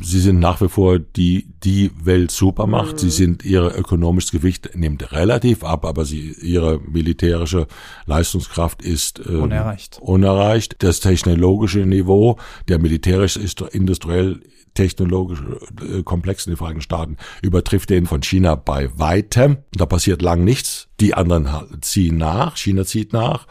sie 0.00 0.20
sind 0.20 0.40
nach 0.40 0.60
wie 0.62 0.68
vor 0.68 0.98
die, 0.98 1.46
die 1.62 1.90
Weltsupermacht. 2.02 2.94
Mhm. 2.94 2.98
Sie 2.98 3.10
sind, 3.10 3.44
ihre 3.44 3.76
ökonomisches 3.76 4.30
Gewicht 4.30 4.70
nimmt 4.74 5.12
relativ 5.12 5.62
ab, 5.62 5.84
aber 5.84 6.06
sie, 6.06 6.34
ihre 6.40 6.80
militärische 6.80 7.66
Leistungskraft 8.06 8.80
ist 8.82 9.20
äh, 9.20 9.36
unerreicht. 9.36 9.98
unerreicht. 10.00 10.76
Das 10.78 11.00
technologische 11.00 11.80
Niveau, 11.80 12.38
der 12.68 12.78
militärisch 12.78 13.36
ist 13.36 13.60
industriell 13.60 14.40
technologische 14.72 15.60
äh, 15.82 16.02
Komplex 16.02 16.46
in 16.46 16.52
den 16.52 16.56
Vereinigten 16.56 16.82
Staaten 16.82 17.16
übertrifft 17.42 17.90
den 17.90 18.06
von 18.06 18.22
China 18.22 18.54
bei 18.54 18.88
weitem. 18.98 19.58
Da 19.72 19.84
passiert 19.84 20.22
lang 20.22 20.44
nichts. 20.44 20.88
Die 21.00 21.12
anderen 21.12 21.82
ziehen 21.82 22.16
nach. 22.16 22.56
China 22.56 22.86
zieht 22.86 23.12
nach 23.12 23.46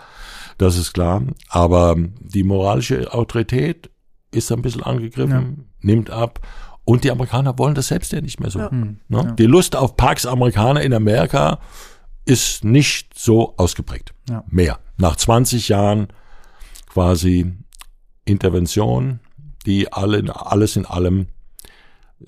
das 0.60 0.78
ist 0.78 0.94
klar. 0.94 1.24
Aber 1.48 1.96
die 2.20 2.44
moralische 2.44 3.12
Autorität 3.12 3.90
ist 4.32 4.52
ein 4.52 4.62
bisschen 4.62 4.84
angegriffen, 4.84 5.32
ja. 5.32 5.64
nimmt 5.82 6.12
ab. 6.12 6.46
Und 6.86 7.04
die 7.04 7.12
Amerikaner 7.12 7.58
wollen 7.58 7.76
das 7.76 7.88
selbst 7.88 8.12
ja 8.12 8.22
nicht 8.22 8.40
mehr 8.40 8.52
so. 8.52 8.60
Ja. 8.60 8.70
Ne? 8.72 8.96
Ja. 9.10 9.24
Die 9.32 9.46
Lust 9.46 9.76
auf 9.76 9.98
Pax 9.98 10.26
Amerikaner 10.26 10.82
in 10.82 10.94
Amerika 10.94 11.60
ist 12.26 12.64
nicht 12.64 13.18
so 13.18 13.56
ausgeprägt. 13.58 14.14
Mehr. 14.48 14.80
Nach 14.98 15.16
20 15.16 15.70
Jahren 15.70 16.08
quasi 16.88 17.54
Intervention, 18.26 19.20
die 19.66 19.92
alle, 19.92 20.36
alles 20.36 20.76
in 20.76 20.86
allem 20.86 21.28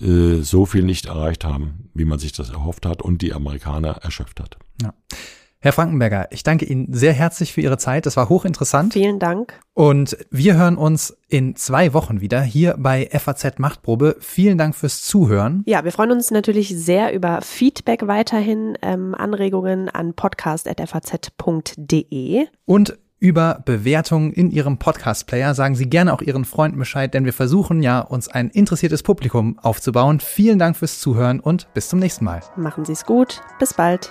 äh, 0.00 0.36
so 0.42 0.64
viel 0.64 0.84
nicht 0.84 1.06
erreicht 1.06 1.44
haben, 1.44 1.90
wie 1.94 2.04
man 2.04 2.18
sich 2.18 2.32
das 2.32 2.50
erhofft 2.50 2.86
hat 2.86 3.02
und 3.02 3.22
die 3.22 3.34
Amerikaner 3.34 3.98
erschöpft 4.02 4.40
hat. 4.40 4.56
Ja. 4.80 4.94
Herr 5.64 5.72
Frankenberger, 5.72 6.26
ich 6.32 6.42
danke 6.42 6.64
Ihnen 6.64 6.92
sehr 6.92 7.12
herzlich 7.12 7.52
für 7.52 7.60
Ihre 7.60 7.78
Zeit. 7.78 8.06
Das 8.06 8.16
war 8.16 8.28
hochinteressant. 8.28 8.94
Vielen 8.94 9.20
Dank. 9.20 9.60
Und 9.74 10.16
wir 10.28 10.56
hören 10.56 10.76
uns 10.76 11.16
in 11.28 11.54
zwei 11.54 11.94
Wochen 11.94 12.20
wieder 12.20 12.42
hier 12.42 12.74
bei 12.76 13.08
FAZ 13.12 13.60
Machtprobe. 13.60 14.16
Vielen 14.18 14.58
Dank 14.58 14.74
fürs 14.74 15.02
Zuhören. 15.02 15.62
Ja, 15.66 15.84
wir 15.84 15.92
freuen 15.92 16.10
uns 16.10 16.32
natürlich 16.32 16.76
sehr 16.76 17.14
über 17.14 17.42
Feedback 17.42 18.08
weiterhin, 18.08 18.76
ähm, 18.82 19.14
Anregungen 19.14 19.88
an 19.88 20.14
podcast.faz.de. 20.14 22.46
Und 22.64 22.98
über 23.20 23.62
Bewertungen 23.64 24.32
in 24.32 24.50
Ihrem 24.50 24.78
Podcast-Player. 24.78 25.54
Sagen 25.54 25.76
Sie 25.76 25.88
gerne 25.88 26.12
auch 26.12 26.22
Ihren 26.22 26.44
Freunden 26.44 26.80
Bescheid, 26.80 27.14
denn 27.14 27.24
wir 27.24 27.32
versuchen 27.32 27.84
ja, 27.84 28.00
uns 28.00 28.26
ein 28.26 28.48
interessiertes 28.48 29.04
Publikum 29.04 29.60
aufzubauen. 29.60 30.18
Vielen 30.18 30.58
Dank 30.58 30.76
fürs 30.76 30.98
Zuhören 30.98 31.38
und 31.38 31.72
bis 31.72 31.88
zum 31.88 32.00
nächsten 32.00 32.24
Mal. 32.24 32.40
Machen 32.56 32.84
Sie 32.84 32.94
es 32.94 33.06
gut. 33.06 33.40
Bis 33.60 33.74
bald. 33.74 34.10